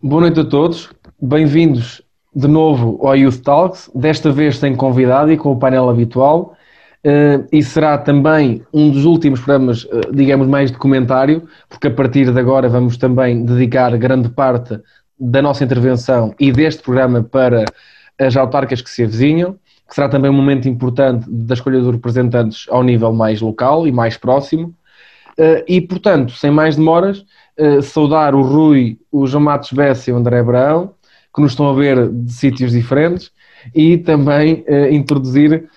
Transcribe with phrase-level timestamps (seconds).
[0.00, 0.88] Boa noite a todos,
[1.20, 2.00] bem-vindos
[2.32, 6.54] de novo ao Youth Talks, desta vez sem convidado e com o painel habitual.
[7.04, 11.90] Uh, e será também um dos últimos programas, uh, digamos, mais de comentário, porque a
[11.90, 14.80] partir de agora vamos também dedicar grande parte
[15.18, 17.64] da nossa intervenção e deste programa para
[18.20, 19.56] as autarcas que se avizinham,
[19.88, 23.90] que será também um momento importante da escolha dos representantes ao nível mais local e
[23.90, 24.72] mais próximo.
[25.36, 27.24] Uh, e, portanto, sem mais demoras,
[27.82, 30.94] saudar o Rui, o João Matos Bessa e o André Abraão,
[31.34, 33.30] que nos estão a ver de sítios diferentes,
[33.74, 35.68] e também introduzir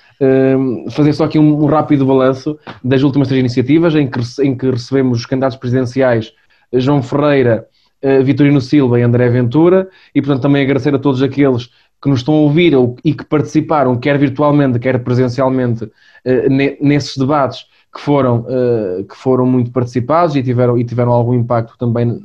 [0.91, 5.19] fazer só aqui um, rápido balanço das últimas três iniciativas em que, em que recebemos
[5.19, 6.31] os candidatos presidenciais
[6.73, 7.67] João Ferreira,
[8.03, 11.69] uh, Vitorino Silva e André Ventura e portanto também agradecer a todos aqueles
[12.01, 17.65] que nos estão a ouvir e que participaram, quer virtualmente, quer presencialmente, uh, nesses debates
[17.93, 22.21] que foram, uh, que foram muito participados e tiveram, e tiveram algum impacto também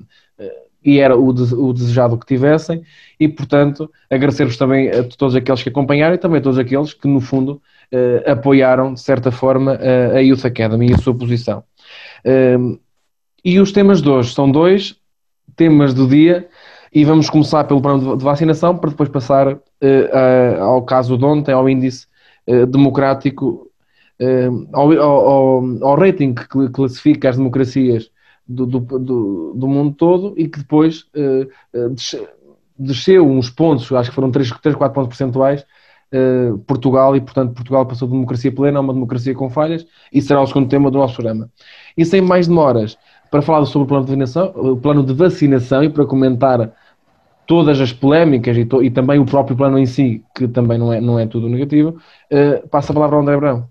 [0.87, 2.80] e era o, o, desejado que tivessem,
[3.19, 7.09] e portanto agradecer-vos também a todos aqueles que acompanharam e também a todos aqueles que
[7.09, 7.61] no fundo
[7.92, 11.64] uh, apoiaram, de certa forma, uh, a Youth Academy e a sua posição.
[12.25, 12.78] Uh,
[13.44, 14.97] e os temas de hoje são dois
[15.56, 16.48] temas do dia,
[16.92, 19.59] e vamos começar pelo plano de vacinação, para depois passar
[20.61, 22.06] ao caso de ontem, ao índice
[22.70, 23.66] democrático,
[24.72, 28.11] ao, ao, ao, rating que classifica as democracias
[28.48, 31.06] do, do, do, do mundo todo e que depois
[32.78, 35.64] desceu uns pontos, acho que foram 3, 3 4 pontos percentuais,
[36.12, 40.20] uh, Portugal e, portanto, Portugal passou de democracia plena a uma democracia com falhas e
[40.20, 41.50] será o segundo tema do nosso programa.
[41.97, 42.98] E sem mais demoras,
[43.31, 46.72] para falar sobre o plano de vacinação, o plano de vacinação e para comentar
[47.47, 50.92] todas as polémicas e, to, e, também o próprio plano em si, que também não
[50.92, 51.97] é, não é tudo negativo,
[52.33, 53.69] uh, passa a palavra ao André Brão.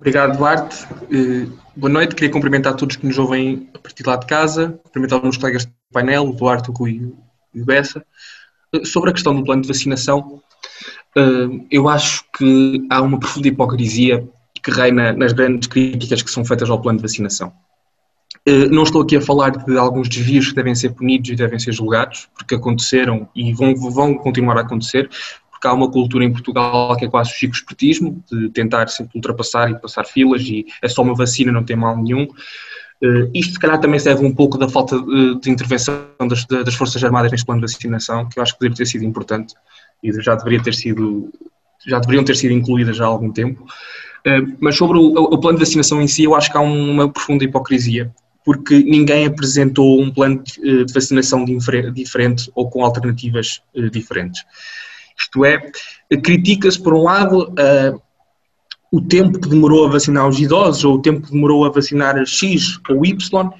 [0.00, 0.86] Obrigado, Duarte.
[1.12, 2.14] Uh, boa noite.
[2.14, 5.36] Queria cumprimentar todos que nos ouvem a partir de lá de casa, cumprimentar os meus
[5.36, 7.12] colegas do painel, o Duarte, o Rui
[7.54, 8.02] e o Bessa.
[8.74, 10.42] Uh, sobre a questão do plano de vacinação,
[11.70, 14.26] eu acho que há uma profunda hipocrisia
[14.62, 17.52] que reina nas grandes críticas que são feitas ao plano de vacinação.
[18.70, 21.72] Não estou aqui a falar de alguns desvios que devem ser punidos e devem ser
[21.72, 25.10] julgados, porque aconteceram e vão, vão continuar a acontecer,
[25.60, 29.12] porque há uma cultura em Portugal que é quase o chico espertismo, de tentar sempre
[29.14, 32.26] ultrapassar e passar filas e é só uma vacina, não tem mal nenhum.
[33.34, 37.04] isto, se calhar, também serve um pouco da falta de, de intervenção das, das, Forças
[37.04, 39.54] Armadas neste plano de vacinação, que eu acho que poderia ter sido importante
[40.02, 41.30] e já deveria ter sido
[41.86, 43.66] já deveriam ter sido incluídas há algum tempo.
[44.24, 47.08] Eh, mas sobre o, o, plano de vacinação em si, eu acho que há uma
[47.10, 48.12] profunda hipocrisia,
[48.44, 51.44] porque ninguém apresentou um plano de, eh, de vacinação
[51.92, 54.44] diferente ou com alternativas eh, diferentes.
[55.20, 55.70] Isto é,
[56.22, 57.52] critica-se, por um lado,
[58.90, 62.16] o tempo que demorou a vacinar os idosos, ou o tempo que demorou a vacinar
[62.26, 63.50] X ou Y,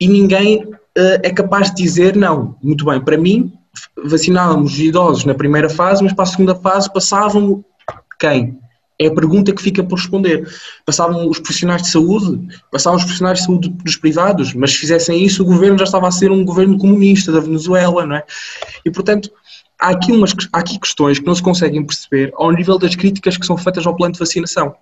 [0.00, 3.52] e ninguém é capaz de dizer, não, muito bem, para mim
[4.04, 7.64] vacinávamos idosos na primeira fase, mas para a segunda fase passavam
[8.20, 8.58] quem?
[8.96, 10.48] É a pergunta que fica por responder.
[10.86, 15.24] Passavam os profissionais de saúde, passavam os profissionais de saúde dos privados, mas se fizessem
[15.24, 18.24] isso, o governo já estava a ser um governo comunista da Venezuela, não é?
[18.84, 19.32] E portanto,
[19.84, 23.36] há aqui, umas, há aqui questões que não se conseguem perceber ao nível das críticas
[23.36, 24.74] que são feitas ao plano de vacinação.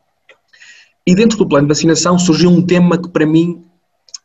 [1.06, 3.64] E dentro do plano de vacinação surgiu um tema que para mim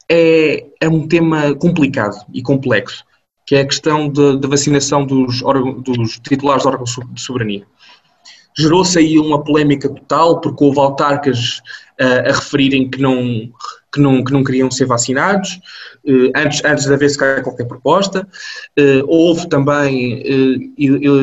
[0.10, 3.04] é, é um tema complicado e complexo
[3.48, 5.42] que é a questão da vacinação dos,
[5.82, 7.66] dos titulares de órgãos de soberania.
[8.58, 11.62] Gerou-se aí uma polémica total, porque houve autarcas
[12.00, 13.50] a referirem que não,
[13.92, 15.60] que, não, que não queriam ser vacinados,
[16.06, 18.28] uh, antes, antes de haver sequer qualquer proposta.
[18.78, 20.74] Uh, houve também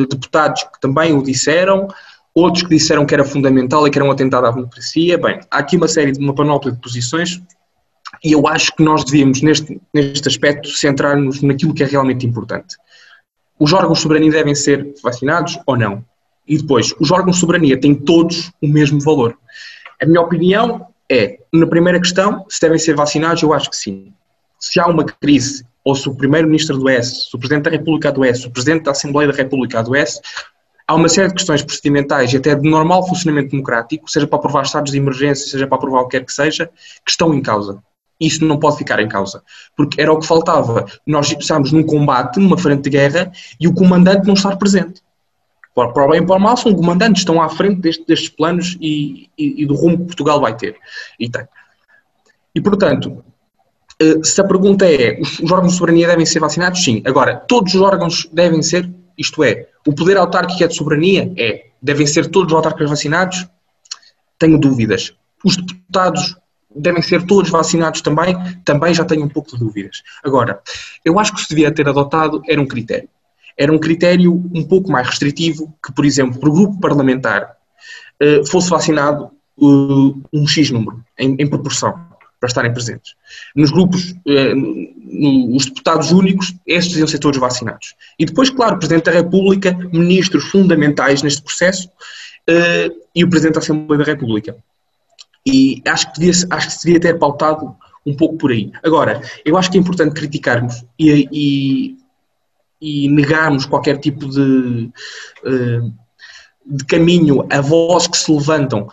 [0.09, 1.87] deputados que também o disseram,
[2.33, 5.17] outros que disseram que era fundamental e que era um atentado à democracia.
[5.17, 7.41] Bem, há aqui uma série de uma panóplia de posições
[8.23, 12.75] e eu acho que nós devíamos, neste, neste aspecto, centrar-nos naquilo que é realmente importante.
[13.59, 16.03] Os órgãos de soberania devem ser vacinados ou não?
[16.47, 19.37] E depois, os órgãos de soberania têm todos o mesmo valor.
[20.01, 24.11] A minha opinião é, na primeira questão, se devem ser vacinados, eu acho que sim.
[24.59, 28.11] Se há uma crise, ou se o Primeiro-Ministro do S, se o Presidente da República
[28.11, 30.19] do S, o Presidente da Assembleia da República do S,
[30.87, 34.63] há uma série de questões procedimentais e até de normal funcionamento democrático, seja para aprovar
[34.63, 36.67] estados de emergência, seja para aprovar o que quer que seja,
[37.05, 37.83] que estão em causa.
[38.19, 39.43] Isso não pode ficar em causa,
[39.75, 40.85] porque era o que faltava.
[41.05, 45.01] Nós estamos num combate, numa frente de guerra, e o comandante não estar presente.
[45.75, 48.77] Para o bem e para o mal, são comandantes, estão à frente deste, destes planos
[48.79, 50.77] e, e, e, do rumo que Portugal vai ter.
[51.19, 51.45] E tem.
[52.55, 53.21] E, portanto,
[53.99, 56.81] eh, se a pergunta é, os órgãos de soberania devem ser vacinados?
[56.81, 57.03] Sim.
[57.05, 61.33] Agora, todos os órgãos devem ser, isto é, o poder autárquico é de soberania?
[61.37, 61.65] É.
[61.81, 63.45] Devem ser todos os autárquicos vacinados?
[64.39, 65.13] Tenho dúvidas.
[65.43, 66.37] Os deputados
[66.73, 70.03] devem ser todos vacinados também, também já tenho um pouco de dúvidas.
[70.23, 70.61] Agora,
[71.03, 73.09] eu acho que se devia ter adotado era um critério.
[73.57, 77.55] Era um critério um pouco mais restritivo que, por exemplo, o grupo parlamentar
[78.21, 81.93] uh, fosse vacinado uh, um X número, em, em, proporção,
[82.39, 83.15] para estarem presentes.
[83.55, 87.95] Nos grupos, no, os deputados únicos, estes deviam ser todos vacinados.
[88.19, 91.89] E depois, claro, o Presidente da República, ministros fundamentais neste processo
[93.15, 94.55] e o Presidente da Assembleia da República.
[95.47, 97.75] E acho que, devia, acho que se devia ter pautado
[98.05, 98.71] um pouco por aí.
[98.83, 101.97] Agora, eu acho que é importante criticarmos e, e,
[102.81, 104.89] e negarmos qualquer tipo de,
[105.45, 105.81] eh,
[106.65, 108.87] de caminho a vozes que se levantam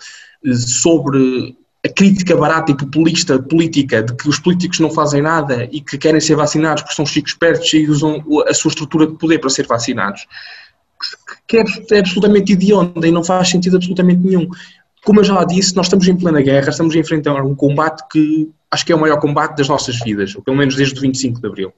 [0.44, 5.68] eh, sobre a crítica barata e populista política de que os políticos não fazem nada
[5.72, 9.18] e que querem ser vacinados porque são chicos espertos e usam a sua estrutura de
[9.18, 10.26] poder para ser vacinados,
[11.48, 14.48] que é, é absolutamente idiota e não faz sentido absolutamente nenhum
[15.04, 18.48] como eu já disse, nós estamos em plena guerra, estamos a enfrentar um combate que
[18.70, 21.40] acho que é o maior combate das nossas vidas, ou pelo menos desde o 25
[21.40, 21.72] de Abril.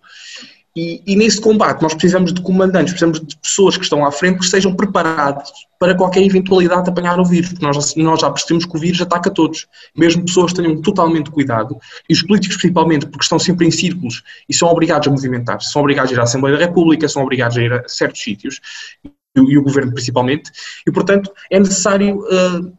[0.77, 4.39] E, e, nesse combate nós precisamos de comandantes, precisamos de pessoas que estão à frente
[4.39, 5.49] que estejam preparadas
[5.79, 9.01] para qualquer eventualidade de apanhar o vírus, porque nós, nós já percebemos que o vírus
[9.01, 9.69] ataca todos.
[9.97, 11.77] Mesmo pessoas que tenham totalmente cuidado,
[12.09, 15.81] e os políticos principalmente, porque estão sempre em círculos e são obrigados a movimentar-se, são
[15.81, 18.61] obrigados a ir à Assembleia da República, são obrigados a ir a certos sítios,
[19.05, 20.51] e, e o governo principalmente,
[20.85, 22.19] e portanto é necessário.
[22.19, 22.73] Uh,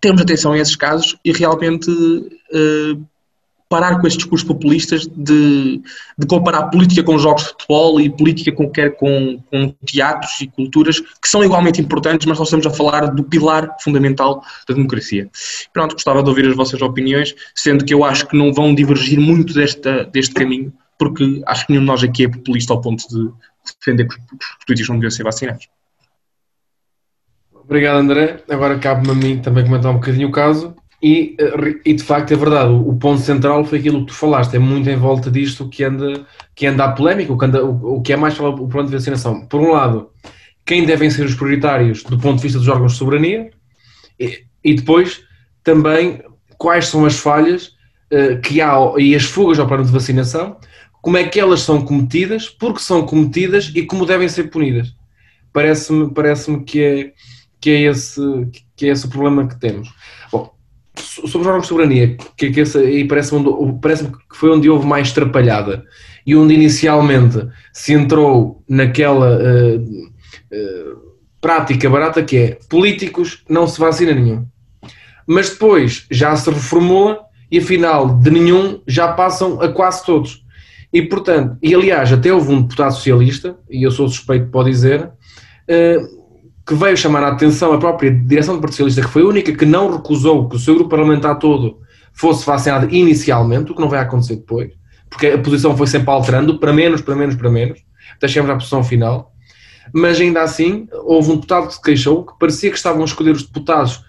[0.00, 3.06] termos atenção a esses casos e realmente uh,
[3.68, 5.82] parar com estes discursos populistas de,
[6.18, 11.00] de, comparar política com jogos de futebol e política com, com, com teatros e culturas
[11.00, 15.28] que são igualmente importantes, mas nós estamos a falar do pilar fundamental da democracia.
[15.72, 19.20] Pronto, gostava de ouvir as vossas opiniões, sendo que eu acho que não vão divergir
[19.20, 23.06] muito desta, deste caminho, porque acho que nenhum de nós aqui é populista ao ponto
[23.08, 23.30] de
[23.78, 25.68] defender que os políticos não deviam ser vacinados.
[27.52, 28.42] Obrigado, André.
[28.48, 30.74] Agora cabe-me a mim também comentar um bocadinho o caso.
[31.02, 34.56] E, eh, e de facto é verdade, o, ponto central foi aquilo que tu falaste,
[34.56, 37.98] é muito em volta disto que anda, que anda a polémica, o que, anda, o,
[37.98, 39.46] o que é mais falado o plano de vacinação.
[39.46, 40.10] Por um lado,
[40.66, 43.50] quem devem ser os prioritários do ponto de vista dos órgãos de soberania,
[44.18, 45.22] e, e depois
[45.62, 46.20] também
[46.56, 47.68] quais são as falhas
[48.12, 50.56] uh, que há e as fugas ao plano de vacinação,
[51.00, 54.92] como é que elas são cometidas, porque são cometidas e como devem ser punidas.
[55.52, 57.12] Parece-me parece que é
[57.60, 58.20] que é esse,
[58.76, 59.88] que é esse o problema que temos.
[61.00, 63.44] Sobre os órgãos de soberania, que, que esse, aí parece-me
[63.80, 65.84] parece que foi onde houve mais trapalhada
[66.26, 70.98] e onde inicialmente se entrou naquela uh, uh,
[71.40, 74.46] prática barata que é políticos não se vacina nenhum.
[75.26, 80.44] Mas depois já se reformula e afinal de nenhum já passam a quase todos.
[80.92, 85.04] E portanto, e aliás, até houve um deputado socialista, e eu sou suspeito pode dizer,
[85.04, 86.17] uh,
[86.68, 89.52] que veio chamar a atenção a própria direção do Partido Socialista, que foi a única
[89.54, 91.78] que não recusou que o seu grupo parlamentar todo
[92.12, 94.72] fosse vacinado inicialmente, o que não vai acontecer depois,
[95.08, 97.80] porque a posição foi sempre alterando, para menos, para menos, para menos,
[98.14, 99.32] até chegamos à posição final.
[99.94, 103.30] Mas ainda assim, houve um deputado que se queixou que parecia que estavam a escolher
[103.30, 104.04] os deputados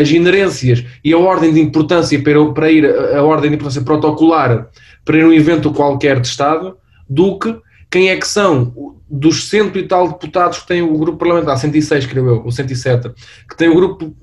[0.00, 4.68] as inerências e a ordem de importância para, para ir, a ordem de importância protocolar
[5.04, 6.76] para ir a um evento qualquer de Estado,
[7.08, 7.54] do que
[7.88, 12.06] quem é que são dos cento e tal deputados que têm o grupo parlamentar, 106,
[12.06, 13.10] creio eu, ou 107,
[13.48, 14.14] que têm o grupo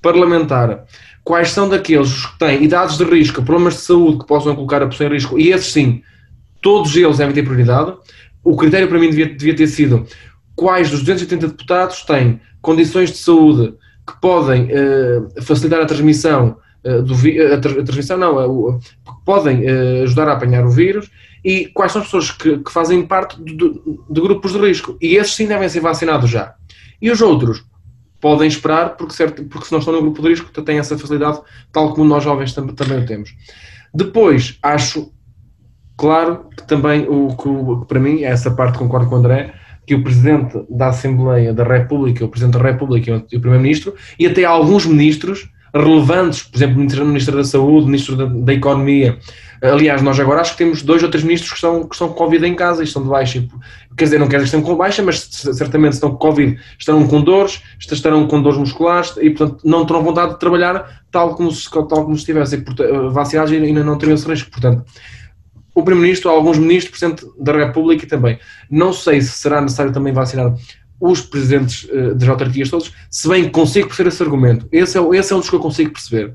[0.00, 0.84] parlamentar,
[1.24, 4.86] quais são daqueles que têm idades de risco, problemas de saúde que possam colocar a
[4.86, 6.02] pessoa em risco, e esses sim,
[6.62, 7.94] todos eles devem ter prioridade.
[8.44, 10.06] O critério para mim devia, devia ter sido
[10.54, 13.74] quais dos 280 deputados têm condições de saúde
[14.06, 18.80] que podem uh, facilitar a transmissão uh, do a, a, transmissão não, uh,
[19.24, 19.64] podem
[20.02, 21.10] ajudar a apanhar o vírus
[21.44, 24.96] e quais são as pessoas que, que fazem parte de, de, grupos de risco.
[25.00, 26.54] E esses sim devem ser vacinados já.
[27.00, 27.64] E os outros
[28.20, 31.40] podem esperar, porque, certo, porque se não estão no grupo de risco, têm essa facilidade,
[31.72, 33.34] tal como nós jovens tam, também o temos.
[33.94, 35.12] Depois, acho
[35.96, 39.54] claro que também, o que para mim, essa parte concordo com o André,
[39.86, 44.26] que o Presidente da Assembleia da República, o Presidente da República e o Primeiro-Ministro, e
[44.26, 49.18] até alguns ministros relevantes, por exemplo, o Ministro da Saúde, Ministro da, da Economia,
[49.60, 52.14] Aliás, nós agora acho que temos dois ou três ministros que estão, que estão com
[52.14, 53.44] Covid em casa e estão de baixa.
[53.96, 57.06] Quer dizer, não quer dizer que estão com baixa, mas certamente estão com Covid, estarão
[57.08, 61.50] com dores, estarão com dores musculares e, portanto, não terão vontade de trabalhar tal como
[61.50, 62.64] se, tal como se estivessem
[63.10, 64.48] vacinados e ainda não teriam esse risco.
[64.50, 64.84] Portanto,
[65.74, 68.38] o Primeiro-Ministro, alguns ministros, Presidente da República também.
[68.70, 70.54] Não sei se será necessário também vacinar
[71.00, 74.68] os presidentes uh, das autarquias todos, se bem que consigo perceber esse argumento.
[74.72, 76.34] Esse é, esse é um dos que eu consigo perceber.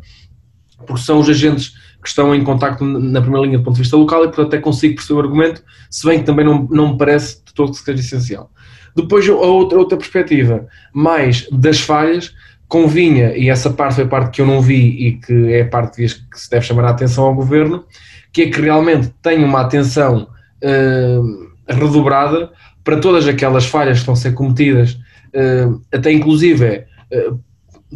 [0.85, 3.95] Porque são os agentes que estão em contacto na primeira linha do ponto de vista
[3.95, 6.97] local e, portanto, até consigo perceber o argumento, se bem que também não, não me
[6.97, 8.51] parece de todo que seja essencial.
[8.95, 12.33] Depois, a outra, outra perspectiva, mais das falhas,
[12.67, 15.67] convinha, e essa parte foi a parte que eu não vi e que é a
[15.67, 17.85] parte que se deve chamar a atenção ao governo,
[18.31, 20.27] que é que realmente tenha uma atenção
[20.63, 22.51] uh, redobrada
[22.83, 24.93] para todas aquelas falhas que estão a ser cometidas,
[25.33, 27.39] uh, até inclusive uh,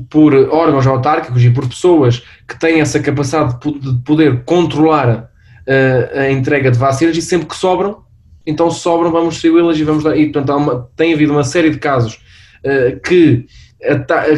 [0.10, 5.30] por órgãos autárquicos e por pessoas que têm essa capacidade de poder controlar
[6.16, 8.04] a entrega de vacinas e sempre que sobram,
[8.46, 10.16] então sobram, vamos distribuí-las e vamos dar.
[10.16, 12.20] E, portanto, uma, tem havido uma série de casos
[13.04, 13.48] que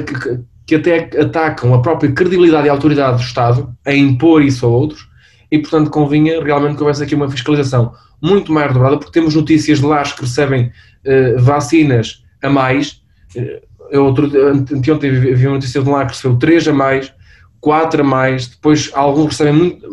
[0.06, 4.70] que, que até atacam a própria credibilidade e autoridade do Estado a impor isso a
[4.70, 5.09] outros
[5.52, 9.80] e, portanto, convinha realmente que houvesse aqui uma fiscalização muito mais dobrada, porque temos notícias
[9.80, 10.72] de lá que recebem
[11.06, 13.02] uh, vacinas a mais.
[13.36, 14.30] Uh, eu outro,
[14.72, 17.12] anteontem vi uma notícia de lá que recebeu 3 a mais,
[17.60, 19.88] 4 a mais, depois alguns recebem muito,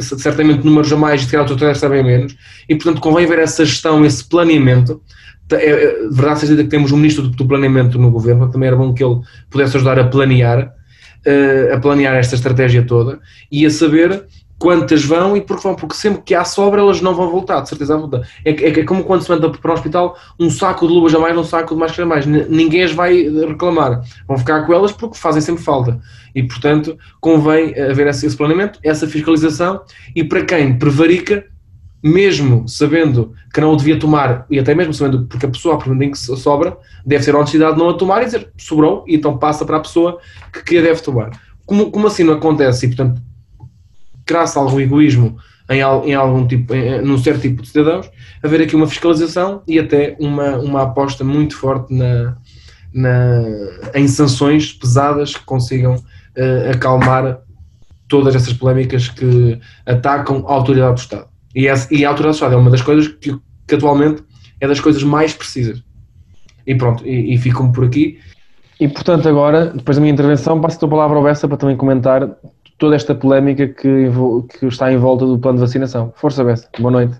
[0.00, 2.34] certamente números a mais e se calhar recebem menos,
[2.66, 5.02] e portanto convém ver essa gestão, esse planeamento,
[5.52, 9.04] é, verdade seja que temos um ministro do, planeamento no governo, também era bom que
[9.04, 9.20] ele
[9.50, 10.72] pudesse ajudar a planear,
[11.72, 13.18] a planear esta estratégia toda.
[13.52, 14.24] E a saber
[14.64, 17.68] quantas vão e porque vão, porque sempre que há sobra elas não vão voltar, de
[17.68, 18.26] certeza absoluta.
[18.42, 21.18] É, é, é como quando se manda para o hospital um saco de luvas a
[21.18, 24.90] mais, um saco de máscara a mais, ninguém as vai reclamar, vão ficar com elas
[24.90, 26.00] porque fazem sempre falta
[26.34, 29.82] e portanto convém haver esse, esse planeamento, essa fiscalização
[30.16, 31.44] e para quem prevarica
[32.02, 35.78] mesmo sabendo que não o devia tomar, e até mesmo sabendo porque a pessoa, a
[35.78, 39.14] partir que sobra, deve ter a honestidade de não a tomar e dizer sobrou, e
[39.14, 40.18] então passa para a pessoa
[40.52, 41.30] que, que a deve tomar.
[41.66, 42.86] Como, como assim não acontece?
[42.86, 43.22] E portanto,
[44.26, 45.36] graças algum egoísmo
[45.70, 48.10] em, em algum tipo, em, num certo tipo de cidadãos,
[48.42, 52.36] haver aqui uma fiscalização e até uma, uma aposta muito forte na,
[52.92, 53.42] na,
[53.94, 57.40] em sanções pesadas que consigam uh, acalmar
[58.08, 61.26] todas essas polémicas que atacam a autoridade do Estado.
[61.54, 64.22] E, a, e a autoridade social é uma das coisas que, que, atualmente
[64.60, 65.82] é das coisas mais precisas.
[66.66, 68.18] E pronto, e, e fico-me por aqui.
[68.78, 72.28] E portanto, agora, depois da minha intervenção, passo a palavra ao Bessa para também comentar
[72.78, 74.08] toda esta polémica que,
[74.58, 76.12] que está em volta do plano de vacinação.
[76.16, 76.68] Força, Bessa.
[76.78, 77.14] Boa noite.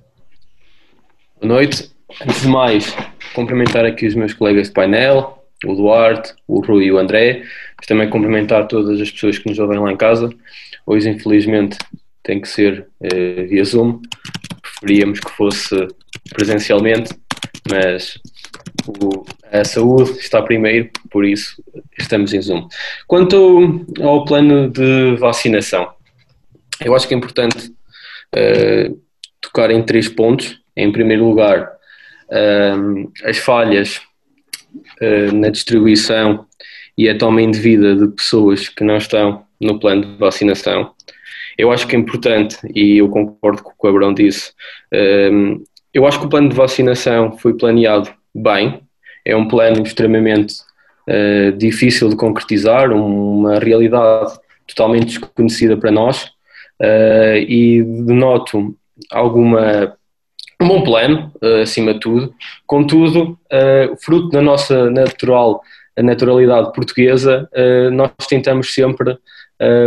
[1.40, 1.90] Boa noite.
[2.22, 2.96] Antes de mais,
[3.34, 7.42] cumprimentar aqui os meus colegas de painel, o Duarte, o Rui e o André,
[7.76, 10.30] mas também cumprimentar todas as pessoas que nos ouvem lá em casa.
[10.86, 11.78] Hoje, infelizmente,
[12.22, 14.00] tem que ser uh, via Zoom.
[14.62, 15.88] Preferíamos que fosse
[16.30, 17.12] presencialmente,
[17.70, 18.18] mas
[18.86, 21.62] o, a saúde está primeiro, por isso
[21.98, 22.68] estamos em Zoom.
[23.06, 25.92] Quanto ao plano de vacinação,
[26.84, 27.68] eu acho que é importante
[28.34, 29.00] uh,
[29.40, 30.58] tocar em três pontos.
[30.76, 31.70] Em primeiro lugar,
[32.28, 34.00] uh, as falhas
[35.00, 36.46] uh, na distribuição
[36.98, 40.92] e a toma indevida de pessoas que não estão no plano de vacinação.
[41.56, 44.52] Eu acho que é importante, e eu concordo com o que o Abrão disse,
[44.92, 45.62] ehm,
[45.92, 48.80] eu acho que o plano de vacinação foi planeado bem,
[49.24, 50.54] é um plano extremamente
[51.08, 54.32] uh, difícil de concretizar, uma realidade
[54.66, 56.24] totalmente desconhecida para nós,
[56.82, 58.76] uh, e denoto
[59.10, 59.96] alguma
[60.60, 62.34] um bom plano, uh, acima de tudo,
[62.66, 63.38] contudo,
[64.02, 65.62] fruto da nossa natural
[65.96, 67.48] naturalidade portuguesa,
[67.92, 69.16] nós tentamos sempre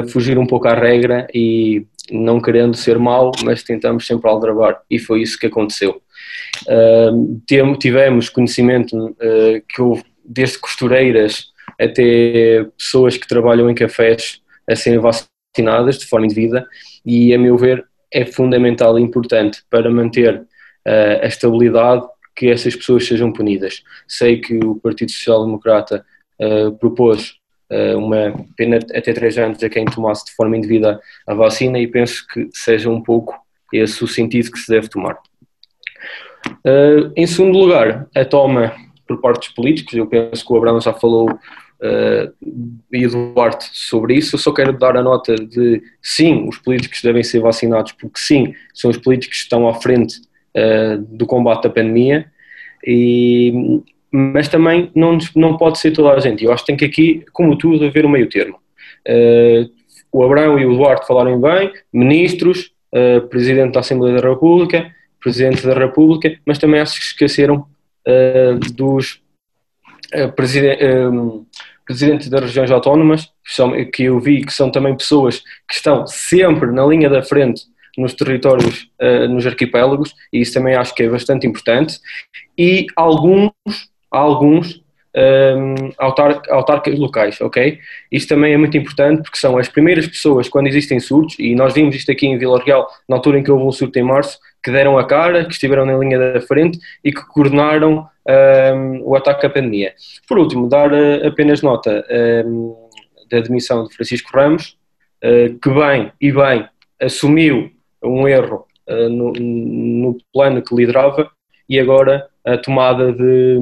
[0.07, 4.79] fugir um pouco à regra e não querendo ser mau, mas tentamos sempre aldrabar.
[4.89, 6.01] E foi isso que aconteceu.
[7.79, 11.47] Tivemos conhecimento uh, que houve desde costureiras
[11.79, 16.67] até pessoas que trabalham em cafés a serem vacinadas de forma indevida
[17.05, 22.75] e, a meu ver, é fundamental e importante para manter uh, a estabilidade que essas
[22.75, 23.83] pessoas sejam punidas.
[24.07, 26.05] Sei que o Partido Social Democrata
[26.39, 27.35] uh, propôs
[27.97, 32.25] uma pena até 3 anos a quem tomasse de forma indevida a vacina e penso
[32.25, 33.35] que seja um pouco
[33.73, 35.17] esse o sentido que se deve tomar.
[36.67, 38.73] Uh, em segundo lugar, a toma
[39.07, 42.45] por parte dos políticos, eu penso que o Abraão já falou uh,
[42.91, 47.01] e o Duarte sobre isso, eu só quero dar a nota de sim, os políticos
[47.01, 50.19] devem ser vacinados, porque sim, são os políticos que estão à frente
[50.57, 52.25] uh, do combate à pandemia
[52.85, 56.43] e mas também não, não pode ser toda a gente.
[56.43, 58.57] Eu acho que tem que aqui, como tudo, haver um meio termo.
[59.07, 59.69] Uh,
[60.11, 62.71] o Abrão e o Duarte falarem bem, ministros,
[63.29, 64.89] Presidente da Assembleia da República,
[65.27, 67.65] Presidente da República, mas também acho que esqueceram
[68.07, 69.21] uh, dos
[70.37, 70.77] presiden
[71.09, 71.45] um,
[71.85, 76.05] Presidentes das regiões autónomas, que, são, que eu vi que são também pessoas que estão
[76.05, 77.63] sempre na linha da frente
[77.97, 78.89] nos territórios,
[79.29, 81.97] nos arquipélagos, e isso também acho que é bastante importante,
[82.57, 83.53] e alguns
[84.11, 84.83] alguns
[85.17, 87.79] um, autar, autarcas locais, ok?
[88.11, 91.73] Isto também é muito importante porque são as primeiras pessoas quando existem surtos, e nós
[91.73, 94.37] vimos isto aqui em Vila Real, na altura em que houve um surto em março,
[94.67, 98.05] que deram a cara, que estiveram na linha da frente e que coordenaram
[98.75, 99.93] um, o ataque à pandemia.
[100.27, 102.05] Por último, dar uh, apenas nota
[102.45, 102.75] um,
[103.31, 104.77] da demissão de Francisco Ramos,
[105.23, 106.67] uh, que bem e bem
[107.01, 107.71] assumiu
[108.03, 111.31] um erro uh, no, no, plano que liderava
[111.69, 113.59] e agora a tomada de,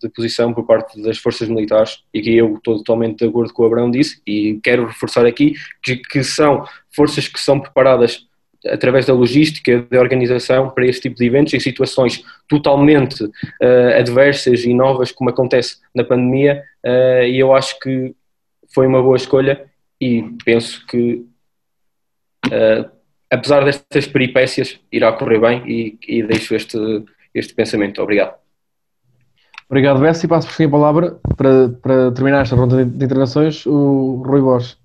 [0.00, 3.62] de posição por parte das forças militares, e que eu estou totalmente de acordo com
[3.62, 5.52] o Abrão disse, e quero reforçar aqui
[5.82, 8.26] que, que são forças que são preparadas
[8.66, 14.64] através da logística, da organização para esse tipo de eventos em situações totalmente uh, adversas
[14.64, 18.14] e novas como acontece na pandemia uh, e eu acho que
[18.72, 19.64] foi uma boa escolha
[20.00, 21.24] e penso que
[22.46, 22.90] uh,
[23.30, 26.78] apesar destas peripécias irá correr bem e, e deixo este,
[27.34, 28.00] este pensamento.
[28.02, 28.34] Obrigado.
[29.68, 30.28] Obrigado, Bessi.
[30.28, 34.78] Passo por fim a palavra para, para terminar esta ronda de intervenções, o Rui Borges.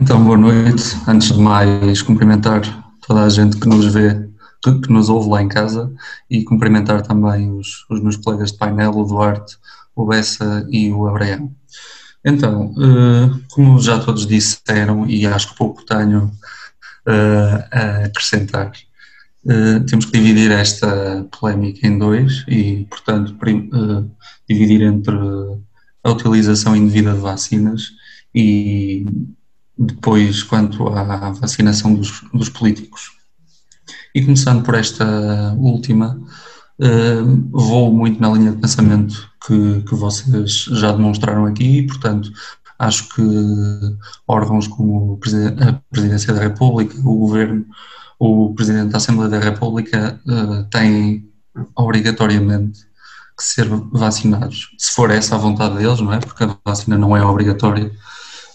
[0.00, 0.96] Então, boa noite.
[1.06, 2.62] Antes de mais, cumprimentar
[3.06, 4.28] toda a gente que nos vê,
[4.62, 5.92] que, nos ouve lá em casa
[6.30, 9.56] e cumprimentar também os, os meus colegas de painel, o Duarte,
[9.94, 11.54] o Bessa e o Abraão.
[12.24, 18.72] Então, uh, como já todos disseram, e acho que pouco tenho uh, a acrescentar,
[19.44, 23.36] uh, temos que dividir esta polémica em dois e, portanto,
[24.48, 25.16] dividir entre
[26.02, 27.90] a utilização indevida de vacinas
[28.34, 29.04] e
[29.78, 33.10] depois quanto à vacinação dos, dos políticos.
[34.14, 36.20] E começando por esta última,
[36.78, 42.30] uh, vou muito na linha de pensamento que, que vocês já demonstraram aqui e, portanto,
[42.78, 43.22] acho que
[44.26, 45.18] órgãos como
[45.60, 47.64] a Presidência da República, o Governo,
[48.18, 51.28] o Presidente da Assembleia da República uh, têm
[51.74, 52.80] obrigatoriamente
[53.36, 56.18] que ser vacinados, se for essa a vontade deles, não é?
[56.18, 57.90] Porque a vacina não é obrigatória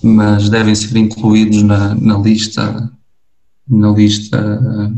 [0.03, 2.91] mas devem ser incluídos na, na lista,
[3.67, 4.91] na lista eh,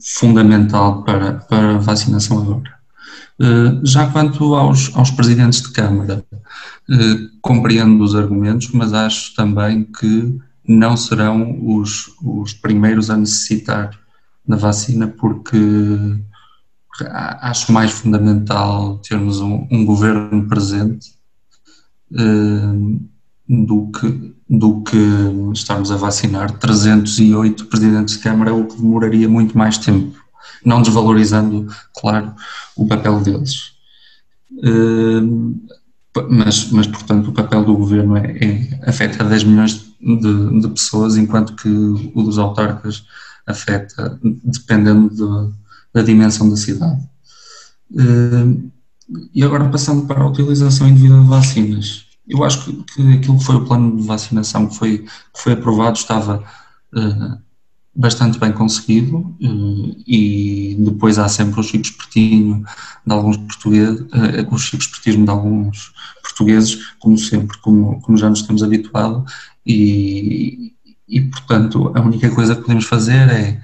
[0.00, 2.78] fundamental para, para a vacinação agora.
[3.40, 6.24] Eh, já quanto aos, aos presidentes de Câmara,
[6.90, 13.90] eh, compreendo os argumentos, mas acho também que não serão os, os primeiros a necessitar
[14.46, 15.58] da vacina, porque
[17.40, 21.12] acho mais fundamental termos um, um governo presente
[23.48, 24.96] do que, do que
[25.54, 30.18] estarmos a vacinar 308 presidentes de Câmara, o que demoraria muito mais tempo,
[30.64, 31.66] não desvalorizando,
[31.98, 32.34] claro,
[32.76, 33.72] o papel deles.
[34.62, 35.20] Eh,
[36.28, 41.16] mas, mas portanto, o papel do governo é, é afeta 10 milhões de, de, pessoas,
[41.16, 43.04] enquanto que o dos autarcas
[43.46, 45.52] afeta, dependendo de,
[45.94, 47.00] da dimensão da cidade.
[47.96, 48.68] Eh,
[49.32, 53.44] e agora, passando para a utilização indevida de vacinas eu acho que, que aquilo que
[53.44, 56.44] foi o plano de vacinação que foi, que foi aprovado estava
[56.94, 57.38] uh,
[57.94, 62.64] bastante bem conseguido uh, e depois há sempre o chico espertinho
[63.06, 68.28] de alguns portugueses, uh, o chico espertismo de alguns portugueses, como sempre, como, como já
[68.28, 69.24] nos temos habituado
[69.66, 70.74] e,
[71.08, 73.60] e portanto a única coisa que podemos fazer é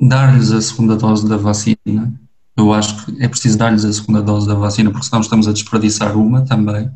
[0.00, 2.12] dar-lhes a segunda dose da vacina.
[2.56, 5.52] Eu acho que é preciso dar-lhes a segunda dose da vacina porque senão estamos a
[5.52, 6.90] desperdiçar uma também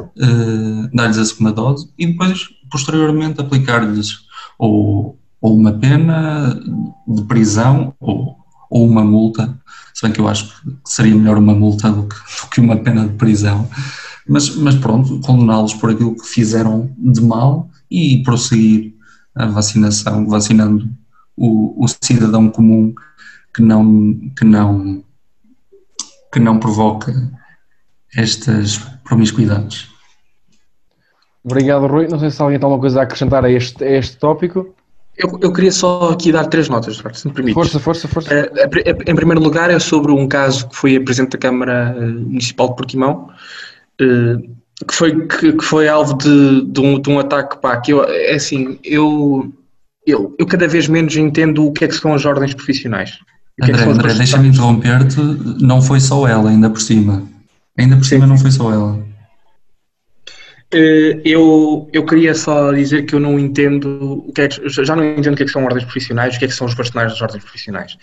[0.00, 4.20] uh, dar-lhes a segunda dose e depois, posteriormente, aplicar-lhes
[4.58, 6.58] ou, ou uma pena
[7.06, 8.36] de prisão ou,
[8.70, 9.58] ou uma multa,
[9.94, 12.76] se bem que eu acho que seria melhor uma multa do que, do que uma
[12.76, 13.68] pena de prisão,
[14.28, 18.94] mas, mas pronto, condená-los por aquilo que fizeram de mal e prosseguir
[19.34, 20.90] a vacinação, vacinando
[21.36, 22.92] o, o cidadão comum
[23.54, 25.02] que não, que não,
[26.32, 27.32] que não provoca
[28.16, 29.88] estas promiscuidades.
[31.44, 32.08] Obrigado, Rui.
[32.08, 34.74] Não sei se alguém tem alguma coisa a acrescentar a este, a este tópico.
[35.16, 37.54] Eu, eu, queria só aqui dar três notas, se me permite.
[37.54, 38.30] Força, força, força.
[38.30, 42.06] Uh, em primeiro lugar, é sobre um caso que foi a Presidente da Câmara eh,
[42.06, 43.28] Municipal de Portimão,
[44.00, 44.38] uh,
[44.86, 48.04] que, foi, que, que, foi alvo de, de, um, de um ataque pá, que eu,
[48.04, 49.52] é assim, eu,
[50.06, 53.18] eu, eu cada vez menos entendo o que é que são as ordens profissionais.
[53.60, 55.20] André, é André deixa-me interromper-te,
[55.60, 57.24] não foi só ela, ainda por cima.
[57.78, 59.08] Ainda por cima não foi só ela.
[60.70, 64.94] Eh, eu, eu queria só dizer que eu não entendo o que é que, já
[64.94, 66.74] não entendo o que, é que são ordens profissionais, o que é que são os
[66.74, 67.96] bastonários das ordens profissionais.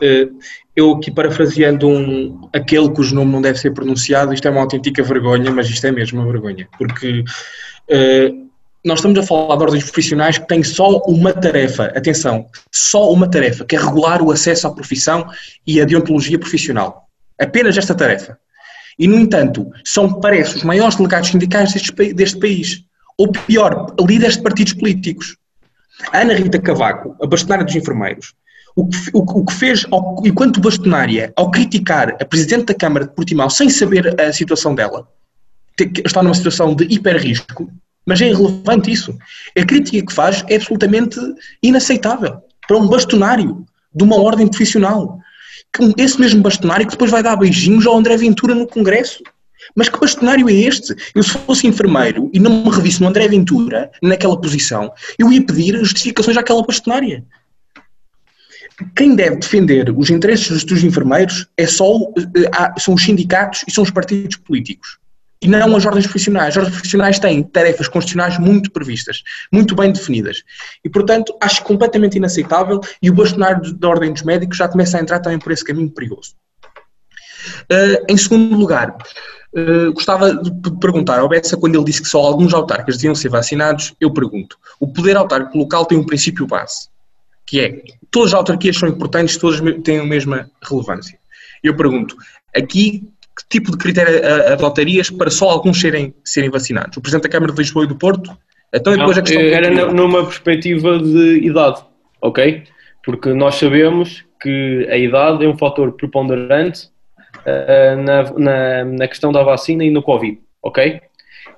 [0.00, 0.28] Eh,
[0.74, 5.02] eu aqui parafraseando um, aquele cujo nome não deve ser pronunciado, isto é uma autêntica
[5.02, 8.46] vergonha, mas isto é mesmo uma vergonha, porque uh,
[8.84, 13.28] nós estamos a falar de ordens profissionais que têm só uma tarefa, atenção, só uma
[13.28, 15.26] tarefa, que é regular o acesso à profissão
[15.66, 17.08] e a deontologia profissional.
[17.38, 18.38] Apenas esta tarefa.
[18.98, 22.82] E, no entanto, são, parece, os maiores delegados sindicais deste, deste país.
[23.18, 25.36] Ou pior, líderes de partidos políticos.
[26.12, 28.34] A Ana Rita Cavaco, a bastonária dos enfermeiros,
[28.76, 33.06] O que, o, o que fez, ao, enquanto bastonária, ao criticar a Presidente da Câmara
[33.06, 35.08] de Portimão sem saber a situação dela,
[36.04, 37.70] está numa situação de hiper-risco,
[38.04, 39.16] mas é irrelevante isso.
[39.58, 41.18] A crítica que faz é absolutamente
[41.62, 45.18] inaceitável para um bastonário de uma ordem profissional.
[45.96, 49.22] Esse mesmo bastonário que depois vai dar beijinhos ao André Ventura no Congresso.
[49.74, 50.94] Mas que bastonário é este?
[51.14, 55.44] Eu, se fosse enfermeiro e não me revisse no André Ventura, naquela posição, eu ia
[55.44, 57.24] pedir justificações àquela bastonária.
[58.94, 63.82] Quem deve defender os interesses dos enfermeiros é só, eh, são os sindicatos e são
[63.82, 64.98] os partidos políticos.
[65.42, 66.48] E não as ordens profissionais.
[66.48, 69.22] As ordens profissionais têm tarefas constitucionais muito previstas,
[69.52, 70.42] muito bem definidas.
[70.82, 75.00] E, portanto, acho completamente inaceitável e o bastonário da Ordem dos Médicos já começa a
[75.00, 76.34] entrar também por esse caminho perigoso.
[77.70, 78.96] Uh, em segundo lugar,
[79.54, 83.28] uh, gostava de perguntar ao Bessa, quando ele disse que só alguns autarcas deviam ser
[83.28, 86.88] vacinados, eu pergunto: o poder autárquico local tem um princípio base,
[87.46, 91.18] que é todas as autarquias são importantes, todas têm a mesma relevância.
[91.62, 92.16] Eu pergunto:
[92.54, 94.20] aqui que tipo de critério
[94.52, 96.96] adotarias para só alguns serem, serem vacinados?
[96.96, 98.36] O Presidente da Câmara de Lisboa e do Porto?
[98.74, 101.84] Então, depois Não, a questão era numa perspectiva de idade,
[102.20, 102.64] ok?
[103.04, 106.88] Porque nós sabemos que a idade é um fator preponderante
[107.38, 111.00] uh, na, na, na, questão da vacina e no Covid, ok?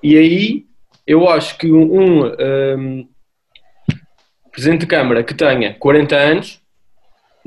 [0.02, 0.64] E aí
[1.06, 3.08] eu acho que um, um
[4.52, 6.60] Presidente de Câmara que tenha 40 anos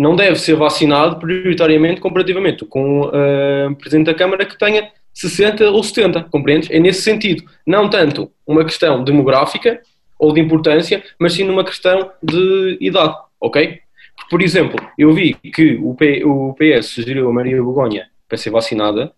[0.01, 5.83] não deve ser vacinado prioritariamente comparativamente com uh, Presidente da Câmara que tenha 60 ou
[5.83, 6.71] 70, compreendes?
[6.71, 7.43] É nesse sentido.
[7.67, 9.79] Não tanto uma questão demográfica
[10.17, 13.79] ou de importância, mas sim numa questão de idade, ok?
[14.27, 18.49] Por exemplo, eu vi que o, P, o PS sugeriu a Maria Begonha para ser
[18.49, 19.11] vacinada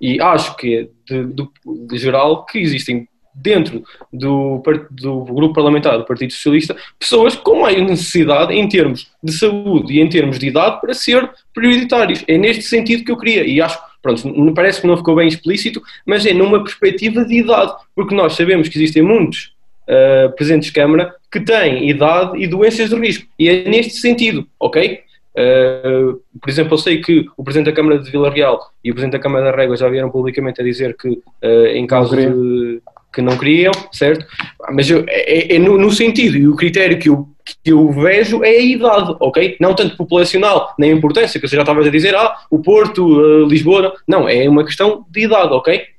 [0.00, 1.48] e acho que é de, de,
[1.88, 7.82] de geral que existem dentro do, do grupo parlamentar do Partido Socialista pessoas com maior
[7.82, 12.24] necessidade em termos de saúde e em termos de idade para ser prioritários.
[12.28, 15.28] É neste sentido que eu queria, e acho, pronto, me parece que não ficou bem
[15.28, 19.52] explícito, mas é numa perspectiva de idade, porque nós sabemos que existem muitos
[19.88, 24.46] uh, presidentes de Câmara que têm idade e doenças de risco, e é neste sentido,
[24.60, 25.00] ok?
[25.32, 28.94] Uh, por exemplo, eu sei que o Presidente da Câmara de Vila Real e o
[28.94, 32.82] Presidente da Câmara da Régua já vieram publicamente a dizer que, uh, em caso de
[33.12, 34.26] que não queriam, certo?
[34.70, 38.42] Mas eu, é, é no, no, sentido, e o critério que eu, que eu vejo
[38.42, 39.56] é a idade, ok?
[39.60, 43.04] Não tanto populacional, nem a importância, que você já estava a dizer, ah, o Porto,
[43.06, 45.92] uh, Lisboa, não, é uma questão de idade, ok?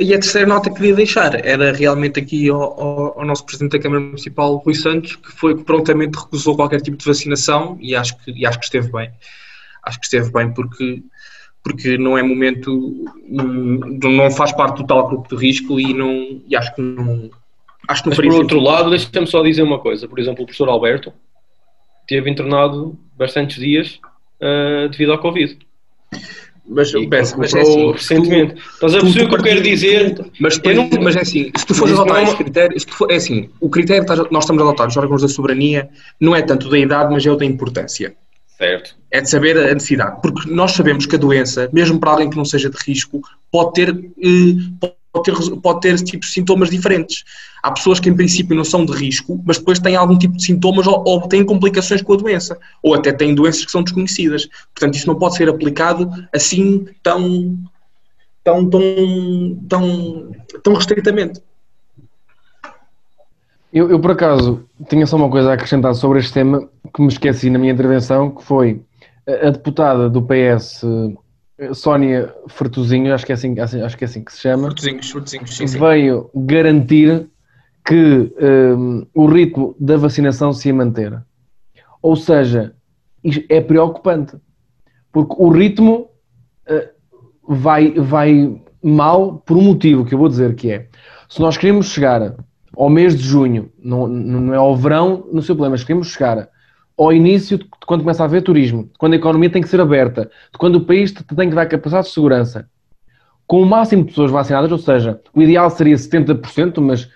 [0.00, 3.76] E a terceira nota que queria deixar era realmente aqui ao, ao, ao, nosso Presidente
[3.76, 7.94] da Câmara Municipal, Rui Santos, que foi que prontamente recusou qualquer tipo de vacinação e
[7.94, 9.12] acho que, e acho que esteve bem.
[9.84, 11.04] Acho que esteve bem porque
[11.64, 16.54] porque não é momento, não faz parte do tal grupo de risco e, não, e
[16.54, 17.30] acho que não.
[17.88, 20.06] Acho que não Mas por outro lado, deixa-me só dizer uma coisa.
[20.06, 21.10] Por exemplo, o professor Alberto
[22.06, 23.98] teve internado bastantes dias
[24.42, 25.58] uh, devido ao Covid.
[26.66, 28.54] Mas, peço, mas é assim, recentemente.
[28.54, 30.30] Tu, Estás a perceber o que eu quero dizer?
[30.38, 32.24] Mas, não, mas é assim, se tu fores adotar não...
[32.24, 34.96] esse critério, se tu for, é assim, o critério que nós estamos a adotar, os
[34.96, 35.88] órgãos da soberania,
[36.20, 38.14] não é tanto da idade, mas é o da importância.
[38.56, 38.96] Certo.
[39.10, 40.20] É de saber a necessidade.
[40.22, 43.72] Porque nós sabemos que a doença, mesmo para alguém que não seja de risco, pode
[43.72, 47.24] ter, eh, pode ter, pode ter tipo, sintomas diferentes.
[47.62, 50.44] Há pessoas que em princípio não são de risco, mas depois têm algum tipo de
[50.44, 52.58] sintomas ou, ou têm complicações com a doença.
[52.82, 54.48] Ou até têm doenças que são desconhecidas.
[54.72, 57.58] Portanto, isso não pode ser aplicado assim tão,
[58.44, 61.40] tão, tão, tão, tão restritamente.
[63.74, 67.08] Eu, eu, por acaso, tinha só uma coisa a acrescentar sobre este tema que me
[67.08, 68.80] esqueci na minha intervenção, que foi
[69.26, 70.82] a, a deputada do PS,
[71.72, 75.56] Sónia Fertuzinho, acho que é assim, acho que, é assim que se chama, Fertuzinhos, Fertuzinhos,
[75.56, 75.76] sim, sim.
[75.76, 77.28] veio garantir
[77.84, 81.20] que um, o ritmo da vacinação se ia manter.
[82.00, 82.76] Ou seja,
[83.48, 84.36] é preocupante,
[85.12, 86.10] porque o ritmo
[86.70, 90.86] uh, vai, vai mal por um motivo que eu vou dizer que é,
[91.28, 92.36] se nós queremos chegar
[92.76, 96.48] ao mês de junho, não, não é ao verão, no seu problema, mas queremos chegar
[96.96, 99.80] ao início de quando começa a haver turismo, de quando a economia tem que ser
[99.80, 102.68] aberta, de quando o país tem que dar capacidade de segurança,
[103.46, 107.10] com o máximo de pessoas vacinadas, ou seja, o ideal seria 70%, mas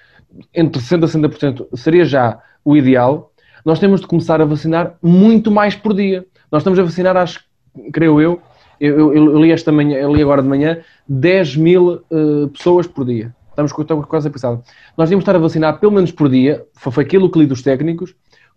[0.54, 3.32] entre 60% e 60% seria já o ideal,
[3.64, 6.24] nós temos de começar a vacinar muito mais por dia.
[6.50, 7.44] Nós estamos a vacinar, acho,
[7.92, 8.40] creio eu,
[8.80, 12.86] eu, eu, eu li esta manhã, eu li agora de manhã, 10 mil uh, pessoas
[12.86, 13.34] por dia.
[13.58, 14.50] Estamos, estamos quase a pensar.
[14.96, 18.14] Nós devíamos estar a vacinar pelo menos por dia, foi aquilo que li dos técnicos,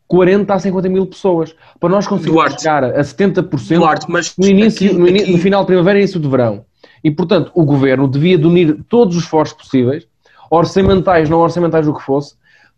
[0.08, 1.56] 40 a 50 mil pessoas.
[1.80, 4.06] Para nós conseguirmos Duarte, chegar a 70% Duarte,
[4.38, 5.32] no, início, aqui, no, aqui...
[5.32, 6.66] no final de primavera e início de verão.
[7.04, 10.06] E, portanto, o governo devia de unir todos os esforços possíveis,
[10.52, 12.36] orçamentais, não orçamentais, o que fosse,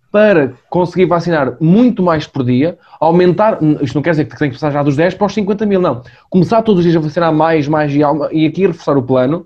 [0.09, 4.55] para conseguir vacinar muito mais por dia, aumentar, isto não quer dizer que tem que
[4.55, 6.01] passar já dos 10 para os 50 mil, não.
[6.29, 7.99] Começar todos os dias a vacinar mais, mais e,
[8.31, 9.45] e aqui reforçar o plano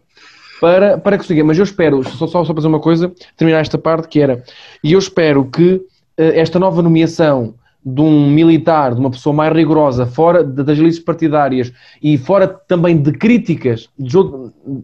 [0.59, 1.43] para, para conseguir.
[1.43, 4.43] Mas eu espero, só, só, só fazer uma coisa, terminar esta parte, que era,
[4.83, 5.83] e eu espero que uh,
[6.17, 11.71] esta nova nomeação de um militar, de uma pessoa mais rigorosa, fora das listas partidárias
[12.01, 14.17] e fora também de críticas de,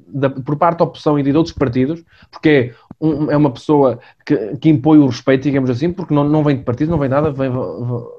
[0.07, 3.99] de, por parte da oposição e de outros partidos, porque é, um, é uma pessoa
[4.25, 7.09] que, que, impõe o respeito, digamos assim, porque não, não vem de partido, não vem
[7.09, 7.51] nada, vem,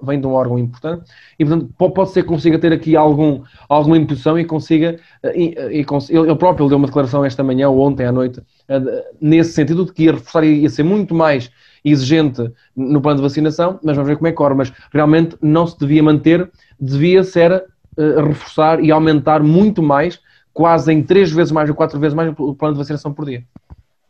[0.03, 1.05] vem de um órgão importante
[1.39, 4.99] e, portanto, pode ser que consiga ter aqui algum, alguma imposição e consiga.
[5.35, 9.53] E, e, ele próprio deu uma declaração esta manhã ou ontem à noite, eh, nesse
[9.53, 11.51] sentido de que ia reforçar ia ser muito mais
[11.85, 14.55] exigente no plano de vacinação, mas vamos ver como é que corre.
[14.55, 20.19] Mas realmente não se devia manter, devia ser uh, reforçar e aumentar muito mais,
[20.53, 23.45] quase em três vezes mais ou quatro vezes mais o plano de vacinação por dia.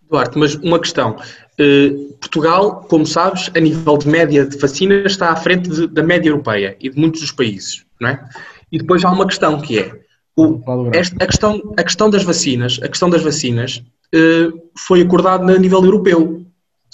[0.09, 1.17] Duarte, mas uma questão.
[1.59, 6.03] Uh, Portugal, como sabes, a nível de média de vacinas está à frente de, da
[6.03, 8.25] média europeia e de muitos dos países, não é?
[8.71, 10.05] E depois há uma questão que é
[10.37, 10.61] o,
[10.93, 13.83] esta, a, questão, a questão das vacinas, a questão das vacinas
[14.15, 16.44] uh, foi acordada a nível europeu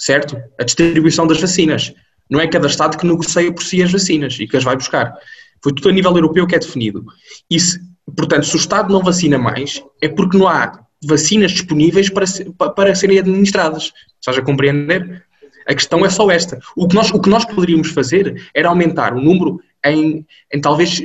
[0.01, 0.35] certo?
[0.59, 1.93] A distribuição das vacinas.
[2.29, 5.13] Não é cada Estado que negocia por si as vacinas e que as vai buscar.
[5.61, 7.05] Foi tudo a nível europeu que é definido.
[7.49, 7.79] E se,
[8.15, 12.25] portanto, se o Estado não vacina mais, é porque não há vacinas disponíveis para,
[12.71, 13.91] para serem administradas.
[14.19, 15.23] Estás a compreender?
[15.67, 16.59] A questão é só esta.
[16.75, 21.03] O que nós, o que nós poderíamos fazer era aumentar o número em, em talvez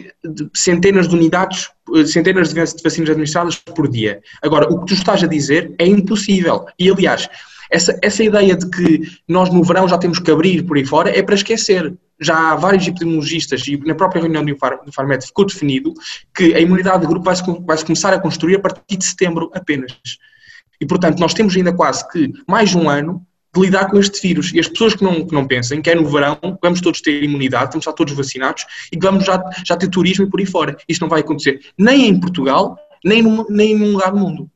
[0.55, 1.69] centenas de unidades,
[2.07, 4.23] centenas de vacinas administradas por dia.
[4.43, 6.65] Agora, o que tu estás a dizer é impossível.
[6.79, 7.29] E, aliás,
[7.71, 11.17] essa, essa ideia de que nós no verão já temos que abrir por aí fora
[11.17, 11.95] é para esquecer.
[12.21, 15.93] Já há vários epidemiologistas e na própria reunião do Infarmed ficou definido
[16.35, 19.51] que a imunidade de grupo vai-se vai -se começar a construir a partir de setembro
[19.55, 19.93] apenas.
[20.81, 24.53] E, portanto, nós temos ainda quase que mais um ano de lidar com este vírus.
[24.53, 27.23] E as pessoas que não, que não pensem que é no verão, vamos todos ter
[27.23, 30.77] imunidade, vamos estar todos vacinados e vamos já, já ter turismo e por aí fora.
[30.89, 34.51] Isto não vai acontecer nem em Portugal, nem num, nem em nenhum lugar do mundo.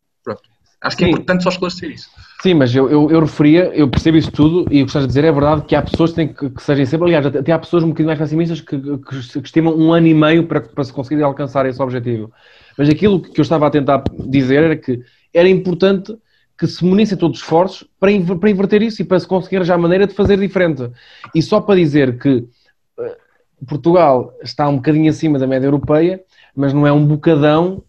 [0.83, 2.09] Acho que é importante só esclarecer isso.
[2.43, 5.09] Sim, mas eu, eu, eu, referia, eu percebo isso tudo e o que estás a
[5.09, 7.59] dizer é verdade que há pessoas que, têm que, que sejam sempre, aliás, até há
[7.59, 10.85] pessoas um bocadinho mais pessimistas que, que, que, estimam um ano e meio para, para
[10.85, 12.33] se conseguir alcançar esse objetivo.
[12.79, 15.03] Mas aquilo que eu estava a tentar dizer era que
[15.35, 16.17] era importante
[16.59, 19.75] que se munissem todos os esforços para, para inverter isso e para se conseguir já
[19.75, 20.91] a maneira de fazer diferente.
[21.35, 26.23] E só para dizer que uh, Portugal está um bocadinho acima da média europeia,
[26.57, 27.83] mas não é um bocadão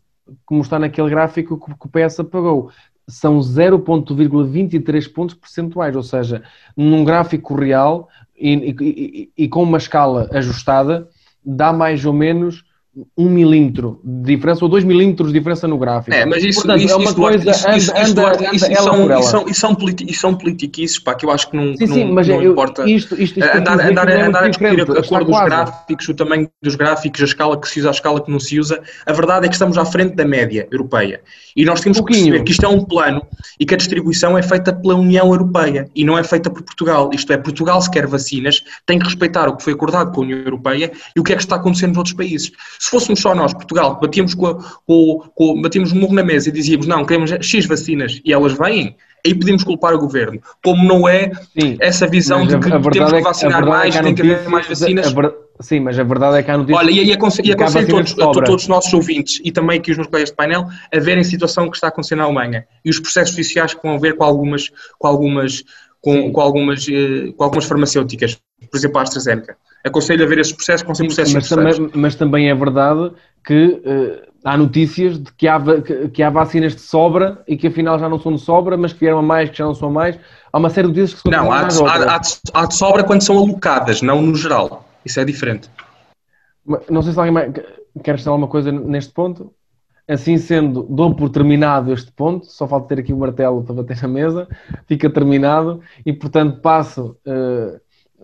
[0.45, 2.71] como está naquele gráfico que o PS apagou.
[3.07, 6.43] São 0,23 pontos percentuais, ou seja,
[6.77, 11.07] num gráfico real e, e, e, com uma escala ajustada,
[11.43, 12.63] dá mais ou menos
[13.17, 16.13] um milímetro de diferença ou dois milímetros de diferença no gráfico.
[16.13, 18.81] É, mas isso, Portanto, isso, é uma isso, coisa isso, isso, anda, anda, isso, ela
[18.81, 19.21] são, ela.
[19.21, 22.27] São, são, politi são politiquices, pá, que eu acho que não, sim, sim, não, mas
[22.27, 22.89] não eu, importa.
[22.89, 26.49] Isto, isto, isto andar, andar, é andar a discutir a cor dos gráficos, o tamanho
[26.61, 28.81] dos gráficos, a escala que se usa, a escala que não se usa.
[29.05, 31.21] A verdade é que estamos à frente da média europeia.
[31.55, 33.25] E nós temos um que perceber que isto é um plano
[33.57, 37.09] e que a distribuição é feita pela União Europeia e não é feita por Portugal.
[37.13, 40.23] Isto é, Portugal se quer vacinas, tem que respeitar o que foi acordado com a
[40.25, 42.51] União Europeia e o que é que está acontecendo nos outros países.
[42.81, 44.55] Se fôssemos só nós, Portugal, que batíamos, com, a,
[44.87, 48.53] com, com, batíamos um murro na mesa e dizíamos não, queremos X vacinas e elas
[48.53, 50.41] vêm, aí podemos culpar o governo.
[50.63, 54.15] Como não é Sim, essa visão de que temos que é vacinar é mais, tem
[54.15, 55.13] que haver mais vacinas.
[55.59, 56.79] Sim, mas a verdade é que há notícias.
[56.79, 59.97] Olha, e, e aconselho, e aconselho todos, todos os nossos ouvintes e também aqui os
[59.97, 62.99] meus colegas de painel a verem a situação que está acontecendo na Alemanha e os
[62.99, 65.63] processos judiciais que vão haver com algumas, com algumas,
[66.01, 68.41] com, com algumas, eh, com algumas farmacêuticas,
[68.71, 69.55] por exemplo, a AstraZeneca.
[69.83, 73.11] Aconselho a ver esses processos, com processos mas, também, mas também é verdade
[73.43, 77.67] que uh, há notícias de que há, que, que, há vacinas de sobra e que
[77.67, 79.91] afinal já não são de sobra, mas que vieram a mais, que já não são
[79.91, 80.19] mais.
[80.51, 82.75] Há uma série de notícias que são Não, há de, há, há, de, há de
[82.75, 84.85] sobra quando são alocadas, não no geral.
[85.03, 85.69] Isso é diferente.
[86.89, 87.51] Não sei se alguém mais
[88.03, 89.53] quer dizer alguma coisa neste ponto.
[90.07, 94.01] Assim sendo, dou por terminado este ponto, só falta ter aqui o martelo para bater
[94.01, 94.47] na mesa,
[94.85, 97.17] fica terminado e, portanto, passo.
[97.25, 97.79] Uh,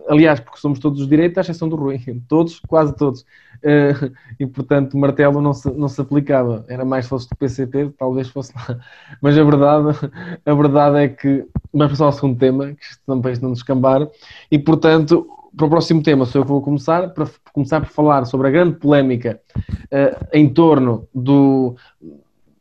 [0.08, 3.20] aliás, porque somos todos os direitos, à exceção do Rui, todos, quase todos.
[3.58, 7.36] Uh, e portanto o martelo não se, não se aplicava, era mais se fosse do
[7.36, 8.78] PCP, talvez fosse lá.
[9.20, 9.98] Mas a verdade,
[10.44, 14.08] a verdade é que vamos passar ao segundo tema, que não, para isto não descambar,
[14.50, 18.24] e portanto, para o próximo tema sou eu que vou começar, para começar por falar
[18.26, 21.76] sobre a grande polémica uh, em torno do,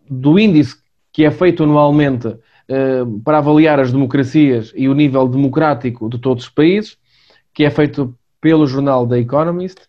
[0.10, 0.78] do índice
[1.12, 6.46] que é feito anualmente uh, para avaliar as democracias e o nível democrático de todos
[6.46, 6.98] os países
[7.58, 9.82] que é feito pelo jornal The Economist,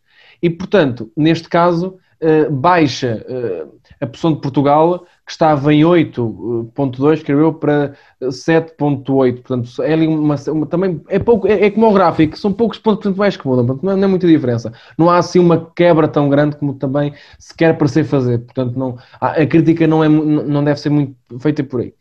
[0.42, 7.12] e, portanto, neste caso, uh, baixa uh, a posição de Portugal, que estava em 8.2,
[7.12, 9.42] escreveu para 7.8.
[9.42, 13.02] Portanto, é uma, uma, também é pouco, é, é, como o gráfico, são poucos pontos
[13.02, 14.72] percentuais que mudam, portanto, não, não, é muita diferença.
[14.96, 18.38] Não há assim uma quebra tão grande como também se quer parecer fazer.
[18.38, 21.92] Portanto, não, a, a crítica não, é, não deve ser muito feita por aí.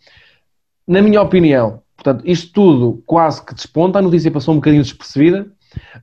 [0.88, 5.52] Na minha opinião, portanto, isto tudo quase que desponta, a notícia passou um bocadinho despercebida,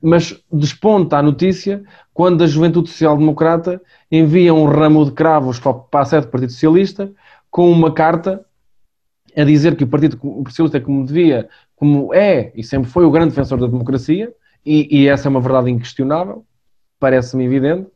[0.01, 6.01] mas desponta a notícia quando a Juventude Social Democrata envia um ramo de cravos para
[6.01, 7.11] a sede do Partido Socialista
[7.49, 8.45] com uma carta
[9.35, 13.29] a dizer que o Partido Socialista, como devia, como é e sempre foi o grande
[13.29, 14.33] defensor da democracia,
[14.65, 16.45] e, e essa é uma verdade inquestionável,
[16.99, 17.87] parece-me evidente.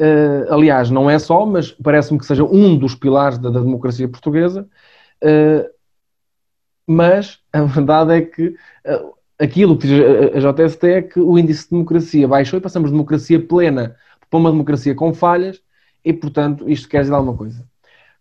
[0.00, 4.08] Uh, aliás, não é só, mas parece-me que seja um dos pilares da, da democracia
[4.08, 4.68] portuguesa.
[5.22, 5.68] Uh,
[6.86, 10.00] mas a verdade é que uh, aquilo que diz
[10.34, 13.96] a JST é que o índice de democracia baixou e passamos de democracia plena
[14.30, 15.60] para uma democracia com falhas
[16.04, 17.64] e, portanto, isto quer dizer alguma coisa.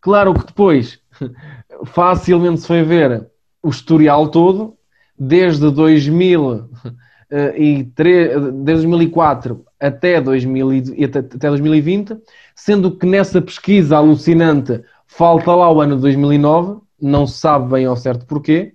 [0.02, 1.00] Claro que depois
[1.86, 3.28] facilmente se foi ver
[3.62, 4.76] o historial todo,
[5.18, 10.70] desde 2003, desde 2004 até, 2000,
[11.06, 12.18] até 2020,
[12.56, 17.86] sendo que nessa pesquisa alucinante falta lá o ano de 2009, não se sabe bem
[17.86, 18.72] ao certo porquê, eh,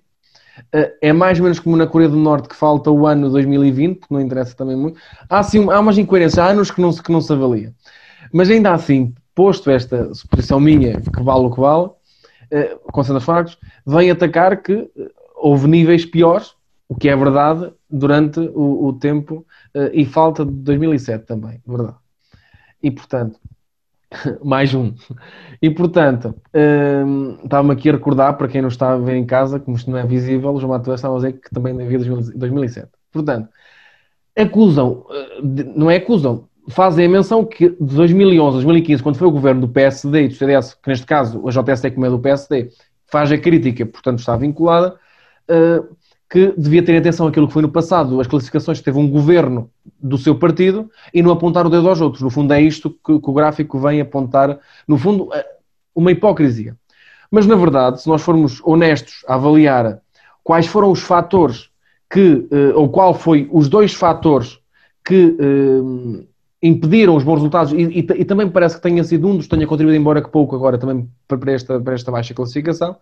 [1.01, 4.13] é mais ou menos como na Coreia do Norte que falta o ano 2020, porque
[4.13, 4.99] não interessa também muito.
[5.29, 7.73] Há, sim, há umas incoerências, há anos que não, que não se avalia.
[8.33, 11.89] Mas ainda assim, posto esta suposição minha, que vale o que vale,
[12.51, 16.53] eh, com os factos, vem atacar que eh, houve níveis piores,
[16.89, 19.45] o que é verdade, durante o, o tempo
[19.93, 21.97] e falta de 2007 também, verdade.
[22.81, 23.39] E portanto,
[24.43, 24.93] mais um.
[25.61, 26.35] E portanto,
[27.05, 29.89] hum, estava-me aqui a recordar, para quem não está a ver em casa, como isto
[29.89, 32.89] não é visível, o João Matheus estava a dizer que também havia 2007.
[33.11, 33.49] Portanto,
[34.35, 35.41] acusam, eh,
[35.75, 39.61] não é acusam, fazem a menção que de 2011 a 2015, quando foi o governo
[39.61, 42.69] do PSD e do CDS, que neste caso a JS é como é do PSD,
[43.09, 44.95] faz a crítica, portanto está vinculada,
[45.49, 45.96] uh,
[46.29, 49.69] que devia ter atenção àquilo que foi no passado, as classificações que teve um governo
[50.01, 52.21] do seu partido e não apontar o dedo aos outros.
[52.21, 55.45] No fundo, é isto que, que o gráfico vem apontar, no fundo, é
[55.95, 56.75] uma hipocrisia.
[57.31, 60.01] Mas, na verdade, se nós formos honestos a avaliar
[60.43, 61.69] quais foram os fatores
[62.09, 64.59] que, eh, ou qual foi os dois fatores
[65.03, 66.25] que eh,
[66.61, 69.55] impediram os bons resultados, e, e, e, também parece que tenha sido um dos que
[69.55, 72.97] tenha contribuído, embora que pouco agora, também para esta, para esta baixa classificação,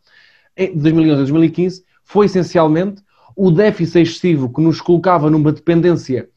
[0.57, 3.03] de 2011 a 2015, foi essencialmente
[3.35, 6.29] o déficit excessivo que nos colocava numa dependência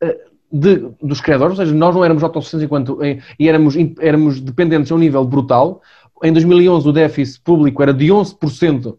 [0.00, 2.98] eh, de, dos credores, ou seja, nós não éramos autossuficientes enquanto,
[3.38, 5.80] e éramos, éramos dependentes a um nível brutal.
[6.22, 8.96] Em 2011 o déficit público era de 11%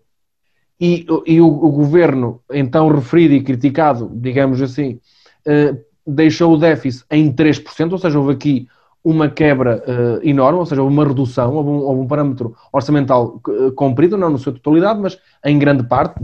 [0.80, 5.00] e, e o, o, governo, então referido e criticado, digamos assim,
[5.46, 5.76] eh,
[6.06, 8.68] deixou o déficit em 3%, ou seja, houve aqui
[9.04, 13.42] uma quebra uh, enorme, ou seja, uma redução, houve um, um parâmetro orçamental
[13.76, 16.22] cumprido, não na sua totalidade, mas em grande parte,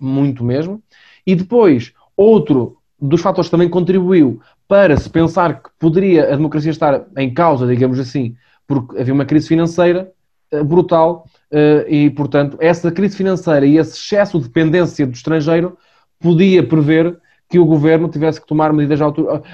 [0.00, 0.82] muito mesmo.
[1.26, 7.06] E depois, outro dos fatores também contribuiu para se pensar que poderia a democracia estar
[7.16, 8.34] em causa, digamos assim,
[8.66, 10.10] porque havia uma crise financeira
[10.52, 15.78] uh, brutal uh, e, portanto, essa crise financeira e esse excesso de dependência do estrangeiro
[16.20, 19.00] podia prever que o governo tivesse que tomar medidas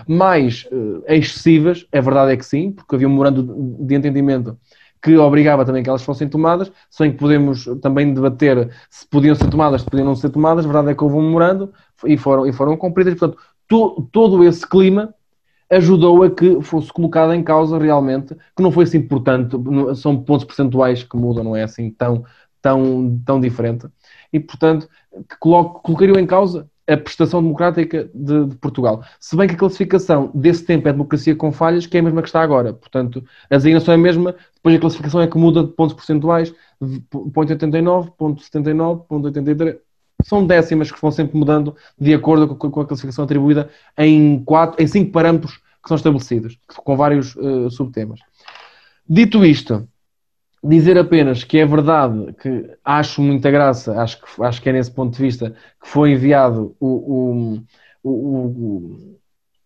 [0.09, 4.59] mais uh, excessivas, a verdade é que sim, porque havia um memorando de entendimento
[5.05, 9.51] que obrigava também que elas fossem tomadas, sem que podemos também debater se podiam ser
[9.51, 11.71] tomadas, se podiam não ser tomadas, a verdade é que houve um memorando
[12.07, 13.39] e foram, e foram cumpridas, portanto,
[13.69, 15.15] to, todo esse clima
[15.71, 19.55] ajudou a que fosse colocada em causa realmente, que não foi assim importante,
[19.97, 22.25] são pontos percentuais que mudam, não é assim tão,
[22.63, 23.87] tão, tão diferente,
[24.33, 24.89] e portanto,
[25.29, 29.03] que coloco, colocariam em causa a prestação democrática de, de, Portugal.
[29.19, 32.21] Se bem que a classificação desse tempo é democracia com falhas, que é a mesma
[32.21, 32.73] que está agora.
[32.73, 36.53] Portanto, a designação é a mesma, depois a classificação é que muda de pontos percentuais,
[36.81, 39.77] de ponto 89, ponto 79, ponto 83.
[40.23, 44.87] São décimas que vão sempre mudando de acordo com a classificação atribuída em, quatro, em
[44.87, 48.21] cinco parâmetros que são estabelecidos, com vários uh, subtemas.
[49.07, 49.87] Dito isto,
[50.65, 54.91] dizer apenas que é verdade que acho muita graça, acho que, acho que é nesse
[54.91, 57.59] ponto de vista que foi enviado o,
[58.03, 59.19] o, o,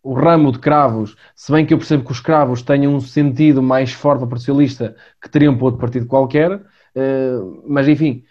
[0.02, 3.62] o, ramo de cravos, se bem que eu percebo que os cravos tenham um sentido
[3.62, 6.60] mais forte para o socialista que teriam para outro partido qualquer,
[6.94, 8.24] eh, mas enfim,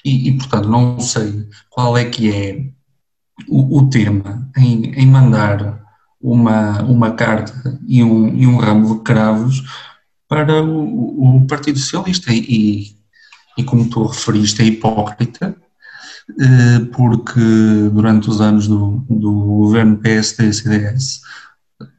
[0.05, 2.65] E, e portanto, não sei qual é que é
[3.49, 5.81] o, o tema em, em, mandar
[6.21, 9.63] uma, uma carta e um, e um ramo de cravos
[10.27, 12.33] para o, o Partido Socialista.
[12.33, 12.97] E,
[13.57, 15.55] e, como tu referiste, é hipócrita,
[16.93, 17.41] porque
[17.93, 21.21] durante os anos do, do governo PSD-CDS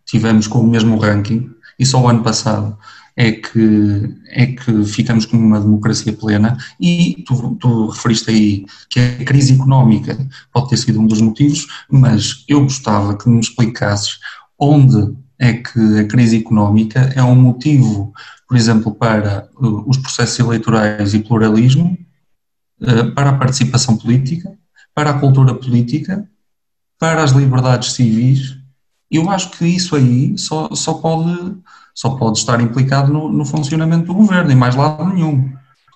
[0.05, 2.77] tivemos com o mesmo ranking e só o ano passado
[3.15, 6.57] é que, é que ficamos com uma democracia plena.
[6.79, 10.17] E tu, tu referiste aí que a crise económica
[10.51, 14.19] pode ter sido um dos motivos, mas eu gostava que me explicasses
[14.57, 18.13] onde é que a crise económica é um motivo,
[18.47, 21.97] por exemplo, para uh, os processos eleitorais e pluralismo,
[23.15, 24.53] para a participação política,
[24.93, 26.27] para a cultura política,
[26.99, 28.57] para as liberdades civis.
[29.09, 31.57] Eu acho que isso aí só, só pode
[31.93, 35.53] só pode estar implicado no, no funcionamento do governo, em mais lado nenhum.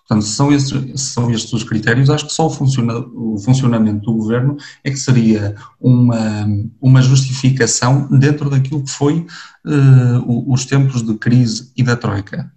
[0.07, 4.05] Portanto, se são estes, são estes os critérios, acho que só o, funciona, o, funcionamento
[4.05, 6.47] do governo é que seria uma,
[6.79, 9.25] uma justificação dentro daquilo que foi
[9.65, 12.49] uh, os tempos de crise e da Troika.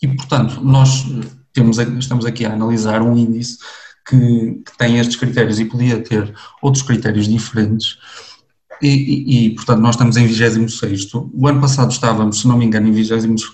[0.00, 1.04] E, portanto, nós
[1.52, 3.58] temos, estamos aqui a analisar um índice
[4.08, 7.98] que, que tem estes critérios e podia ter outros critérios diferentes,
[8.82, 11.14] e, e, e, portanto, nós estamos em 26.
[11.14, 13.46] O ano passado estávamos, se não me engano, em 22.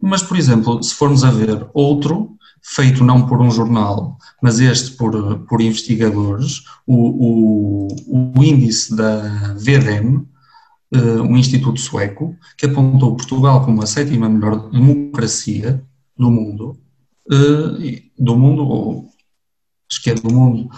[0.00, 4.92] Mas, por exemplo, se formos a ver outro, feito não por um jornal, mas este
[4.92, 10.24] por, por investigadores, o, o, o índice da VDM,
[10.94, 15.84] eh, um instituto sueco, que apontou Portugal como a sétima melhor democracia
[16.18, 16.78] do mundo,
[17.30, 19.08] eh, do mundo, ou
[19.90, 20.68] acho que é do mundo,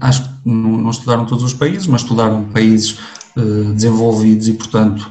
[0.00, 2.98] acho que não, estudaram todos os países, mas estudaram países
[3.36, 5.10] uh, desenvolvidos e, portanto,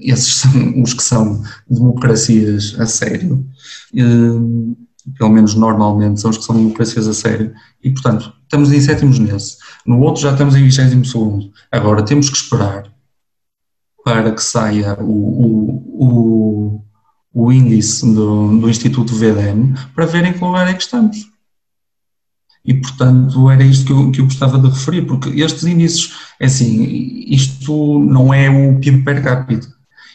[0.00, 3.44] esses são os que são democracias a sério,
[3.94, 4.76] uh,
[5.18, 9.18] pelo menos normalmente são os que são democracias a sério, e, portanto, estamos em sétimos
[9.18, 9.56] nesse.
[9.84, 11.50] No outro já estamos em vigésimo segundo.
[11.70, 12.92] Agora temos que esperar
[14.04, 16.83] para que saia o, o,
[17.34, 21.28] o índice do, do Instituto VDM para ver em que lugar é que estamos.
[22.64, 26.46] E, portanto, era isto que eu, que eu gostava de referir, porque estes índices, é
[26.46, 26.82] assim,
[27.28, 29.68] isto não é o PIB per capita,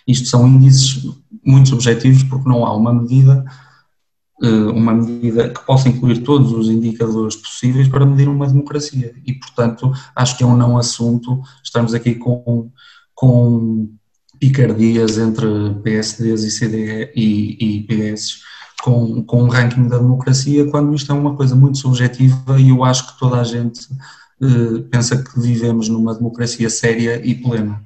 [0.08, 1.06] isto são índices
[1.46, 3.46] muito subjetivos, porque não há uma medida,
[4.42, 9.14] eh, uma medida que possa incluir todos os indicadores possíveis para medir uma democracia.
[9.24, 12.72] E, portanto, acho que é um não assunto, estamos aqui com,
[13.14, 13.90] com
[14.40, 15.46] picardias entre
[15.84, 18.42] PSDs e CDE e, e PS
[18.82, 22.84] com, com um ranking da democracia, quando isto é uma coisa muito subjetiva e eu
[22.84, 23.88] acho que toda a gente
[24.42, 27.84] eh, pensa que vivemos numa democracia séria e plena.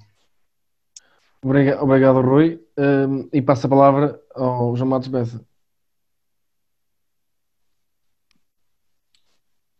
[1.44, 2.62] Obrigado, obrigado Rui.
[2.78, 5.42] Um, e passo a palavra ao João Matos Bessa.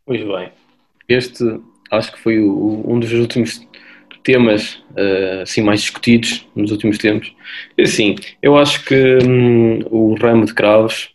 [0.06, 0.52] Pois bem,
[1.08, 3.66] este acho que foi o, um dos últimos
[4.24, 7.34] temas uh, assim mais discutidos nos últimos tempos.
[7.80, 11.10] Assim, eu acho que hum, o ramo de cravos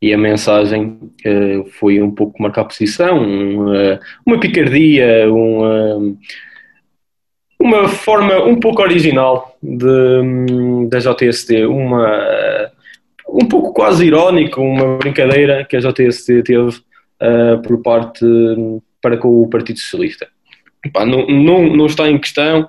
[0.00, 6.16] e a mensagem uh, foi um pouco marcar posição, uma, uma picardia, uma,
[7.58, 12.70] uma forma um pouco original de, hum, da JST, uma,
[13.28, 19.16] um pouco quase irónico, uma brincadeira que a JST teve uh, por parte hum, para
[19.16, 20.33] com o Partido Socialista.
[20.84, 22.68] Epá, não, não, não está em questão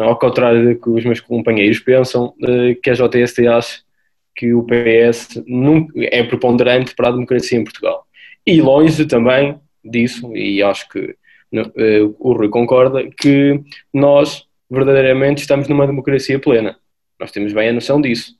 [0.00, 3.82] ao contrário do que os meus companheiros pensam, uh, que a JST acha
[4.34, 8.06] que o PS nunca, é preponderante para a democracia em Portugal.
[8.46, 13.60] E longe também disso, e acho que uh, o Rui concorda, que
[13.92, 16.76] nós verdadeiramente estamos numa democracia plena.
[17.18, 18.34] Nós temos bem a noção disso.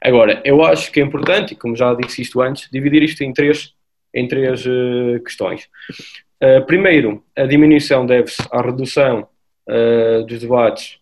[0.00, 3.32] Agora, eu acho que é importante, e como já disse isto antes, dividir isto em
[3.32, 3.74] três,
[4.14, 5.68] em três uh, questões.
[6.42, 9.26] Uh, primeiro, a diminuição deve-se à redução
[9.68, 10.98] uh, dos debates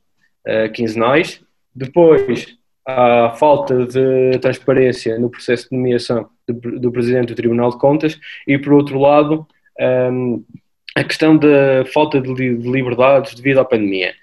[0.75, 1.41] quinzenais.
[1.73, 7.79] Depois, à falta de transparência no processo de nomeação do, do Presidente do Tribunal de
[7.79, 8.19] Contas.
[8.47, 9.47] E, por outro lado,
[10.13, 10.45] um,
[10.95, 14.15] a questão da falta de, de liberdades devido à pandemia.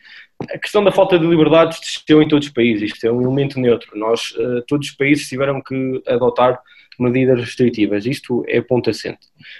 [0.50, 3.60] A questão da falta de liberdades desceu em todos os países, isto é um elemento
[3.60, 3.98] neutro.
[3.98, 6.60] Nós, uh, todos os países tiveram que adotar
[6.98, 9.20] medidas restritivas, isto é ponto assente.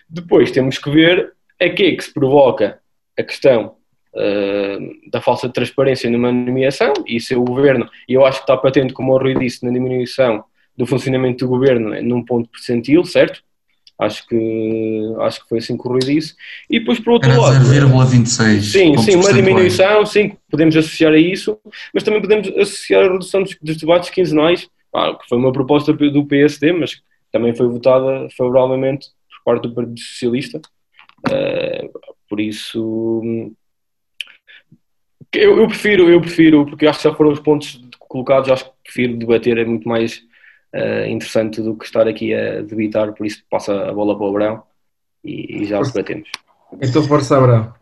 [0.10, 1.34] Depois temos que ver
[1.68, 2.80] que é que se provoca
[3.18, 3.76] a questão
[4.14, 8.56] uh, da falsa transparência numa nomeação, e é o governo, e eu acho que está
[8.56, 10.44] patente, como o Rui disse, na diminuição
[10.78, 13.44] do funcionamento do governo num ponto percentil, certo?
[14.00, 16.34] Acho que, acho que foi assim que o Rui disse.
[16.70, 17.66] E depois, por outro Era lado.
[17.66, 18.62] 0,26.
[18.62, 21.60] Sim, sim, uma diminuição, sim, podemos associar a isso,
[21.94, 25.92] mas também podemos associar a redução dos, dos debates quinzenais, ah, que foi uma proposta
[25.92, 30.62] do PSD, mas também foi votada favoravelmente por parte do Partido Socialista.
[31.28, 31.90] Uh,
[32.28, 33.22] por isso.
[35.34, 38.72] Eu, eu, prefiro, eu prefiro, porque acho que já foram os pontos colocados, acho que
[38.84, 40.24] prefiro debater, é muito mais
[40.74, 44.30] uh, interessante do que estar aqui a debitar, por isso passa a bola para o
[44.30, 44.64] Abrão
[45.24, 46.30] e, e já os batemos.
[46.82, 47.74] Então força Abrão.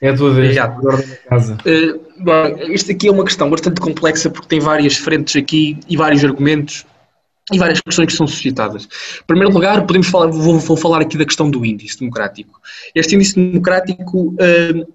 [0.00, 1.58] É a tua vez, agora da casa.
[1.66, 5.96] Uh, bom, isto aqui é uma questão bastante complexa porque tem várias frentes aqui e
[5.96, 6.86] vários argumentos
[7.52, 8.84] e várias questões que são suscitadas.
[9.22, 12.60] Em primeiro lugar, podemos falar, vou, vou falar aqui da questão do índice democrático.
[12.94, 14.94] Este índice democrático uh,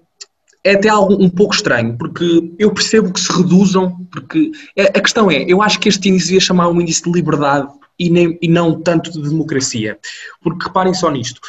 [0.64, 5.00] é até algo um pouco estranho, porque eu percebo que se reduzam, porque é, a
[5.00, 8.36] questão é, eu acho que este índice devia chamar um índice de liberdade e, nem,
[8.42, 9.96] e não tanto de democracia.
[10.42, 11.40] Porque reparem só nisto.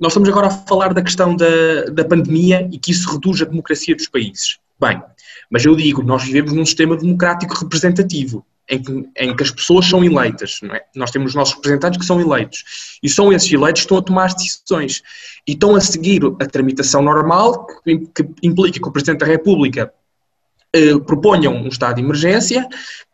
[0.00, 3.44] Nós estamos agora a falar da questão da, da pandemia e que isso reduz a
[3.44, 4.58] democracia dos países.
[4.80, 5.00] Bem,
[5.50, 9.86] mas eu digo, nós vivemos num sistema democrático representativo em que, em que as pessoas
[9.86, 10.60] são eleitas.
[10.72, 10.82] É?
[10.94, 12.98] Nós temos os nossos representantes que são eleitos.
[13.02, 15.02] E são esses eleitos que estão a tomar as decisões.
[15.46, 19.92] E estão a seguir a tramitação normal, que, que implica que o Presidente da República
[20.72, 22.68] eh, proponha um estado de emergência,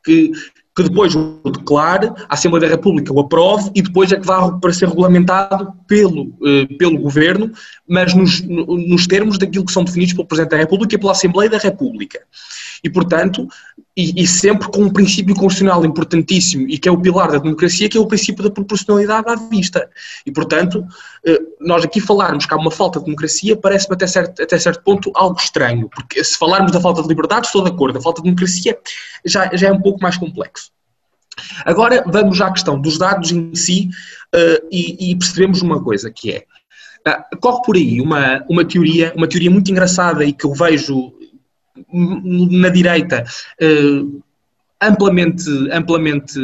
[0.04, 0.32] que
[0.76, 4.50] que depois o declare, a Assembleia da República o aprove e depois é que vá
[4.50, 7.52] para ser regulamentado pelo, eh, pelo Governo,
[7.88, 11.48] mas nos, nos termos daquilo que são definidos pelo Presidente da República e pela Assembleia
[11.48, 12.20] da República.
[12.82, 13.46] E, portanto,
[13.96, 17.88] e, e, sempre com um princípio constitucional importantíssimo e que é o pilar da democracia,
[17.88, 19.88] que é o princípio da proporcionalidade à vista.
[20.26, 20.84] E, portanto,
[21.24, 24.82] eh, nós aqui falarmos que há uma falta de democracia parece-me até certo, até certo
[24.82, 28.20] ponto algo estranho, porque se falarmos da falta de liberdade, estou de acordo, a falta
[28.20, 28.76] de democracia
[29.24, 30.72] já, já é um pouco mais complexo.
[31.64, 33.90] Agora vamos à questão dos dados em si
[34.34, 36.44] uh, e, e, percebemos uma coisa que é
[37.08, 41.12] uh, corre por aí uma, uma teoria, uma teoria muito engraçada e que eu vejo
[41.92, 43.24] na direita
[43.60, 44.22] uh,
[44.80, 46.38] amplamente, amplamente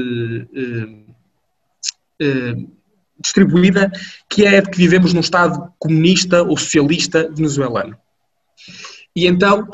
[3.18, 3.91] distribuída,
[4.28, 7.97] que é de que vivemos num Estado comunista ou socialista venezuelano.
[9.16, 9.68] E então,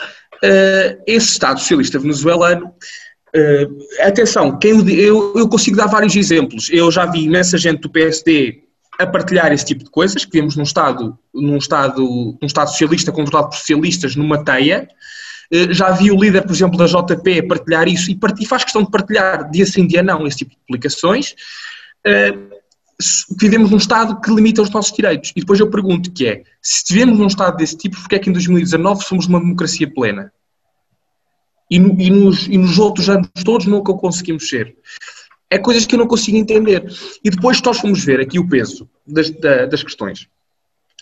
[1.06, 2.72] esse Estado socialista venezuelano
[3.36, 6.70] Uh, atenção, quem, eu, eu consigo dar vários exemplos.
[6.70, 8.62] Eu já vi imensa gente do PSD
[8.98, 12.02] a partilhar esse tipo de coisas, que vemos num Estado, num Estado,
[12.40, 14.88] num Estado socialista controlado por socialistas numa teia.
[15.52, 18.90] Uh, já vi o líder, por exemplo, da JP partilhar isso e, faz questão de
[18.90, 21.34] partilhar dia sim, dia não, esse tipo de publicações.
[22.06, 22.56] Uh,
[23.38, 25.32] vivemos num Estado que limita os nossos direitos.
[25.36, 28.30] E depois eu pergunto que é, se vivemos num Estado desse tipo, porque é que
[28.30, 30.32] em 2019 somos uma democracia plena?
[31.70, 34.76] e, e, nos, e nos outros anos todos nunca o conseguimos ser.
[35.50, 36.84] É coisas que eu não consigo entender.
[37.22, 40.28] E depois nós fomos ver aqui o peso das, das questões,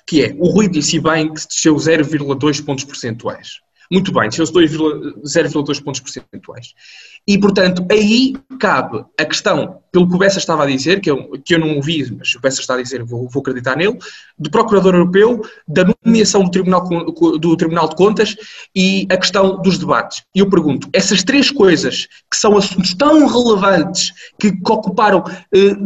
[0.06, 3.60] que é, o Rui disse bem que desceu 0,2 pontos percentuais.
[3.90, 6.74] Muito bem, desceu 0,2 pontos percentuais.
[7.26, 11.30] E, portanto, aí cabe a questão, pelo que o Bessa estava a dizer, que eu,
[11.42, 13.98] que eu não ouvi, mas o Bessa está a dizer, vou, vou acreditar nele,
[14.38, 16.86] do Procurador Europeu, da nomeação do Tribunal,
[17.38, 18.36] do Tribunal de Contas
[18.76, 20.22] e a questão dos debates.
[20.34, 25.76] E eu pergunto, essas três coisas, que são assuntos tão relevantes, que, ocuparam eh,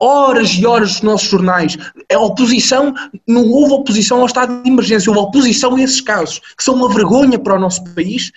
[0.00, 1.76] horas e horas dos nossos jornais,
[2.10, 2.94] a oposição,
[3.26, 6.88] não houve oposição ao estado de emergência, houve oposição a esses casos, que são uma
[6.88, 8.32] vergonha para o nosso país,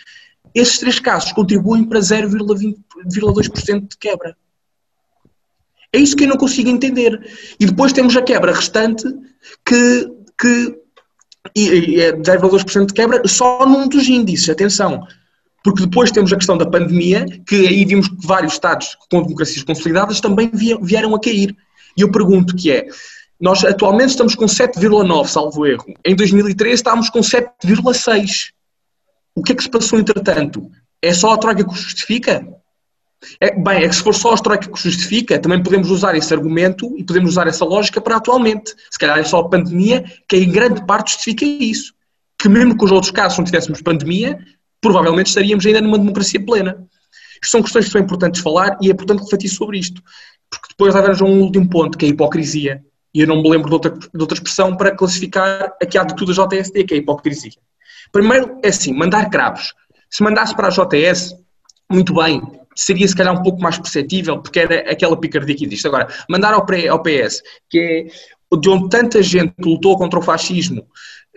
[0.54, 4.36] esses três casos contribuem para 0,2% de quebra.
[5.94, 7.20] É isso que eu não consigo entender.
[7.60, 9.04] E depois temos a quebra restante
[9.66, 10.82] que, que
[11.56, 15.06] e, e é 0,2% de quebra só num dos índices, atenção.
[15.64, 19.64] Porque depois temos a questão da pandemia, que aí vimos que vários Estados com democracias
[19.64, 20.50] consolidadas também
[20.82, 21.56] vieram a cair.
[21.96, 22.88] E eu pergunto que é,
[23.40, 25.86] nós atualmente estamos com 7,9, salvo erro.
[26.06, 28.52] Em 2013 estávamos com 7,6.
[29.36, 30.70] O que é que se passou entretanto?
[31.02, 32.46] É só a troca que o justifica?
[33.40, 36.16] É, bem, é que se for só a troca que o justifica, também podemos usar
[36.16, 38.74] esse argumento e podemos usar essa lógica para atualmente.
[38.90, 41.94] Se calhar é só a pandemia que em grande parte justifica isso.
[42.38, 44.40] Que mesmo que os outros casos não tivéssemos pandemia,
[44.82, 46.88] provavelmente estaríamos ainda numa democracia plena.
[47.42, 50.02] Isto são questões que são importantes falar e é importante refletir sobre isto.
[50.50, 52.84] Porque depois haverá um último ponto, que é a hipocrisia.
[53.14, 56.36] E eu não me lembro de outra, de outra expressão para classificar aqui a atitude
[56.36, 57.52] da JSD, que é a hipocrisia.
[58.12, 59.74] Primeiro, é assim, mandar cravos.
[60.10, 61.36] Se mandasse para a JS,
[61.90, 62.42] muito bem,
[62.76, 65.88] seria se calhar um pouco mais perceptível, porque era aquela picardia que existe.
[65.88, 68.06] Agora, mandar ao, PS, que é
[68.60, 70.82] de onde tanta gente lutou contra o fascismo,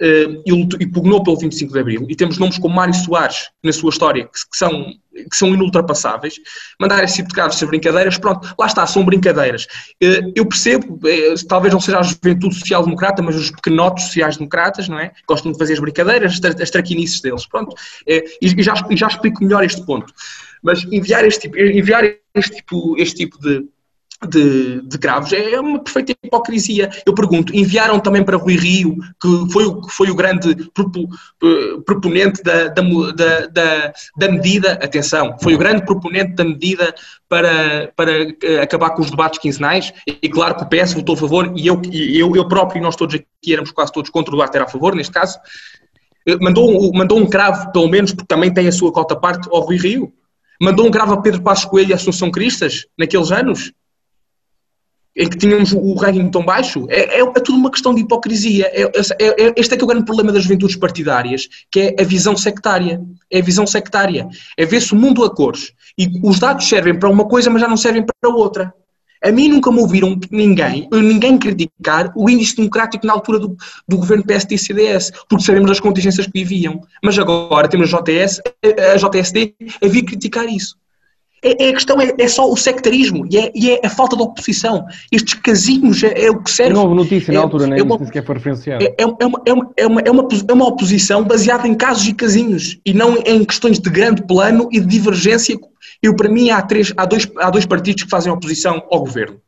[0.00, 3.72] uh, e, e pugnou pelo 25 de Abril, e temos nomes como Mário Soares na
[3.72, 4.70] sua história, que, que são,
[5.30, 6.34] que são inultrapassáveis,
[6.80, 9.64] mandar esse tipo de casos ser brincadeiras, pronto, lá está, são brincadeiras.
[10.02, 14.98] Uh, eu percebo, uh, talvez não seja a juventude social-democrata, mas os pequenotes sociais-democratas, não
[14.98, 15.12] é?
[15.26, 17.74] Gostam de fazer as brincadeiras, as, as traquinices deles, pronto.
[18.06, 20.12] e, e, já, e já explico melhor este ponto.
[20.62, 22.04] Mas enviar este tipo, enviar
[22.34, 23.68] este tipo, este tipo de,
[24.26, 26.90] de, de cravos é uma perfeita hipocrisia.
[27.06, 31.80] Eu pergunto, enviaram também para Rui Rio, que foi o, que foi o grande eh,
[31.84, 32.82] proponente da, da,
[33.46, 36.94] da, da, medida, atenção, foi o grande proponente da medida
[37.28, 38.12] para, para
[38.42, 41.66] eh, acabar com os debates quinzenais, e claro que o PS votou a favor, e
[41.66, 44.64] eu, eu, eu próprio e nós todos aqui éramos quase todos contra o Duarte era
[44.64, 45.38] a favor, neste caso,
[46.26, 49.60] eh, mandou, mandou um cravo, pelo menos, porque também tem a sua cota parte ao
[49.60, 50.12] Rui Rio,
[50.60, 53.72] mandou um cravo a Pedro Passos Coelho e a Assunção Cristas, naqueles anos,
[55.16, 58.66] em que tínhamos o ranking tão baixo, é, é, é tudo uma questão de hipocrisia.
[58.72, 62.02] É, é, é, este é que é o grande problema das juventudes partidárias, que é
[62.02, 63.00] a visão sectária.
[63.30, 64.28] É a visão sectária.
[64.56, 65.72] É ver-se o mundo a cores.
[65.96, 68.74] E os dados servem para uma coisa, mas já não servem para outra.
[69.22, 73.56] A mim nunca me ouviram ninguém, ninguém criticar o índice democrático na altura do,
[73.88, 76.82] do governo PSD e CDS, porque sabemos das contingências que viviam.
[77.02, 80.76] Mas agora temos a JS, a JSD a vir criticar isso.
[81.44, 84.16] É, é, a questão é, é, só o sectarismo e é, e é, a falta
[84.16, 84.86] de oposição.
[85.12, 86.72] Estes casinhos é, é o que serve.
[86.72, 88.82] Não houve notícia na altura, nem é uma, sequer foi referenciado.
[88.82, 89.42] É, é, uma, é, uma,
[89.76, 93.44] é, uma, é, uma, é uma oposição baseada em casos e casinhos e não em
[93.44, 95.54] questões de grande plano e de divergência.
[96.02, 99.38] Eu, para mim, há, três, há, dois, há dois partidos que fazem oposição ao governo.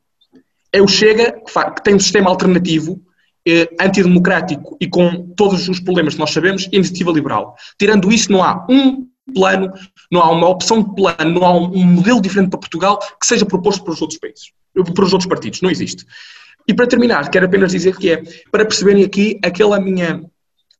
[0.71, 3.01] É o Chega, que, faz, que tem um sistema alternativo,
[3.49, 7.55] eh, antidemocrático e com todos os problemas que nós sabemos, e a iniciativa liberal.
[7.79, 9.73] Tirando isso, não há um plano,
[10.11, 13.45] não há uma opção de plano, não há um modelo diferente para Portugal que seja
[13.45, 15.61] proposto para os outros países, para os outros partidos.
[15.61, 16.07] Não existe.
[16.69, 20.25] E para terminar, quero apenas dizer que é, para perceberem aqui aquela minha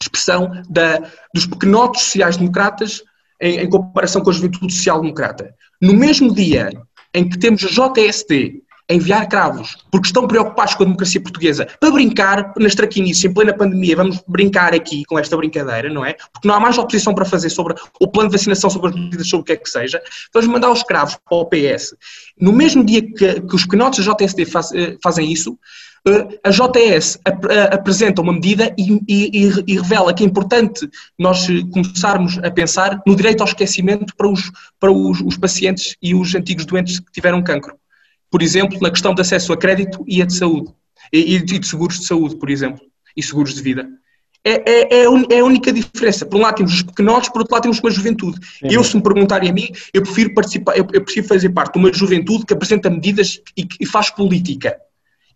[0.01, 0.99] expressão da,
[1.33, 3.03] dos pequenotes sociais-democratas
[3.41, 5.55] em, em, comparação com a juventude social-democrata.
[5.81, 6.71] No mesmo dia
[7.15, 11.91] em que temos a JSD enviar cravos, porque estão preocupados com a democracia portuguesa, para
[11.91, 16.15] brincar nas traquinices em plena pandemia, vamos brincar aqui com esta brincadeira, não é?
[16.33, 19.29] Porque não há mais oposição para fazer sobre o plano de vacinação, sobre as medidas,
[19.29, 20.01] sobre o que é que seja.
[20.33, 21.95] Vamos mandar os cravos para o PS.
[22.41, 25.59] No mesmo dia que, que os pequenotes da JSD faz, eh, fazem isso,
[26.07, 32.39] eh, a eh, apresenta uma medida e, e, e, revela que é importante nós começarmos
[32.39, 36.65] a pensar no direito ao esquecimento para os, para os, os pacientes e os antigos
[36.65, 37.77] doentes que tiveram cancro
[38.31, 40.73] por exemplo, na questão de acesso a crédito e a de saúde,
[41.13, 42.81] e, de seguros de saúde, por exemplo,
[43.17, 43.89] e seguros de vida.
[44.45, 46.25] É, é, é, a única diferença.
[46.25, 48.39] Por um lado temos os pequenotes, por outro lado temos uma juventude.
[48.61, 48.69] Sim.
[48.71, 51.81] Eu, se me perguntarem a mim, eu prefiro participar, eu, eu prefiro fazer parte de
[51.81, 54.77] uma juventude que apresenta medidas e que faz política.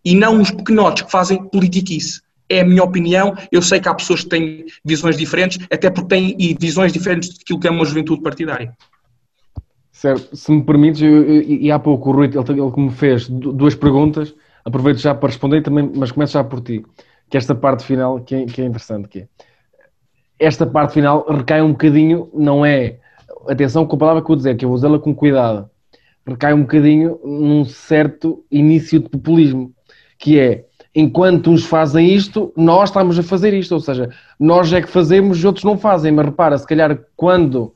[0.04, 2.20] E não os pequenotes que fazem politiquice.
[2.48, 3.36] É a minha opinião.
[3.50, 7.58] Eu sei que há pessoas que têm visões diferentes, até porque têm visões diferentes daquilo
[7.58, 8.76] que é uma juventude partidária.
[10.00, 12.90] Certo, se me permites, eu, eu, e há pouco o Rui, ele, ele que me
[12.90, 14.34] fez duas perguntas,
[14.64, 16.82] aproveito já para responder também, mas começo já por ti,
[17.28, 19.28] que esta parte final que é, que é interessante, que é,
[20.38, 22.98] esta parte final recai um bocadinho, não é,
[23.46, 25.68] atenção com a palavra que eu vou dizer, que eu vou usá-la com cuidado,
[26.26, 29.70] recai um bocadinho num certo início de populismo,
[30.18, 34.80] que é, enquanto uns fazem isto, nós estamos a fazer isto, ou seja, nós é
[34.80, 37.74] que fazemos, os outros não fazem, mas repara, se calhar quando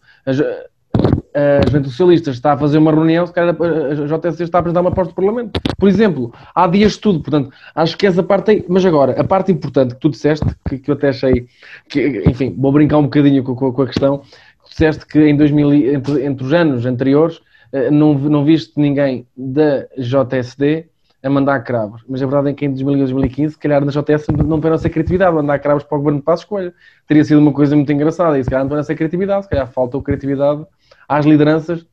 [1.35, 4.81] a Juventude Socialista está a fazer uma reunião, se calhar a JSC está a apresentar
[4.81, 5.61] uma proposta do Parlamento.
[5.77, 8.65] Por exemplo, há dias de tudo, portanto, acho que essa parte aí.
[8.69, 11.47] Mas agora, a parte importante que tu disseste, que, que eu até achei,
[11.89, 15.37] que, enfim, vou brincar um bocadinho com, com, com a questão, tu disseste que em
[15.37, 17.41] 2000, entre, entre os anos anteriores,
[17.73, 20.87] eh, não, não viste ninguém da JSD
[21.21, 22.05] a mandar cravos.
[22.09, 25.35] Mas a verdade é que em 2015, se calhar na JS não tiveram essa criatividade,
[25.35, 26.73] mandar cravos para o governo de Passos Coelho.
[27.09, 29.67] Teria sido uma coisa muito engraçada e se calhar não tiveram essa criatividade, se calhar
[29.67, 30.65] faltou criatividade
[31.09, 31.87] às lideranças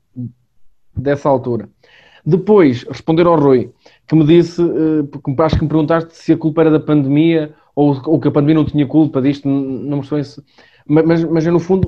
[0.96, 1.70] dessa altura.
[2.26, 3.72] Depois, responder ao Rui,
[4.08, 5.10] que me disse, uh,
[5.40, 8.56] acho que me perguntaste se a culpa era da pandemia ou, ou que a pandemia
[8.56, 10.20] não tinha culpa disto, não me estou
[10.88, 11.88] mas, mas, eu no fundo,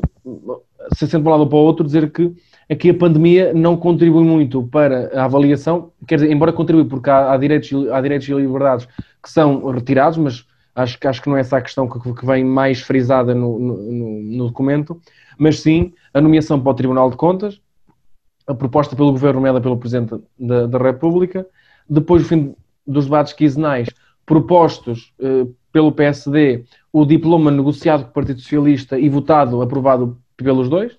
[0.96, 2.32] se sendo de um lado para o outro, dizer que
[2.70, 7.34] aqui a pandemia não contribui muito para a avaliação, quer dizer, embora contribui porque há,
[7.34, 8.88] há, direitos, há direitos e liberdades
[9.22, 10.46] que são retirados, mas
[10.76, 13.78] acho, acho que não é essa a questão que, que vem mais frisada no, no,
[14.22, 15.00] no documento,
[15.38, 17.62] mas sim a nomeação para o Tribunal de Contas,
[18.46, 21.46] a proposta pelo Governo, nomeada pelo Presidente da, da República,
[21.90, 22.56] depois o fim
[22.86, 23.90] dos debates quinzenais
[24.26, 30.70] propostos eh, pelo PSD, o diploma negociado com o Partido Socialista e votado, aprovado pelos
[30.70, 30.98] dois,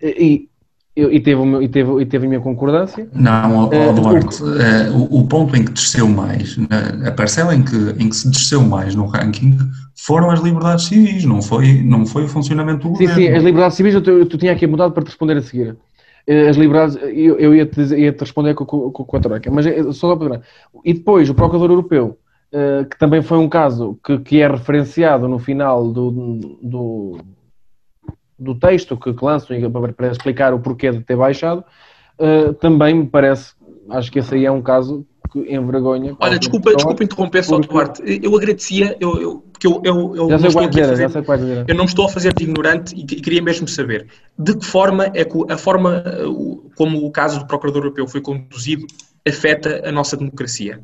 [0.00, 0.48] e,
[0.96, 3.08] e, teve, meu, e, teve, e teve a minha concordância.
[3.12, 6.56] Não, oh, Duarte, uh, o, o, ponto em que desceu mais,
[7.04, 9.58] a parcela em que, em que se desceu mais no ranking
[9.96, 13.14] foram as liberdades civis, não foi, não foi o funcionamento do sim, governo.
[13.14, 15.76] Sim, sim, as liberdades civis eu, eu, tinha aqui mudado para te responder a seguir.
[16.26, 19.50] Eh, as liberdades, eu, eu ia, te, ia te responder com, com, com a troca,
[19.50, 20.42] mas eh, só para
[20.84, 22.18] E depois, o Procurador Europeu,
[22.52, 26.10] uh, que também foi um caso que, que é referenciado no final do,
[26.62, 27.18] do,
[28.44, 31.64] do texto que, que lanço para, para explicar o porquê de ter baixado,
[32.18, 33.54] uh, também me parece,
[33.90, 36.16] acho que esse aí é um caso que envergonha.
[36.20, 38.02] Olha, desculpa, desculpa interromper só, Duarte.
[38.22, 41.64] Eu agradecia, eu, eu, porque eu, eu, eu, não estou dizer, já sei dizer.
[41.66, 44.06] eu não estou a fazer de ignorante e, e, queria mesmo saber
[44.38, 46.04] de que forma é que a forma
[46.76, 48.86] como o caso do Procurador Europeu foi conduzido
[49.26, 50.80] afeta a nossa democracia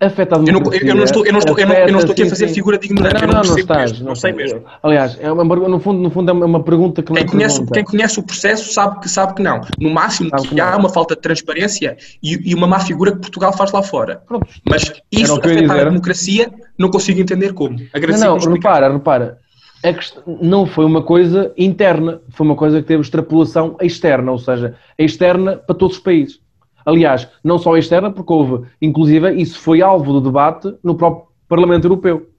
[0.00, 0.80] afeta a democracia.
[0.80, 2.28] Eu não, eu não estou, eu não estou, afeta, eu não, não estou aqui a
[2.28, 2.54] fazer sim.
[2.54, 3.14] figura de ignorante.
[3.14, 3.92] Não, não, não, não, não estás.
[3.92, 4.64] Mesmo, não, sei mesmo.
[4.82, 7.56] Aliás, é uma, no, fundo, no fundo é uma pergunta que não quem é conhece,
[7.56, 7.74] pergunta.
[7.74, 9.60] Quem conhece o processo sabe que, sabe que não.
[9.78, 13.12] No máximo sabe que, que há uma falta de transparência e, e, uma má figura
[13.12, 14.22] que Portugal faz lá fora.
[14.26, 14.46] Pronto.
[14.68, 17.78] Mas isso afetar a democracia não consigo entender como.
[18.18, 19.38] Não, não, repara, repara.
[19.82, 24.38] É que não foi uma coisa interna, foi uma coisa que teve extrapolação externa, ou
[24.38, 26.40] seja, externa para todos os países.
[26.88, 31.84] Aliás, não só externa, porque houve, inclusive, isso foi alvo do debate no próprio Parlamento
[31.84, 32.30] Europeu.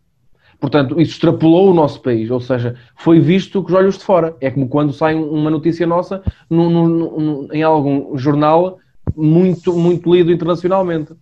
[0.60, 4.36] Portanto, isso extrapolou o nosso país, ou seja, foi visto com os olhos de fora.
[4.42, 8.80] É como quando sai uma notícia nossa no, no, no, em algum jornal
[9.16, 11.14] muito, muito lido internacionalmente,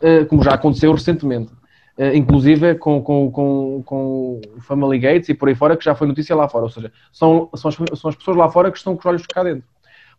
[0.00, 1.50] eh, como já aconteceu recentemente.
[1.98, 5.96] Eh, inclusive com, com, com, com o Family Gates e por aí fora, que já
[5.96, 6.66] foi notícia lá fora.
[6.66, 9.26] Ou seja, são, são, as, são as pessoas lá fora que estão com os olhos
[9.26, 9.64] cá dentro.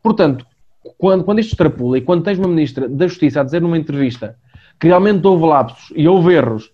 [0.03, 0.45] Portanto,
[0.97, 4.35] quando, quando isto extrapola e quando tens uma Ministra da Justiça a dizer numa entrevista
[4.79, 6.71] que realmente houve lapsos e houve erros,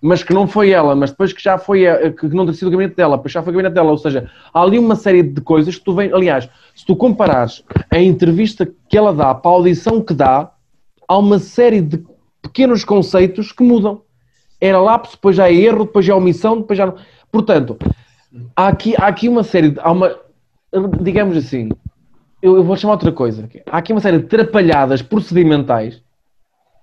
[0.00, 2.70] mas que não foi ela, mas depois que já foi, que não tem sido o
[2.70, 5.40] gabinete dela, depois já foi o gabinete dela, ou seja, há ali uma série de
[5.40, 9.54] coisas que tu vem, aliás, se tu comparares a entrevista que ela dá para a
[9.54, 10.50] audição que dá,
[11.06, 12.02] há uma série de
[12.42, 14.02] pequenos conceitos que mudam.
[14.60, 16.94] Era lapso, depois já é erro, depois já é omissão, depois já não...
[17.30, 17.76] Portanto,
[18.56, 20.16] há aqui, há aqui uma série, de, há uma,
[21.00, 21.68] digamos assim,
[22.44, 23.48] eu, eu vou chamar outra coisa.
[23.64, 26.02] Há aqui uma série de trapalhadas procedimentais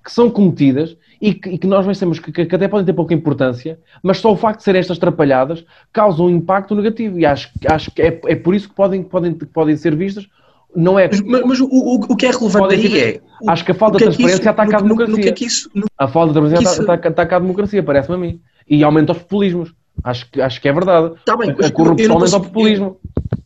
[0.03, 3.13] que são cometidas e que, e que nós pensamos que, que, até podem ter pouca
[3.13, 7.19] importância, mas só o facto de serem estas trapalhadas causa um impacto negativo.
[7.19, 10.27] E acho, acho que é, é por isso que podem, podem, podem ser vistas.
[10.75, 11.07] Não é...
[11.27, 13.21] Mas, mas o, o, que é relevante aí é.
[13.47, 15.29] Acho que a falta de transparência ataca a democracia.
[15.29, 18.41] É a falta de transparência ataca a democracia, parece-me a mim.
[18.67, 19.75] E aumenta os populismos.
[20.03, 21.13] Acho, acho que é verdade.
[21.25, 22.97] Tá bem, a, a corrupção aumenta o populismo.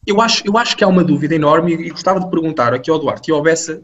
[0.06, 3.00] Eu acho, eu acho que há uma dúvida enorme e gostava de perguntar aqui ao
[3.00, 3.82] Duarte e ao Bessa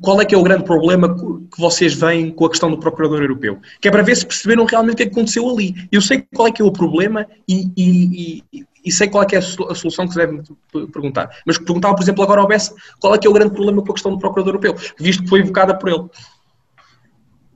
[0.00, 3.22] qual é que é o grande problema que vocês veem com a questão do Procurador
[3.22, 3.58] Europeu?
[3.80, 5.74] Que é para ver se perceberam realmente o que é que aconteceu ali.
[5.92, 9.26] Eu sei qual é que é o problema e, e, e, e sei qual é
[9.26, 10.42] que é a solução que se deve
[10.92, 11.30] perguntar.
[11.46, 13.92] Mas perguntava, por exemplo, agora ao Bessa qual é que é o grande problema com
[13.92, 16.04] a questão do Procurador Europeu, visto que foi evocada por ele.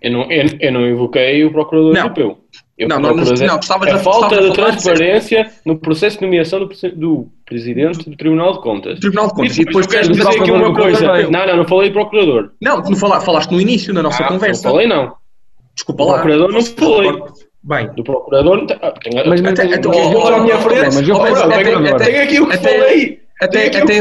[0.00, 2.00] Eu não, eu, eu não evoquei o Procurador não.
[2.00, 2.38] Europeu.
[2.81, 6.61] Eu não, não, não, não, estavas a, a falta de transparência no processo de nomeação
[6.61, 8.99] do, do Presidente do Tribunal de Contas.
[8.99, 9.59] Tribunal de Contas.
[9.59, 11.28] E, depois queres dizer aqui uma coisa.
[11.28, 12.53] Não, não, não falei Procurador.
[12.59, 14.66] Não, tu falaste, falaste no início da nossa ah, conversa.
[14.66, 15.12] Não falei, não.
[15.74, 16.11] Desculpa lá.
[16.11, 17.22] Do Procurador não falei.
[17.62, 17.95] Bem.
[17.95, 18.66] Do Procurador.
[18.66, 20.85] Tenho, mas, então, minha frente.
[20.95, 23.20] Mas eu tenho aqui o que falei.
[23.41, 23.99] Até, até, até,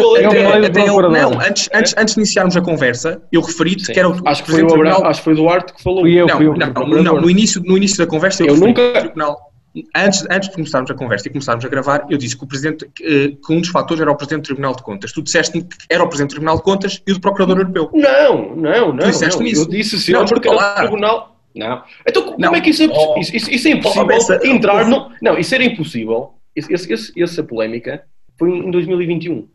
[0.66, 4.28] até ele, não, antes, antes, antes de iniciarmos a conversa, eu referi-te que era o
[4.28, 6.02] acho que foi o Abraão, acho que foi o Duarte que falou.
[6.02, 8.48] Fui eu, não, fui eu, não, não, não, no início, no início da conversa eu,
[8.48, 9.50] eu nunca tribunal.
[9.96, 12.90] Antes, antes de começarmos a conversa e começarmos a gravar, eu disse que, o presidente,
[12.94, 15.14] que, que um dos fatores era o Presidente do Tribunal de Contas.
[15.14, 17.90] Tu disseste que era o Presidente do Tribunal de Contas e o do Procurador Europeu.
[17.94, 18.98] Não, não, não.
[18.98, 19.48] Tu disseste não.
[19.48, 19.62] isso.
[19.62, 21.40] Eu disse sim, não, porque era o Tribunal.
[21.56, 21.84] Não.
[22.06, 22.56] Então, como não.
[22.56, 23.20] é que isso é, oh.
[23.20, 24.08] isso, isso, isso é impossível?
[24.10, 25.12] Oh, entrar no...
[25.22, 26.34] Não, isso era impossível.
[26.56, 28.04] Esse, esse, essa polémica
[28.40, 29.46] foi em 2021.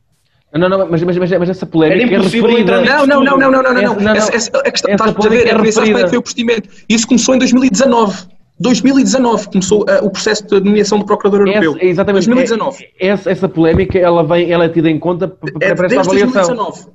[0.57, 2.80] Não, não, mas, mas, mas, mas essa polémica Era é impossível referida.
[2.80, 3.80] entrar Não, não, não, não, não, não, não.
[3.80, 4.14] Essa- não, não.
[4.14, 6.03] Essa, essa, a questão, Essa estás a ver, é é referida.
[6.05, 6.68] que foi o procedimento.
[6.89, 8.26] Isso começou em 2019.
[8.61, 11.74] 2019 começou ah, o processo de nomeação do Procurador Europeu.
[11.76, 12.26] Essa, exatamente.
[12.26, 12.85] 2019.
[13.01, 15.87] É- Essa, essa polémica ela, vem, ela é tida em conta p- p- É para
[15.87, 16.55] esta desde avaliação.
[16.55, 16.87] 2019.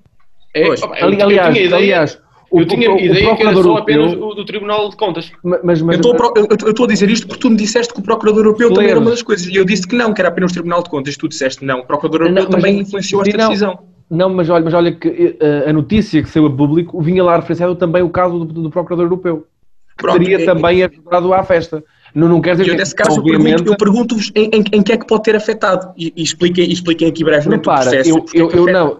[0.55, 0.81] É, Pois.
[0.81, 1.19] opa, eu- Ali-
[2.51, 4.95] eu tinha o, tinha o- o ideia que era só apenas o do Tribunal de
[4.97, 5.31] Contas.
[5.43, 7.93] Mas, mas, Eu estou a pro- eu- estou a dizer isto porque tu me disseste
[7.93, 9.47] que o Procurador Europeu também era uma das coisas.
[9.47, 11.15] E eu disse que não, que era apenas o Tribunal de Contas.
[11.17, 11.79] Tu disseste não.
[11.79, 13.47] O Procurador Europeu Não, mas- também influenciou esta não.
[13.49, 13.79] decisão.
[14.09, 17.35] Não, mas olha, mas olha que eh, a notícia que saiu a público vinha lá
[17.35, 19.45] referenciado também o caso do, do Procurador Europeu.
[19.97, 21.83] Que Pronto, teria é- também ajudado à festa.
[22.15, 24.81] Não, não quer dizer eu, que, nesse caso, eu obviamente, eu pergunto-vos em, em- em
[24.81, 25.93] que é que pode ter afetado.
[25.95, 28.09] E, e expliquem, expliquem aqui brevemente o Repara, processo.
[28.09, 28.97] eu, é eu, eu não.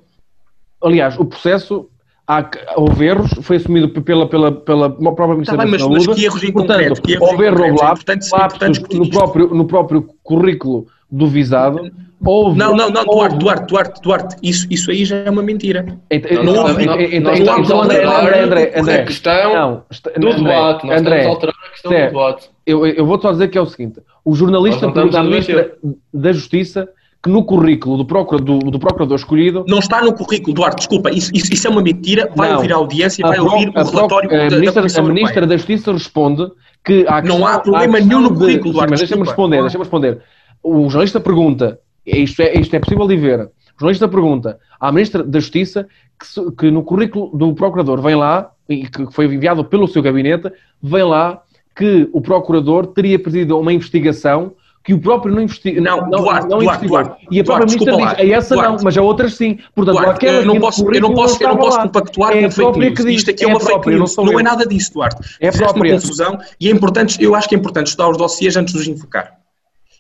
[0.84, 1.90] Aliás, o processo,
[2.30, 6.20] há, houve erros, foi assumido pela, pela, pela própria Ministra bem, da mas, mas Saúde.
[6.20, 7.02] que erros em Portanto, concreto?
[7.02, 11.92] Que erros em houve erro, houve lapsos, lapsos no, próprio, no próprio currículo do visado.
[12.24, 15.98] Houve, Não, não, não, Duarte, Duarte, Duarte, Duarte, isso, isso aí já é uma mentira.
[16.12, 19.04] Então, Não, então, não, então, não, então, então, a André, alterar André, André, a André,
[19.06, 19.84] questão não,
[20.18, 22.50] Do André, debate, nós André, estamos a alterar a questão do debate.
[22.66, 25.24] eu, eu vou só dizer que é o seguinte: o jornalista Nós não pergunta à
[25.24, 25.78] estamos a Ministra
[26.14, 26.90] da Justiça
[27.22, 29.66] que no currículo do procurador, do, do procurador escolhido.
[29.68, 32.30] Não está no currículo, Duarte, desculpa, isso, isso, isso é uma mentira.
[32.36, 32.56] Vai Não.
[32.58, 35.06] ouvir a audiência a vai pro- ouvir o a relatório a da, da ministra, Comissão
[35.06, 36.50] a ministra da Justiça responde
[36.86, 39.24] que há Não há questão- problema questão nenhum no de- currículo, Sim, Duarte, mas deixa-me
[39.26, 40.22] responder, deixa-me responder.
[40.64, 43.42] O jornalista pergunta, isto é, isto é possível de ver.
[43.42, 43.50] O
[43.80, 45.88] jornalista pergunta à ministra da Justiça
[46.20, 50.50] que, que no currículo do procurador vem lá, e que foi enviado pelo seu gabinete,
[50.82, 51.42] vem lá
[51.76, 54.54] que o procurador teria presidido uma investigação
[54.84, 55.82] que o próprio não investigou.
[55.84, 57.04] Não, Duarte, Duarte, investigou.
[57.04, 58.84] Duarte, e a própria Duarte, ministra diz, lá, a essa não, Duarte.
[58.86, 59.60] mas a outras sim.
[59.76, 62.48] Portanto, Duarte, aquela eu não posso, eu não posso, eu não posso compactuar É com
[62.48, 62.98] a fake news.
[62.98, 64.16] que diz, Isto aqui é é uma fake própria, não news.
[64.18, 64.40] Não eu.
[64.40, 65.38] é nada disso, Duarte.
[65.40, 65.94] É uma própria.
[65.96, 68.88] confusão e é importante, eu acho que é importante estudar os dossiês antes de os
[68.88, 69.34] invocar.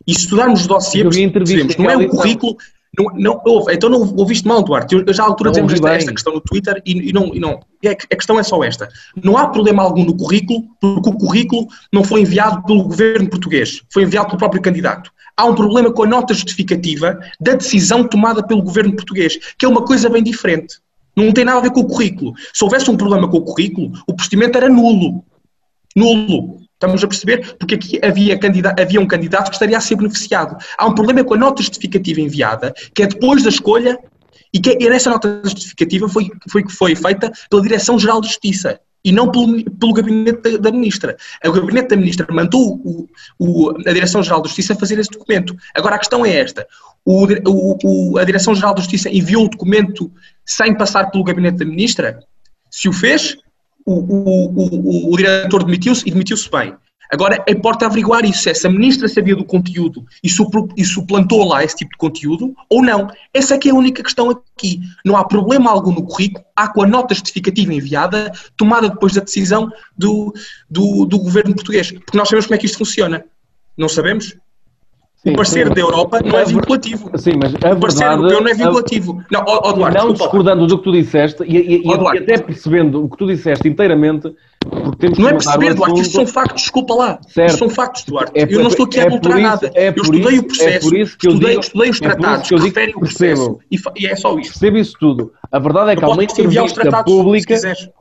[0.07, 2.57] E se estudarmos os dossiês, percebemos, não é o disse, currículo.
[2.97, 4.95] Não, não, ouve, então não ouviste mal, Duarte.
[4.95, 7.33] Eu, já à altura Não dizemos ouvi esta, esta questão no Twitter e, e não.
[7.33, 8.89] E não e a, a questão é só esta.
[9.23, 13.81] Não há problema algum no currículo, porque o currículo não foi enviado pelo governo português,
[13.91, 15.11] foi enviado pelo próprio candidato.
[15.37, 19.69] Há um problema com a nota justificativa da decisão tomada pelo governo português, que é
[19.69, 20.79] uma coisa bem diferente.
[21.15, 22.33] Não tem nada a ver com o currículo.
[22.53, 25.23] Se houvesse um problema com o currículo, o procedimento era nulo.
[25.95, 26.59] Nulo.
[26.79, 27.55] Estamos a perceber?
[27.59, 28.39] Porque aqui havia,
[28.81, 30.55] havia um candidato que estaria a ser beneficiado.
[30.77, 33.99] Há um problema com a nota justificativa enviada, que é depois da escolha,
[34.53, 39.11] e que e nessa nota justificativa foi, foi, foi feita pela Direção-Geral de Justiça e
[39.11, 41.17] não pelo, pelo gabinete da, da Ministra.
[41.45, 43.07] O gabinete da Ministra mandou o,
[43.37, 45.53] o- a Direção-Geral de Justiça fazer esse documento.
[45.75, 46.65] Agora a questão é esta:
[47.05, 50.09] o- a Direção-Geral de Justiça enviou o documento
[50.45, 52.19] sem passar pelo gabinete da Ministra?
[52.71, 53.35] Se o fez,
[53.91, 56.73] o, o, o, diretor demitiu-se e demitiu-se bem.
[57.11, 61.63] Agora, importa averiguar isso, se essa ministra sabia do conteúdo e, supro- e suplantou lá
[61.63, 63.09] esse tipo de conteúdo ou não.
[63.33, 64.79] Essa é que é a única questão aqui.
[65.03, 69.21] Não há problema algum no currículo, há com a nota justificativa enviada, tomada depois da
[69.21, 70.31] decisão do,
[70.69, 71.91] do, do governo português.
[71.91, 73.25] Porque nós sabemos como é que isto funciona.
[73.75, 74.35] Não sabemos?
[75.21, 75.73] Sim, o parecer sim.
[75.73, 77.11] da Europa não A é ver- vinculativo.
[77.17, 78.21] Sim, mas a O parecer verdade.
[78.21, 79.23] europeu não é a- vinculativo.
[79.29, 82.37] Não, ó, ó, Duarte, não discordando do que tu disseste e, e- e- e até
[82.37, 86.09] percebendo o que tu disseste inteiramente, porque temos que Não é o perceber, Duarte, isto
[86.21, 86.25] assunto.
[86.25, 87.19] são factos, desculpa lá.
[87.27, 87.49] Certo.
[87.49, 88.31] Isto são factos, Duarte.
[88.33, 89.71] É eu não estou aqui a é por isso- nada.
[89.75, 91.91] é eu estudei isso- o processo, é isso que eu estudei, digo- estudei os é
[91.91, 93.93] isso tratados que eu digo o processo percebo.
[93.97, 94.51] e, é só isto.
[94.53, 95.33] Percebo isso tudo.
[95.51, 97.55] A verdade é que Eu há uma entrevista pública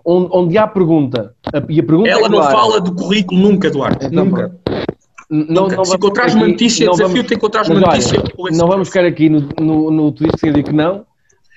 [0.04, 1.34] onde, onde há pergunta.
[1.52, 4.06] A- E a pergunta Ela é não fala do currículo nunca, Duarte.
[4.06, 4.30] Então,
[5.31, 5.53] nunca.
[5.53, 5.85] N- Nunca.
[5.85, 8.22] Se encontrares uma notícia, não desafio-te vamos- a encontrares uma notícia
[8.53, 11.05] Não vamos ficar aqui no, no, no que dizer que não.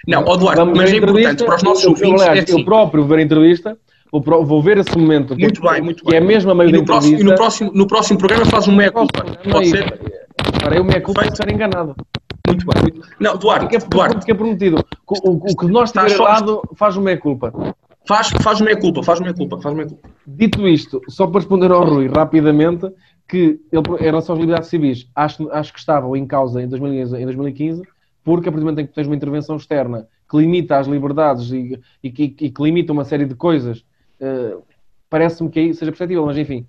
[0.07, 2.21] Não, ó Duarte, Vamos mas é importante para os nossos Eu- eu, ouvintes.
[2.21, 2.59] aliás, é assim.
[2.59, 3.77] eu próprio vou ver a entrevista,
[4.11, 5.33] vou, vou ver esse momento.
[5.33, 6.27] é- Muito bem, muito é bem.
[6.27, 7.31] mesmo a meio E no próximo, e entrevista.
[7.31, 9.23] no próximo, no próximo programa faz um meia-culpa.
[9.51, 9.99] Pode ser?
[10.59, 11.95] Para eu é culpa de estar enganado.
[12.47, 13.01] Muito bem.
[13.19, 14.83] Não, Duarte, Fica, Duarte, fica prometido.
[15.07, 17.53] O, o, o que nós Está tiver só- errado faz uma culpa.
[18.07, 20.09] faz, faz meia-culpa, faz meia-culpa, faz meia-culpa.
[20.25, 22.87] Dito isto, só para responder ao Rui rapidamente,
[23.31, 27.17] que ele, em relação às liberdades civis, acho, acho que estavam em causa em 2015,
[27.17, 27.83] em 2015
[28.23, 31.51] porque a partir do momento em que tens uma intervenção externa que limita as liberdades
[31.51, 33.83] e, e que, e que limita uma série de coisas,
[34.19, 34.55] eh,
[35.09, 36.65] parece-me que aí seja perceptível, mas enfim,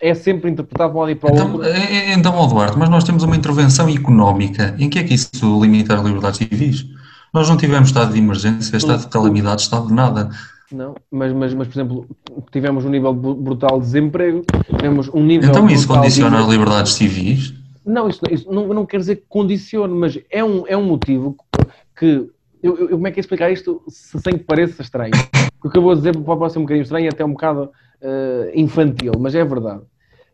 [0.00, 1.68] é sempre interpretado para um lado e para o Então, outro.
[2.14, 4.74] então, ó Duarte, mas nós temos uma intervenção económica.
[4.78, 6.86] Em que é que isso limita as liberdades civis?
[7.34, 10.30] Nós não tivemos estado de emergência, estado de calamidade, estado de nada.
[10.72, 12.06] Não, mas, mas, mas, por exemplo,
[12.50, 14.42] tivemos um nível brutal de desemprego,
[14.76, 17.54] tivemos um nível Então isso brutal de- condiciona as liberdades civis?
[17.84, 21.36] Não, isso, isso não, não quer dizer que condicione, mas é um, é um motivo
[21.96, 22.28] que.
[22.62, 25.12] Eu, eu- como é que é explicar isto se- sem que pareça estranho?
[25.64, 28.52] O que eu vou dizer pode ser um bocadinho estranho e até um bocado eh,
[28.54, 29.82] infantil, mas é verdade.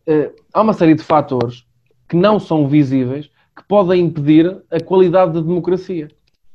[0.07, 1.65] Eh, há uma série de fatores
[2.07, 6.09] que não são visíveis que podem impedir a qualidade da democracia.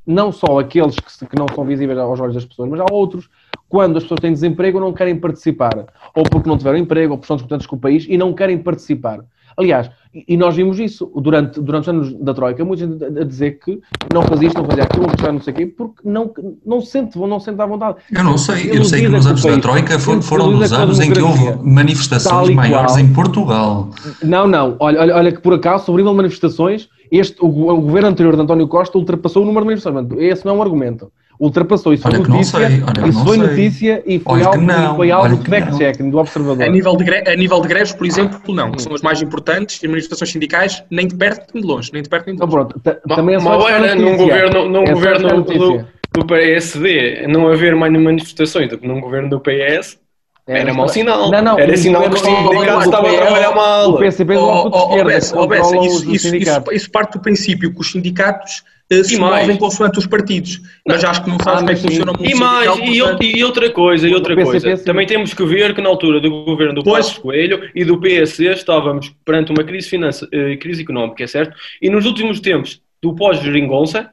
[0.05, 3.27] não só aqueles que, que não são visíveis aos olhos das pessoas, mas há outros,
[3.69, 7.27] quando as pessoas têm desemprego, não querem participar, ou porque não tiveram emprego, ou porque
[7.27, 9.19] são descontentes com o país e não querem participar.
[9.59, 9.89] Aliás,
[10.27, 13.79] e nós vimos isso durante, durante os anos da Troika, muita gente a dizer que
[14.13, 16.31] não fazia isto, não fazia aquilo, não fazia não sei o quê, porque não,
[16.63, 17.97] não sente, não sente à vontade.
[18.15, 20.65] Eu não sei, eu sei que nos anos o da país, Troika for- foram iludida
[20.65, 22.99] os anos em que houve manifestações maiores qual.
[22.99, 23.89] em Portugal.
[24.23, 24.75] Não, não.
[24.79, 28.41] Olha, olha, olha que por acaso, sobre o manifestações, este, o, o governo anterior de
[28.43, 30.07] António Costa ultrapassou o número de manifestações.
[30.19, 31.11] Esse não é um argumento.
[31.39, 31.93] Ultrapassou.
[31.93, 33.47] Isso Olha foi notícia, sei, olha isso foi sei.
[33.47, 36.63] notícia e foi Olha que algo, não, foi algo que fact-checking do observador.
[36.63, 39.21] A nível, de gre- a nível de greves, por exemplo, não, que são as mais
[39.21, 42.43] importantes, e manifestações sindicais, nem de perto nem de longe, nem de perto nem de
[42.43, 42.69] Então longe.
[42.73, 47.47] pronto, ta- também é esta era num governo, num É governo do, do PSD não
[47.47, 49.99] haver mais manifestações do que num governo do PS,
[50.47, 51.29] Era mau sinal.
[51.29, 53.89] Não, não, era sinal que sindicatos estavam a trabalhar mal.
[53.91, 56.67] O PCP Oh, grupo de esquerda isso, os isso, sindicatos.
[56.73, 59.41] isso, isso parte do princípio que os sindicatos eh, se mais?
[59.41, 60.61] movem consoante os partidos.
[60.87, 63.37] Mas acho que não Ah, sabes como é que funciona o E mais, sindical, e,
[63.37, 64.77] e outra coisa, e outra coisa.
[64.77, 67.07] Também temos que ver que na altura do governo do Pois.
[67.07, 69.89] Passos Coelho e do PSD estávamos perante uma crise,
[70.31, 71.53] eh, crise económica, é certo?
[71.81, 74.09] E nos últimos tempos do pós-geringonça,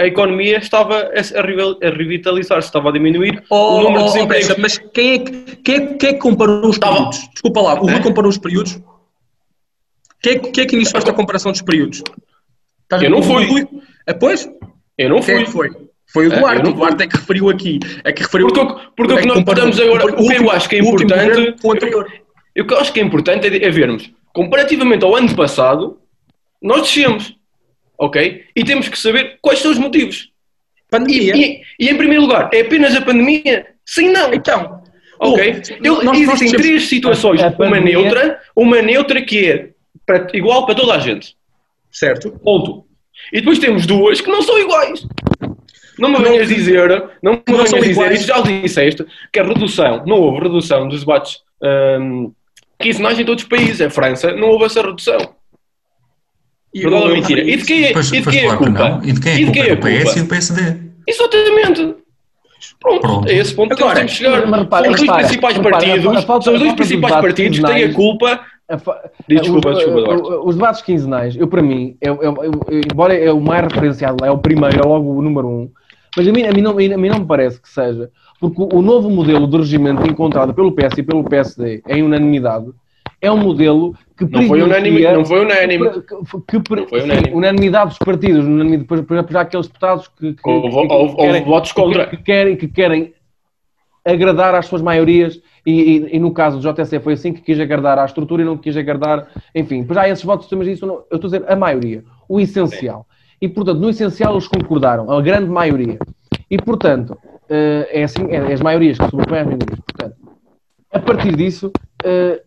[0.00, 4.56] a economia estava a, revitalizar-se, estava a diminuir Oh, o número de oh, oh, desempregos.
[4.58, 7.28] Mas quem é, que, quem, é, quem é que comparou os períodos?
[7.32, 8.00] Desculpa lá, o Rui É?
[8.00, 8.80] comparou os períodos?
[10.22, 12.02] Quem é, que- quem é que iniciou esta comparação dos períodos?
[12.82, 13.44] Estás Eu não fui.
[13.46, 13.68] Rui?
[14.06, 14.48] Ah, pois?
[14.96, 15.46] Eu não é fui.
[15.46, 15.70] foi?
[16.10, 16.68] Foi o eu Duarte.
[16.68, 17.78] O Duarte é que referiu aqui.
[18.02, 20.76] É que referiu Porque, porque é que nós estamos agora, o que eu acho que
[20.76, 22.06] é importante, o anterior.
[22.54, 25.98] que eu acho que é importante é, é vermos, comparativamente ao ano passado,
[26.62, 27.36] nós descemos,
[27.98, 28.44] ok?
[28.54, 30.30] E temos que saber quais são os motivos.
[30.86, 31.36] E, Pandemia.
[31.36, 33.66] e- e, em primeiro lugar, é apenas a pandemia?
[33.84, 34.32] Sim, não.
[34.32, 34.78] Então,
[35.20, 35.62] Ok?
[35.82, 37.40] Eu- nós- nós existem temos- três situações.
[37.42, 39.70] Uma pandemia- neutra, uma neutra que é
[40.06, 41.34] para- igual para toda a gente.
[41.90, 42.30] Certo.
[42.42, 42.84] Ponto.
[43.32, 45.04] E depois temos duas que não são iguais.
[45.98, 46.88] Não me venhas dizer,
[47.20, 50.86] não me não venhas dizer, isso já o disseste, que a redução, não houve redução
[50.86, 51.38] dos debates
[52.00, 52.32] hum,
[52.78, 53.80] quinzenais em todos os países.
[53.80, 55.18] A França não houve essa redução.
[56.74, 57.40] E Verdade ou mentira?
[57.42, 59.00] E de quem é, Pois, e de quem é a culpa?
[59.04, 59.88] E de quem é E a de quem culpa?
[59.90, 60.76] é a Do PS e do PSD.
[61.06, 61.94] Exatamente.
[62.80, 63.28] Pronto, Pronto.
[63.28, 64.46] é esse ponto que Agora, temos que chegar.
[64.46, 66.74] mas repara, são os dois repara, principais repara, partidos, a falta- são os a dois
[66.76, 68.40] principais partidos que têm a culpa.
[68.70, 68.76] A
[69.26, 70.28] desculpa, os, desculpa, Duarte.
[70.44, 74.30] os- debates quinzenais, eu para mim, eu, eu- eu- embora é o mais referenciado, é
[74.30, 75.70] o primeiro, é logo o número um,
[76.14, 78.68] mas a mim, a mim, não, a mim não me parece que seja, porque o,
[78.78, 82.66] o novo modelo de regimento encontrado pelo PS e pelo PSD em unanimidade
[83.20, 85.90] é um modelo que Não foi unânime, não foi unânime.
[85.90, 87.34] que, que, Não foi sim, unânime.
[87.34, 91.16] unanimidade dos partidos, unanimidade, depois, por exemplo, já aqueles deputados que, que, Houve- que- houve-
[91.16, 92.06] que querem- votos contra.
[92.06, 93.14] que querem, que querem
[94.04, 97.60] agradar às suas maiorias e, e- e no caso do JSC foi assim que quis
[97.60, 100.94] agradar à estrutura e não quis agradar, enfim, pois há esses votos, mas isso não,
[101.10, 103.06] eu estou a dizer a maioria, o essencial.
[103.40, 105.98] E portanto, no essencial eles concordaram, a grande maioria.
[106.50, 107.16] E portanto,
[107.48, 109.78] eh, é assim, é as maiorias que sobrepõem às minorias.
[109.80, 110.16] Portanto,
[110.92, 111.70] a partir disso,
[112.04, 112.42] eh,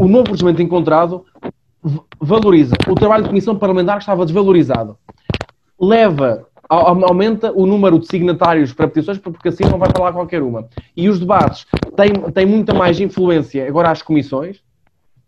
[0.00, 1.24] o novo regimento encontrado
[2.20, 4.96] valoriza o trabalho de comissão parlamentar estava desvalorizado.
[5.80, 10.42] Leva, au- aumenta o número de signatários para petições, porque assim não vai falar qualquer
[10.42, 10.68] uma.
[10.96, 11.66] E os debates
[11.96, 14.60] têm, têm muita mais influência agora às comissões,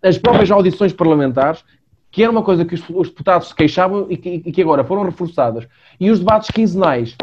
[0.03, 1.63] as próprias audições parlamentares,
[2.11, 4.83] que era uma coisa que os, os deputados se queixavam e que, e que agora
[4.83, 5.67] foram reforçadas.
[6.01, 7.17] E os debates quinzenais,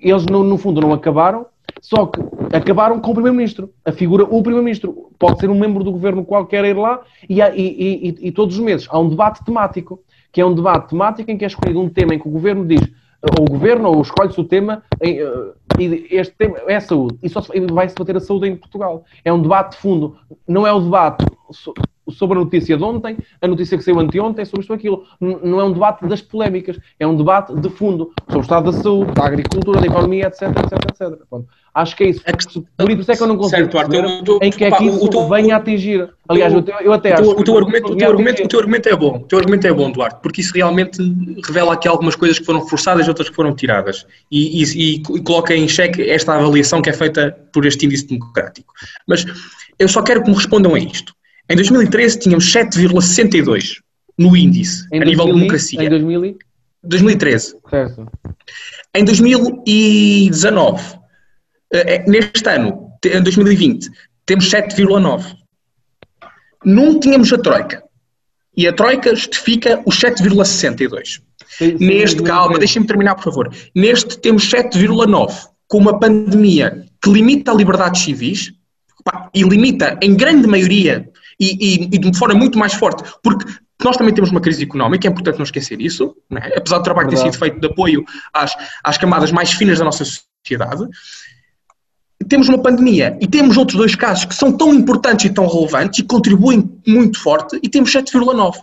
[0.00, 1.46] eles no, no fundo não acabaram,
[1.80, 2.20] só que
[2.54, 3.70] acabaram com o Primeiro-Ministro.
[3.84, 8.08] A figura, o Primeiro-Ministro pode ser um membro do governo qualquer ir lá e, e-
[8.08, 10.00] e- e- todos os meses há um debate temático,
[10.32, 12.66] que é um debate temático em que é escolhido um tema em que o governo
[12.66, 12.82] diz,
[13.38, 17.18] ou o governo ou escolhe-se o tema, em, eh, e este tema é a saúde.
[17.22, 19.04] E só se- vai-se debater a saúde em Portugal.
[19.24, 20.16] É um debate de fundo,
[20.46, 21.74] não é o debate so-
[22.10, 25.04] sobre a notícia de ontem, a notícia que saiu anteontem, sobre isto ou aquilo.
[25.20, 28.78] Não é um debate das polémicas, é um debate de fundo sobre o estado da
[28.80, 31.26] saúde, da agricultura, da economia, etc, etc, etc.
[31.28, 31.48] Pronto.
[31.76, 32.22] Acho que é isso.
[32.24, 34.82] É que- Por isso é que eu não consigo Certo, eu- em que é que
[34.82, 36.08] o- isso o teu- venha a atingir.
[36.26, 38.48] Aliás, eu, eu até O acho teu, o que teu argumento, o, teu argumento, o
[38.48, 39.16] teu argumento é bom.
[39.16, 40.98] O teu argumento é bom, Duarte, porque isso realmente
[41.46, 44.06] revela aqui algumas coisas que foram forçadas e outras que foram tiradas.
[44.32, 48.72] E, e- e coloca em xeque esta avaliação que é feita por este índice democrático.
[49.06, 49.26] Mas
[49.78, 51.12] eu só quero que me respondam a isto.
[51.50, 53.82] Em 2013 tínhamos 7,62
[54.18, 55.82] no índice, Em a nível de 2000 democracia.
[55.84, 56.36] Em 2000, e-
[56.82, 57.54] 2013.
[57.68, 58.06] certo.
[58.94, 61.05] Em 2019, eh, eh,
[62.06, 63.90] neste ano, em 2020,
[64.24, 65.34] temos 7,9.
[66.64, 67.82] Não tínhamos a Troika.
[68.56, 71.20] E a Troika justifica os 7,62.
[71.48, 72.58] Sim, sim, Neste, calma, 2013.
[72.58, 73.54] deixem-me terminar, por favor.
[73.74, 75.34] Neste temos 7,9,
[75.68, 78.52] com uma pandemia que limita liberdades civis
[79.04, 81.08] pá, e limita, em grande maioria,
[81.38, 83.44] e, e- e de forma muito mais forte, porque
[83.84, 86.56] nós também temos uma crise económica, é importante não esquecer isso, não é?
[86.56, 90.04] apesar do trabalho ter sido feito de apoio às, às camadas mais finas da nossa
[90.04, 90.82] sociedade.
[92.28, 96.00] Temos uma pandemia e temos outros dois casos que são tão importantes e tão relevantes
[96.00, 98.54] e contribuem muito forte e temos 7,9.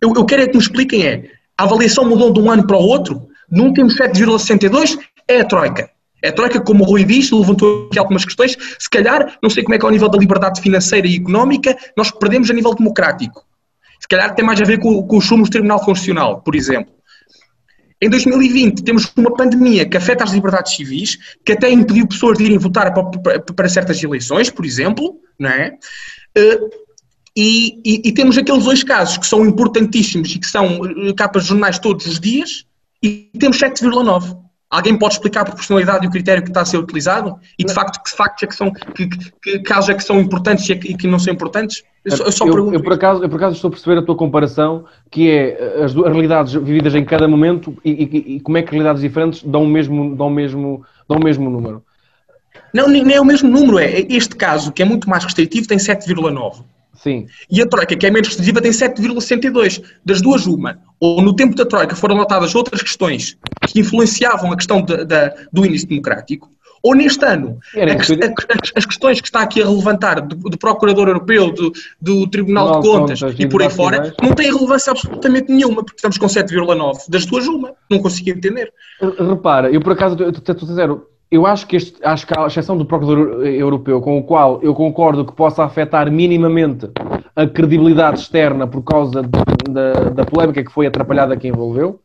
[0.00, 2.76] Eu, eu quero é que me expliquem é, a avaliação mudou de um ano para
[2.76, 5.90] o outro, num temos 7,62, é a Troika.
[6.22, 8.56] É a Troika, como o Rui disse, levantou aqui algumas questões.
[8.78, 11.76] Se calhar, não sei como é que é o nível da liberdade financeira e económica,
[11.96, 13.44] nós perdemos a nível democrático.
[14.00, 16.95] Se calhar tem mais a ver com, com os sumos do Tribunal Constitucional, por exemplo.
[18.00, 22.44] Em 2020 temos uma pandemia que afeta as liberdades civis, que até impediu pessoas de
[22.44, 25.78] irem votar para, para, certas eleições, por exemplo, não é?
[26.36, 26.70] Uh,
[27.34, 31.42] e, e, e, temos aqueles dois casos que são importantíssimos e que são eh, capas
[31.42, 32.64] de jornais todos os dias,
[33.02, 34.45] e temos 7,9.
[34.68, 37.38] Alguém pode explicar a proporcionalidade e o critério que está a ser utilizado?
[37.56, 39.08] E de facto, que factos é que são, que,
[39.40, 41.84] que, casos é que são importantes e que, que não são importantes?
[42.04, 44.16] Eu, eu só eu, eu, por acaso, eu por acaso estou a perceber a tua
[44.16, 48.62] comparação, que é as, as realidades vividas em cada momento e, e, e, como é
[48.62, 51.84] que realidades diferentes dão o mesmo, dão o mesmo, dão o mesmo número.
[52.74, 55.78] Não, nem é o mesmo número, é este caso, que é muito mais restritivo, tem
[55.78, 56.64] 7,9.
[57.02, 57.26] Sim.
[57.50, 59.82] E a Troika, que é menos restritiva, tem 7,62.
[60.04, 60.78] Das duas, uma.
[60.98, 63.36] Ou no tempo da Troika foram notadas outras questões
[63.68, 66.50] que influenciavam a questão de, de, do índice democrático,
[66.82, 71.08] ou neste ano, a, a, as questões que está aqui a relevantar do, do Procurador
[71.08, 75.50] Europeu, do, do Tribunal não, de Contas e por aí fora, não têm relevância absolutamente
[75.50, 77.08] nenhuma, porque estamos com 7,9.
[77.08, 77.74] Das duas, uma.
[77.90, 78.72] Não consigo entender.
[79.00, 82.84] Repara, eu por acaso, estou sincero, eu acho que, este, acho que a exceção do
[82.84, 86.88] Procurador Europeu, com o qual eu concordo que possa afetar minimamente
[87.34, 92.00] a credibilidade externa por causa de, da, da polémica que foi atrapalhada que envolveu,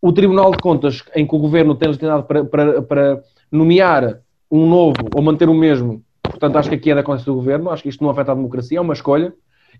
[0.00, 4.66] o Tribunal de Contas, em que o Governo tem legitimidade para, para, para nomear um
[4.66, 7.82] novo ou manter o mesmo, portanto acho que aqui é da consciência do Governo, acho
[7.82, 9.32] que isto não afeta a democracia, é uma escolha,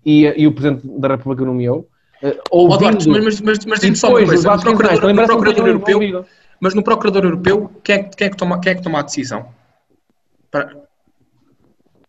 [0.05, 1.87] e, e o Presidente da República nomeou.
[2.21, 6.25] Uh, ouvindo, oh, mas, mas, mas, mas só uma coisa, o Procurador, Europeu...
[6.59, 9.03] Mas no Procurador Europeu, quem é, quem é, que, toma, quem é que toma a
[9.03, 9.47] decisão?
[10.51, 10.75] Para...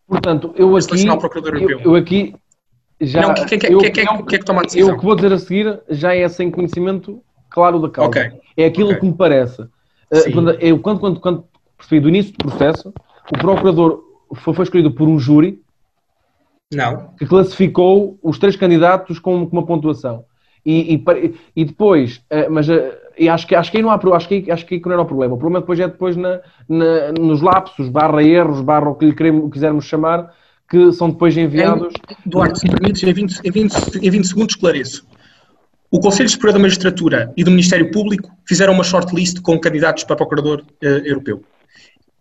[0.06, 2.34] Portanto, eu aqui, eu, eu, aqui
[3.00, 3.22] já.
[3.22, 4.88] Não, quem, quem, eu, quem, quem é que toma a decisão?
[4.88, 8.08] Eu o que vou dizer a seguir já é sem conhecimento claro da causa.
[8.08, 8.40] Okay.
[8.56, 9.00] É aquilo okay.
[9.00, 9.62] que me parece.
[9.62, 11.44] Uh, eu, quando, quando, quando
[11.76, 12.92] percebi do início do processo,
[13.32, 14.02] o procurador
[14.34, 15.62] foi, foi escolhido por um júri
[16.72, 17.14] não.
[17.18, 20.24] que classificou os três candidatos com, com uma pontuação.
[20.64, 24.00] E, e, e depois, uh, mas uh, e acho que, acho que aí não há
[24.16, 25.34] acho que, acho que não era o problema.
[25.34, 29.14] O problema depois é depois na, na nos lapsos, barra erros, barra o que lhe
[29.14, 30.32] queremos, quisermos chamar,
[30.66, 31.92] que são depois enviados.
[32.24, 33.74] Duarte, se permites, em 20, em, 20,
[34.06, 35.06] em 20 segundos esclareço.
[35.90, 40.16] O Conselho Superior da Magistratura e do Ministério Público fizeram uma shortlist com candidatos para
[40.16, 41.42] Procurador uh, Europeu.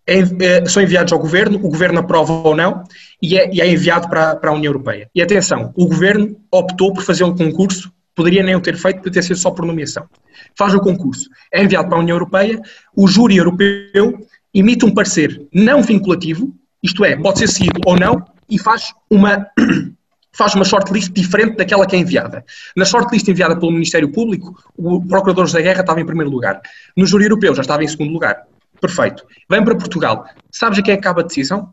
[0.06, 2.84] É, é, são enviados ao Governo, o Governo aprova ou não,
[3.22, 5.08] e é, e é enviado para, para a União Europeia.
[5.14, 7.90] E atenção, o Governo optou por fazer um concurso
[8.20, 10.06] Poderia nem o ter feito, poderia ter sido só por nomeação.
[10.54, 12.60] Faz o concurso, é enviado para a União Europeia,
[12.94, 18.22] o júri europeu emite um parecer não vinculativo, isto é, pode ser seguido ou não,
[18.46, 19.46] e faz uma,
[20.36, 22.44] faz uma shortlist diferente daquela que é enviada.
[22.76, 26.60] Na shortlist enviada pelo Ministério Público, o Procurador José Guerra estava em primeiro lugar.
[26.94, 28.42] No júri europeu já estava em segundo lugar.
[28.82, 29.24] Perfeito.
[29.48, 30.26] Vem para Portugal.
[30.50, 31.72] Sabes a quem acaba a decisão?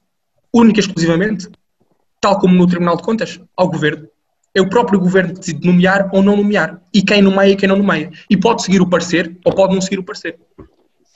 [0.54, 1.50] Única e exclusivamente,
[2.22, 4.08] tal como no Tribunal de Contas, ao Governo
[4.54, 6.82] é o próprio governo que decide nomear ou não nomear.
[6.94, 8.10] E quem nomeia e quem não nomeia.
[8.30, 10.38] E pode seguir o parecer ou pode não seguir o parecer.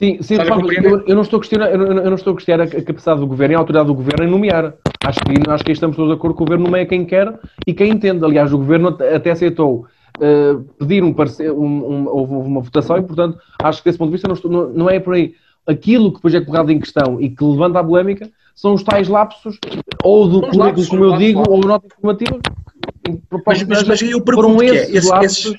[0.02, 2.68] Sim, sim eu, eu, não estou a questionar, eu, eu não estou a questionar a
[2.68, 4.74] capacidade do governo e a autoridade do governo em nomear.
[5.04, 7.74] Acho que, acho que estamos todos de acordo que o governo nomeia quem quer e
[7.74, 8.26] quem entende.
[8.26, 9.86] Aliás, o governo até aceitou
[10.18, 14.10] uh, pedir um parecer, um, um, houve uma votação e, portanto, acho que desse ponto
[14.10, 15.36] de vista não, estou, não, não é por aí.
[15.68, 19.08] Aquilo que depois é colocado em questão e que levanta a polémica são os tais
[19.08, 19.58] lapsos,
[20.04, 22.40] ou do currículo, como eu digo, ou nota informativa,
[23.46, 25.54] mas, mas, mas eu pergunto que é, esse, esses,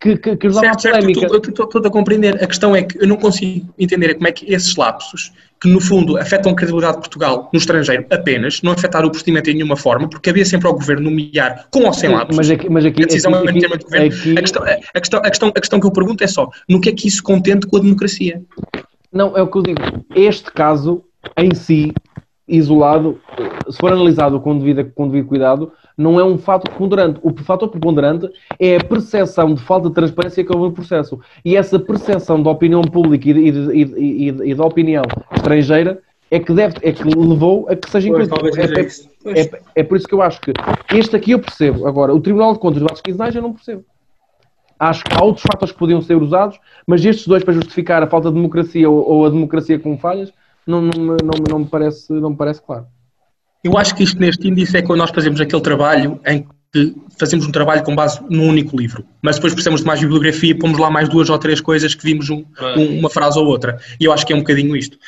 [0.00, 2.42] que, que, que certo, certo, Estou a compreender.
[2.42, 5.80] A questão é que eu não consigo entender como é que esses lapsos, que no
[5.80, 9.76] fundo afetam a credibilidade de Portugal no estrangeiro apenas, não afetaram o procedimento em nenhuma
[9.76, 12.36] forma, porque havia sempre ao governo nomear com ou sem lapsos.
[12.36, 14.06] Mas aqui, mas aqui, a decisão aqui, é aqui, governo.
[14.06, 16.80] Aqui, a, questão, a, questão, a, questão, a questão que eu pergunto é só, no
[16.80, 18.42] que é que isso contente com a democracia?
[19.12, 19.80] Não, é o que eu digo.
[20.14, 21.04] Este caso,
[21.36, 21.92] em si,
[22.46, 23.20] isolado,
[23.70, 27.20] se for analisado com devido, com devido cuidado, não é um fato preponderante.
[27.22, 31.20] O fator preponderante é a percepção de falta de transparência que houve no processo.
[31.44, 35.04] E essa percepção da opinião pública e, de, e, e, e da opinião
[35.34, 36.00] estrangeira
[36.30, 38.34] é que, deve, é que levou a que seja incluído.
[39.26, 40.52] É, é, é, por isso que eu acho que
[40.92, 41.86] este aqui eu percebo.
[41.86, 43.84] Agora, o Tribunal de Contas dos Atos Quinzenais eu não percebo.
[44.78, 48.06] Acho que há outros fatores que podiam ser usados, mas estes dois para justificar a
[48.08, 50.32] falta de democracia ou, ou a democracia com falhas,
[50.66, 51.16] não, não, não,
[51.48, 52.86] não, me parece, não me parece claro.
[53.64, 57.46] Eu acho que isto neste índice é quando nós fazemos aquele trabalho em de fazermos
[57.46, 60.76] um trabalho com base num único livro, mas depois precisamos de mais bibliografia e pomos
[60.76, 62.44] lá mais duas ou três coisas que vimos um,
[62.76, 63.78] um, uma frase ou outra.
[64.00, 64.98] E eu acho que é um bocadinho isto.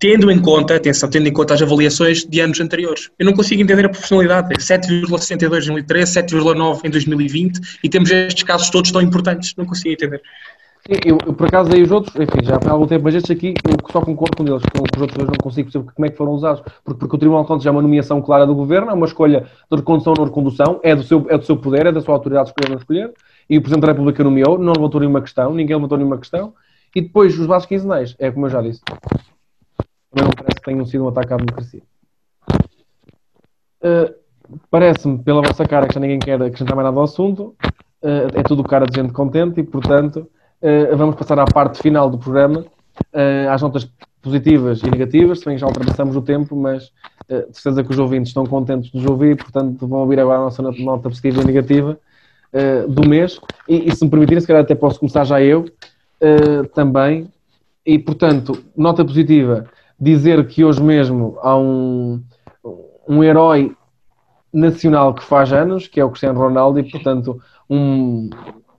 [0.00, 3.08] Tendo em conta, atenção, tendo em conta as avaliações de anos anteriores.
[3.16, 4.52] Eu não consigo entender a profissionalidade.
[4.56, 9.54] 7,62 em 2013, 7,9 em 2020 e temos estes casos todos tão importantes.
[9.56, 10.20] Não consigo entender.
[10.84, 13.30] Sim, eu, eu, por acaso aí os outros, enfim, já há algum tempo, mas estes
[13.30, 16.10] aqui eu só concordo com eles, com os outros dois não consigo perceber como é
[16.10, 18.90] que foram usados, porque, porque o Tribunal de Contas é uma nomeação clara do Governo,
[18.90, 21.86] é uma escolha de recondução ou não recondução, é do, seu, é do seu poder,
[21.86, 23.12] é da sua autoridade escolher ou não escolher,
[23.48, 26.52] e o Presidente da República nomeou, não levantou nenhuma questão, ninguém levantou nenhuma questão,
[26.96, 28.80] e depois os bases quinzenais, é como eu já disse.
[30.10, 31.82] Também não parece que tenham sido um ataque à democracia.
[33.84, 34.22] Uh,
[34.70, 37.54] Parece-me, pela vossa cara, que já ninguém quer acrescentar mais nada ao assunto,
[38.02, 40.28] uh, é tudo cara de gente contente e, portanto,
[40.62, 43.90] Uh, vamos passar à parte final do programa, uh, às notas
[44.22, 46.92] positivas e negativas, também já ultrapassamos o tempo, mas
[47.28, 50.38] uh, de certeza que os ouvintes estão contentes de nos ouvir, portanto vão ouvir agora
[50.38, 51.98] a nossa nota positiva e negativa
[52.86, 53.40] do mês.
[53.66, 55.64] E, e, se me permitirem, se calhar até posso começar já eu
[56.74, 57.26] também.
[57.84, 59.64] E portanto, nota positiva,
[59.98, 62.22] dizer que hoje mesmo há um,
[63.08, 63.74] um herói
[64.52, 67.40] nacional que faz anos, que é o Cristiano Ronaldo, e portanto
[67.70, 68.28] um,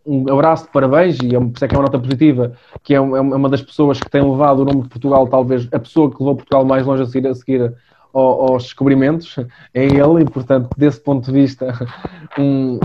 [0.06, 2.54] um abraço de parabéns e é, por isso é que é uma nota positiva,
[2.84, 5.80] que é, é uma das pessoas que tem levado o nome de Portugal, talvez a
[5.80, 7.74] pessoa que levou Portugal mais longe a seguir, a seguir
[8.14, 9.36] aos descobrimentos,
[9.74, 11.74] é ele, e portanto, desse ponto de vista,
[12.38, 12.80] um,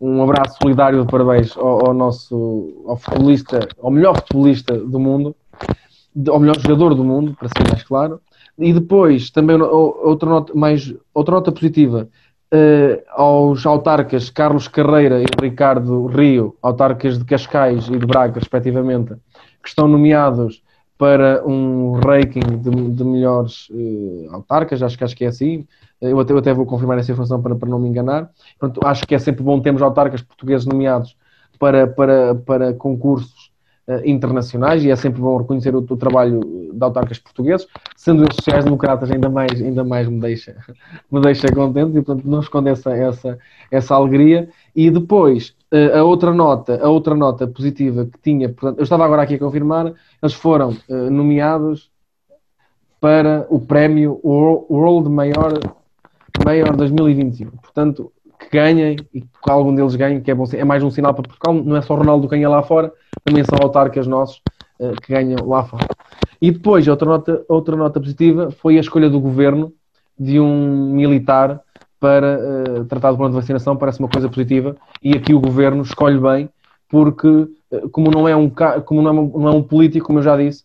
[0.00, 5.36] um abraço solidário de parabéns ao, ao nosso ao futebolista, ao melhor futebolista do mundo,
[6.28, 8.20] ao melhor jogador do mundo, para ser mais claro.
[8.58, 12.08] E depois, também outra nota, mais, outra nota positiva,
[12.52, 19.14] uh, aos autarcas Carlos Carreira e Ricardo Rio, autarcas de Cascais e de Braga, respectivamente,
[19.62, 20.62] que estão nomeados
[20.98, 25.66] para um ranking de, de melhores uh, autarcas, acho que, acho que é assim.
[26.00, 28.28] Eu até, eu até vou confirmar essa informação para, para não me enganar.
[28.84, 31.16] Acho que é sempre bom termos autarcas portugueses nomeados
[31.58, 33.41] para, para, para concursos
[34.04, 36.40] internacionais e é sempre bom reconhecer o, o, trabalho
[36.72, 40.56] de autarcas portugueses, sendo os sociais-democratas ainda mais, ainda mais me deixa,
[41.10, 43.38] me deixa contente e portanto não esconde essa, essa,
[43.70, 44.48] essa alegria.
[44.74, 49.04] E depois, uh, a outra nota, a outra nota positiva que tinha, portanto, eu estava
[49.04, 49.92] agora aqui a confirmar,
[50.22, 51.90] eles foram uh, nomeados
[53.00, 55.58] para o prémio World Mayor,
[56.44, 57.50] Mayor 2021.
[57.50, 61.14] Portanto, que ganhem e que algum deles ganhe, que é, bom, é mais um sinal
[61.14, 61.54] para Portugal.
[61.54, 62.92] Não é só o Ronaldo que ganha lá fora,
[63.24, 64.40] também são autarcas nossos
[64.78, 65.86] uh, que ganham lá fora.
[66.40, 69.72] E depois, outra nota, outra nota positiva foi a escolha do governo
[70.18, 71.60] de um militar
[72.00, 74.76] para uh, tratar do plano de vacinação, parece uma coisa positiva.
[75.02, 76.50] E aqui o governo escolhe bem,
[76.88, 78.50] porque, uh, como não é um,
[78.84, 80.64] como não é, um, não é um político, como eu já disse,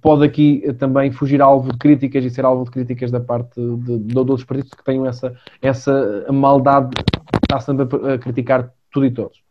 [0.00, 3.98] pode aqui também fugir alvo de críticas e ser alvo de críticas da parte de,
[3.98, 7.02] de, outros partidos que tenham essa, essa maldade de
[7.44, 9.42] estar sempre a criticar tudo e todos.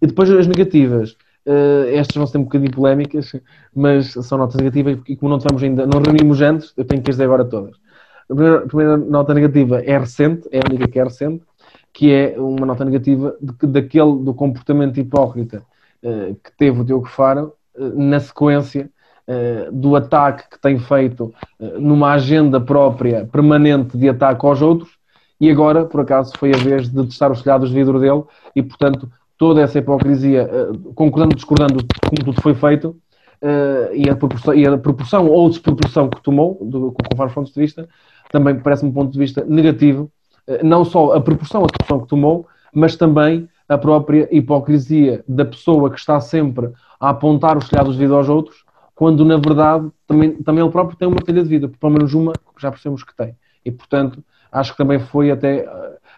[0.00, 1.16] E depois as negativas.
[1.46, 3.32] Uh, estas vão ser um bocadinho polémicas,
[3.74, 7.10] mas são notas negativas e como não tivemos ainda, não reunimos antes, eu tenho que
[7.10, 7.76] as dizer agora todas.
[8.28, 11.42] A primeira, a primeira, nota negativa é recente, é a única que é recente,
[11.92, 15.62] que é uma nota negativa de, daquele do comportamento hipócrita
[16.02, 18.90] uh, que teve o Diogo Faro uh, na sequência
[19.72, 21.32] do ataque que tem feito
[21.78, 24.90] numa agenda própria permanente de ataque aos outros
[25.40, 28.22] e agora, por acaso, foi a vez de testar os telhados de vidro dele
[28.54, 32.96] e, portanto, toda essa hipocrisia, uh, concordando, discordando como tudo foi feito,
[33.94, 37.60] e, a proporção, e, a proporção, ou desproporção que tomou, do, com vários pontos de
[37.60, 37.88] vista,
[38.30, 40.10] também parece-me um ponto de vista negativo,
[40.62, 45.90] não só a proporção, a proporção que tomou, mas também a própria hipocrisia da pessoa
[45.90, 46.70] que está sempre
[47.00, 48.64] a apontar os telhados de vida aos outros,
[49.00, 52.34] quando na verdade também, também ele próprio tem uma telha de vida, pelo menos uma
[52.34, 53.34] que já percebemos que tem.
[53.64, 54.22] E portanto,
[54.52, 55.66] acho que também foi até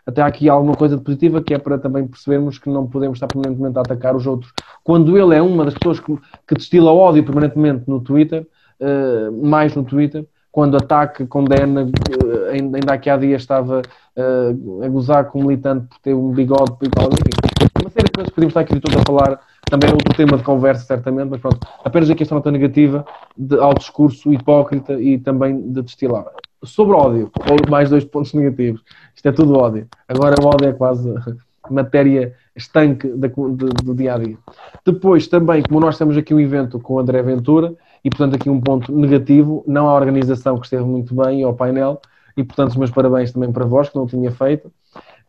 [0.04, 3.28] até aqui alguma coisa de positiva que é para também percebermos que não podemos estar
[3.28, 4.52] permanentemente a atacar os outros.
[4.82, 6.12] Quando ele é uma das pessoas que,
[6.44, 8.44] que destila ódio permanentemente no Twitter,
[8.80, 13.80] uh, mais no Twitter, quando ataca, condena, uh, ainda aqui há dias estava
[14.16, 17.70] uh, a gozar com um militante por ter um bigode e tal, enfim.
[17.80, 19.40] Uma série de coisas que podíamos estar aqui todos a falar,
[19.72, 23.56] também é outro tema de conversa, certamente, mas pronto, apenas aqui esta nota negativa de,
[23.58, 26.26] ao discurso hipócrita e também de destilar
[26.62, 28.82] sobre ódio, ou mais dois pontos negativos.
[29.16, 29.88] Isto é tudo ódio.
[30.06, 31.10] Agora o ódio é quase
[31.70, 34.36] matéria estanque do dia a dia.
[34.84, 37.74] Depois, também, como nós temos aqui um evento com o André Ventura,
[38.04, 41.54] e portanto aqui um ponto negativo, não a organização que esteve muito bem, e ao
[41.54, 41.98] painel,
[42.36, 44.70] e portanto os meus parabéns também para vós, que não tinha feito.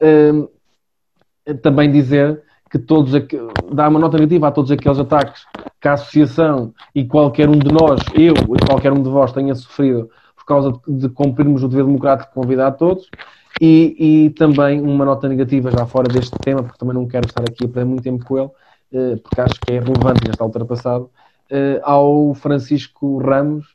[0.01, 0.49] Um,
[1.61, 2.43] também dizer
[2.73, 3.11] que todos
[3.71, 5.45] dá uma nota negativa a todos aqueles ataques
[5.79, 9.53] que a associação e qualquer um de nós, eu e qualquer um de vós tenha
[9.53, 13.07] sofrido por causa de cumprirmos o dever democrático de convidar a todos.
[13.61, 17.43] E, e, também uma nota negativa, já fora deste tema, porque também não quero estar
[17.43, 20.97] aqui a perder muito tempo com ele, uh, porque acho que é relevante já está
[20.97, 21.07] uh,
[21.83, 23.67] ao Francisco Ramos,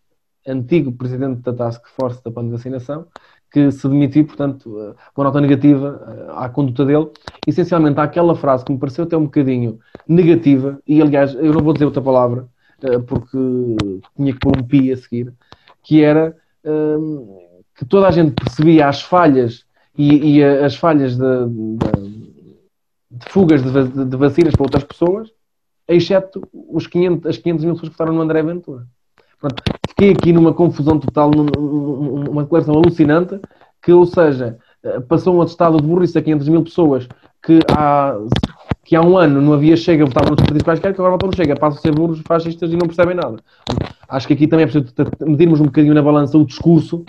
[0.45, 3.07] antigo presidente da Task Force da Plano de Vacinação,
[3.51, 7.09] que se demitiu, portanto, uma nota negativa à conduta dele,
[7.47, 11.73] essencialmente àquela frase que me pareceu até um bocadinho negativa, e aliás, eu não vou
[11.73, 12.47] dizer outra palavra,
[13.07, 13.39] porque
[14.17, 15.33] tinha que pôr um pi a seguir,
[15.83, 17.39] que era hum,
[17.75, 19.65] que toda a gente percebia as falhas
[19.97, 22.33] e, e as falhas de, de,
[23.11, 25.33] de fugas de, de, vacinas para outras pessoas,
[25.87, 28.87] exceto os 500, as 500 mil pessoas que votaram no André Ventura.
[29.41, 33.41] Pronto, fiquei aqui numa confusão total, numa declaração alucinante,
[33.81, 34.59] que, ou seja,
[35.09, 37.09] passou um atestado de burrice a 500 mil pessoas
[37.43, 38.17] que há,
[38.85, 41.55] que há um ano não havia Chega, votavam nos partidos quaisquer, que agora votam Chega,
[41.55, 43.37] passam a ser burros fascistas e não percebem nada.
[44.09, 47.05] Acho que aqui também é preciso medirmos um bocadinho na balança o discurso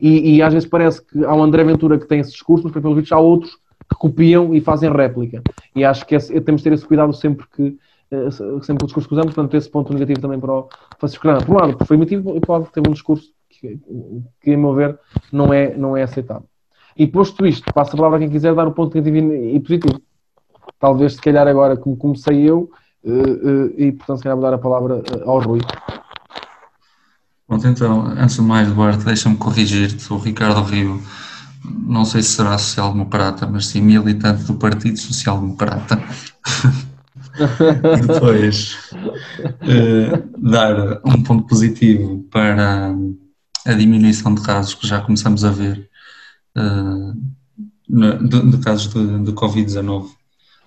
[0.00, 2.72] e, e, às vezes parece que há um André Ventura que tem esse discurso, mas
[2.72, 3.52] pelo visto há outros
[3.90, 5.42] que copiam e fazem réplica.
[5.74, 7.72] E acho que temos de ter esse cuidado sempre que, eh,
[8.62, 10.68] sempre que o discurso que usamos, portanto, esse ponto negativo também para o
[10.98, 11.44] Francisco Grana.
[11.44, 13.78] Por um lado, foi emitido e pode ter um discurso que,
[14.40, 14.98] que, a meu ver,
[15.32, 16.48] não é, não é aceitável.
[16.96, 20.00] E posto isto, passo a palavra a quem quiser dar o ponto negativo e positivo.
[20.80, 22.70] Talvez, se calhar, agora, como comecei eu,
[23.04, 25.60] uh, uh, e portanto, se calhar vou dar a palavra ao Rui.
[27.46, 30.12] Pronto, então, antes de mais, Duarte, deixa-me corrigir-te.
[30.12, 31.00] O Ricardo Rio,
[31.64, 36.02] não sei se será social-democrata, mas sim militante do Partido Social-Democrata.
[38.06, 42.94] Depois, uh, dar um ponto positivo para
[43.66, 45.88] a diminuição de casos que já começamos a ver,
[46.56, 47.12] uh,
[47.88, 50.08] de, de, casos de, de Covid-19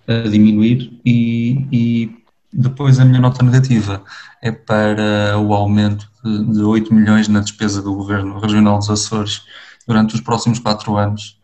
[0.07, 2.22] a diminuir e, e
[2.52, 4.03] depois a minha nota negativa
[4.41, 9.43] é para o aumento de, de 8 milhões na despesa do Governo Regional dos Açores
[9.88, 11.39] durante os próximos quatro anos.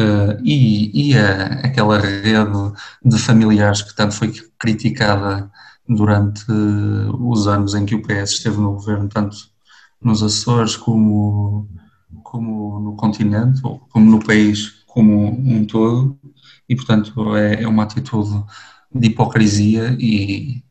[0.00, 2.72] Uh, e, e a, aquela rede
[3.04, 5.50] de familiares que tanto foi criticada
[5.86, 6.44] durante
[7.18, 9.36] os anos em que o PS esteve no governo, tanto
[10.00, 11.68] nos Açores como,
[12.22, 16.18] como no continente, ou como no país como um todo,
[16.68, 18.42] e portanto é, é uma atitude
[18.92, 20.62] de hipocrisia e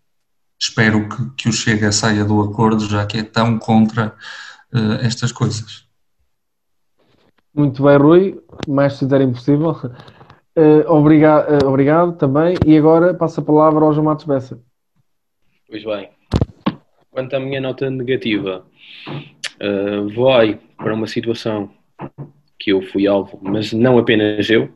[0.59, 4.15] espero que, que o Chega saia do acordo, já que é tão contra
[4.73, 5.88] uh, estas coisas.
[7.53, 9.71] Muito bem, Rui, mais se fizer impossível.
[10.55, 12.55] Uh, obrigado, uh, obrigado também.
[12.65, 14.59] E agora passo a palavra ao João Matos Bessa.
[15.67, 16.09] Pois bem,
[17.11, 18.65] quanto à minha nota negativa,
[19.61, 21.69] uh, vai para uma situação
[22.59, 24.69] que eu fui alvo, mas não apenas eu,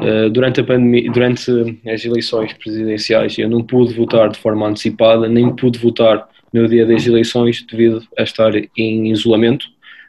[0.00, 1.50] eh, durante, a pandemia, durante
[1.86, 6.86] as eleições presidenciais eu não pude votar de forma antecipada, nem pude votar no dia
[6.86, 9.66] das eleições devido a estar em isolamento.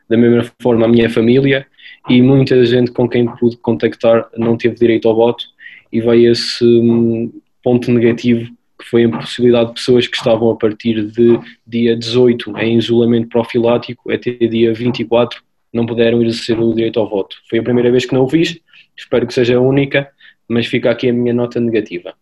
[0.10, 1.68] Da mesma forma, a minha família
[2.10, 5.46] e muita gente com quem pude contactar não teve direito ao voto
[5.92, 7.32] e veio esse hum,
[7.64, 12.58] ponto negativo que foi a impossibilidade de pessoas que estavam a partir de dia 18
[12.58, 15.42] em isolamento profilático até dia 24
[15.72, 17.38] não puderam exercer o direito ao voto.
[17.50, 18.60] Foi a primeira vez que não o fiz
[18.98, 20.12] espero que seja a única,
[20.48, 22.14] mas fica aqui a minha nota negativa.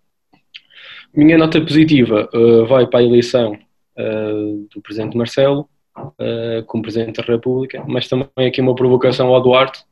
[1.14, 5.68] Minha nota positiva uh, vai para a eleição uh, do Presidente Marcelo
[6.08, 9.84] uh, como Presidente da República, mas também aqui uma provocação ao Duarte,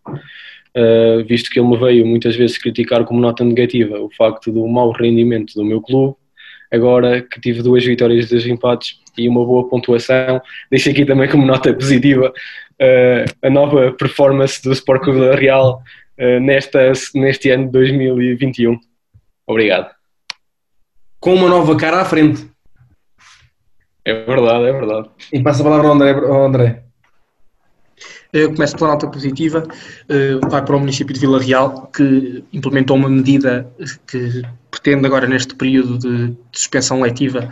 [1.25, 4.91] visto que ele me veio muitas vezes criticar como nota negativa o facto do mau
[4.91, 6.15] rendimento do meu clube.
[6.71, 10.39] Agora que tive duas vitórias e dois empates e uma boa pontuação,
[10.69, 12.31] deixo aqui também como nota positiva
[13.41, 15.81] a nova performance do Sport Clube da Real
[16.19, 18.79] uh, nesta, neste ano de 2021.
[19.45, 19.91] Obrigado.
[21.19, 22.47] Com uma nova cara à frente.
[24.07, 25.09] É verdade, é verdade.
[25.34, 26.11] E passa a palavra ao André.
[26.11, 26.84] Ao André.
[28.31, 29.63] Eu começo pela nota positiva,
[30.07, 33.69] eh, vai para o município de Vila Real, que implementou uma medida
[34.05, 37.49] que pretende agora neste período de, suspensão letiva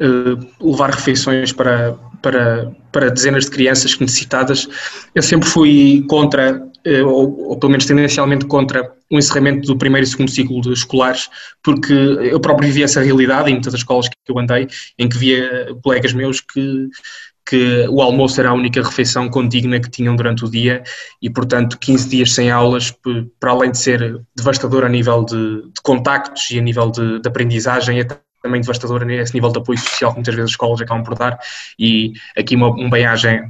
[0.00, 4.68] eh, levar refeições para, para, para dezenas de crianças necessitadas.
[5.14, 6.62] Eu sempre fui contra eh,
[7.04, 11.28] ou, ou, pelo menos tendencialmente contra o encerramento do primeiro e segundo ciclo de escolares,
[11.62, 14.68] porque eu próprio vivi essa realidade em muitas das escolas que eu andei,
[14.98, 16.88] em que via colegas meus que,
[17.48, 20.82] que o almoço era a única refeição condigna que tinham durante o dia
[21.22, 22.92] e, portanto, 15 dias sem aulas,
[23.40, 27.28] para além de ser devastador a nível de, de contactos e a nível de, de
[27.28, 28.06] aprendizagem, é
[28.42, 31.16] também devastador a esse nível de apoio social que muitas vezes as escolas acabam por
[31.16, 31.38] dar
[31.78, 33.42] e aqui uma, uma bem-agem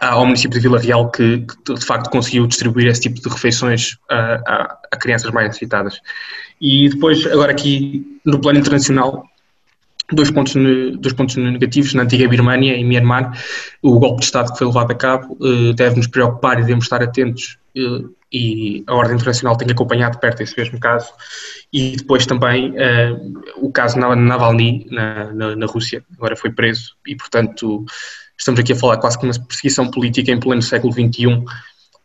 [0.00, 3.96] ao município de Vila Real que, que, de facto conseguiu distribuir esse tipo de refeições
[4.10, 4.16] a,
[4.46, 6.00] a, a, crianças mais necessitadas.
[6.60, 9.24] E depois, agora aqui no plano internacional,
[10.12, 10.54] dois pontos,
[10.98, 11.94] dois pontos negativos.
[11.94, 13.38] Na antiga Birmânia, em Myanmar,
[13.82, 16.84] o golpe de Estado que foi levado a cabo eh, deve nos preocupar e devemos
[16.84, 18.04] estar atentos eh,
[18.34, 21.12] e a Ordem Internacional tem acompanhado de perto esse mesmo caso,
[21.72, 27.14] e depois também uh, o caso Navalny na, na, na, Rússia, agora foi preso, e
[27.14, 27.84] portanto
[28.38, 31.44] estamos aqui a falar quase que uma perseguição política em pleno século XXI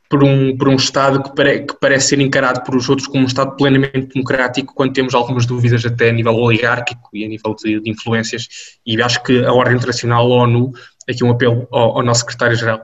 [0.10, 3.24] por um, por um Estado que, pare, que parece ser encarado por os outros como
[3.24, 7.56] um Estado plenamente democrático, quando temos algumas dúvidas até a nível oligárquico e a nível
[7.56, 8.48] de, de influências,
[8.86, 10.72] e acho que a Ordem Internacional, a ONU,
[11.08, 12.82] aqui um apelo ao, ao nosso secretário-geral,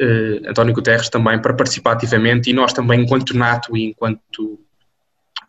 [0.00, 4.58] uh, António Guterres também para participar ativamente e nós também enquanto NATO e enquanto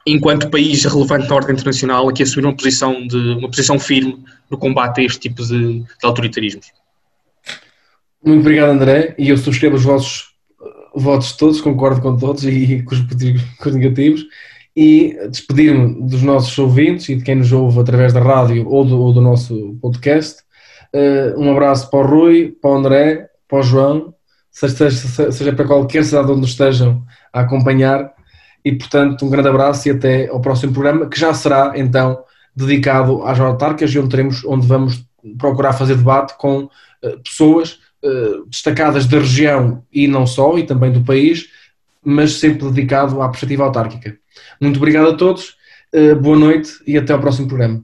[0.06, 4.57] enquanto país relevante na ordem internacional aqui assumir uma posição de uma posição firme no
[4.57, 6.80] combate a este tipo de, de autoritarismos.
[8.23, 10.65] Muito obrigado André e eu subscrevo os vossos eh,
[10.95, 14.26] votos todos, concordo com todos e com os, com os negativos
[14.76, 18.99] e despedir-me dos nossos ouvintes e de quem nos ouve através da rádio ou do,
[18.99, 20.41] ou do nosso podcast.
[20.93, 24.14] Uh, um abraço para o Rui, para o André, para o João
[24.52, 28.14] seja, seja, para qualquer cidade onde estejam a acompanhar.
[28.64, 32.23] E, portanto, um grande abraço e até ao próximo programa, que já será, então,
[32.56, 35.03] dedicado às autarcas e onde, teremos, onde vamos
[35.39, 40.91] procurar fazer debate com uh, pessoas uh, destacadas da região e não só, e também
[40.91, 41.47] do país,
[42.03, 44.17] mas sempre dedicado à perspectiva autárquica.
[44.59, 45.55] Muito obrigado a todos,
[45.93, 47.83] uh, boa noite e até ao próximo programa.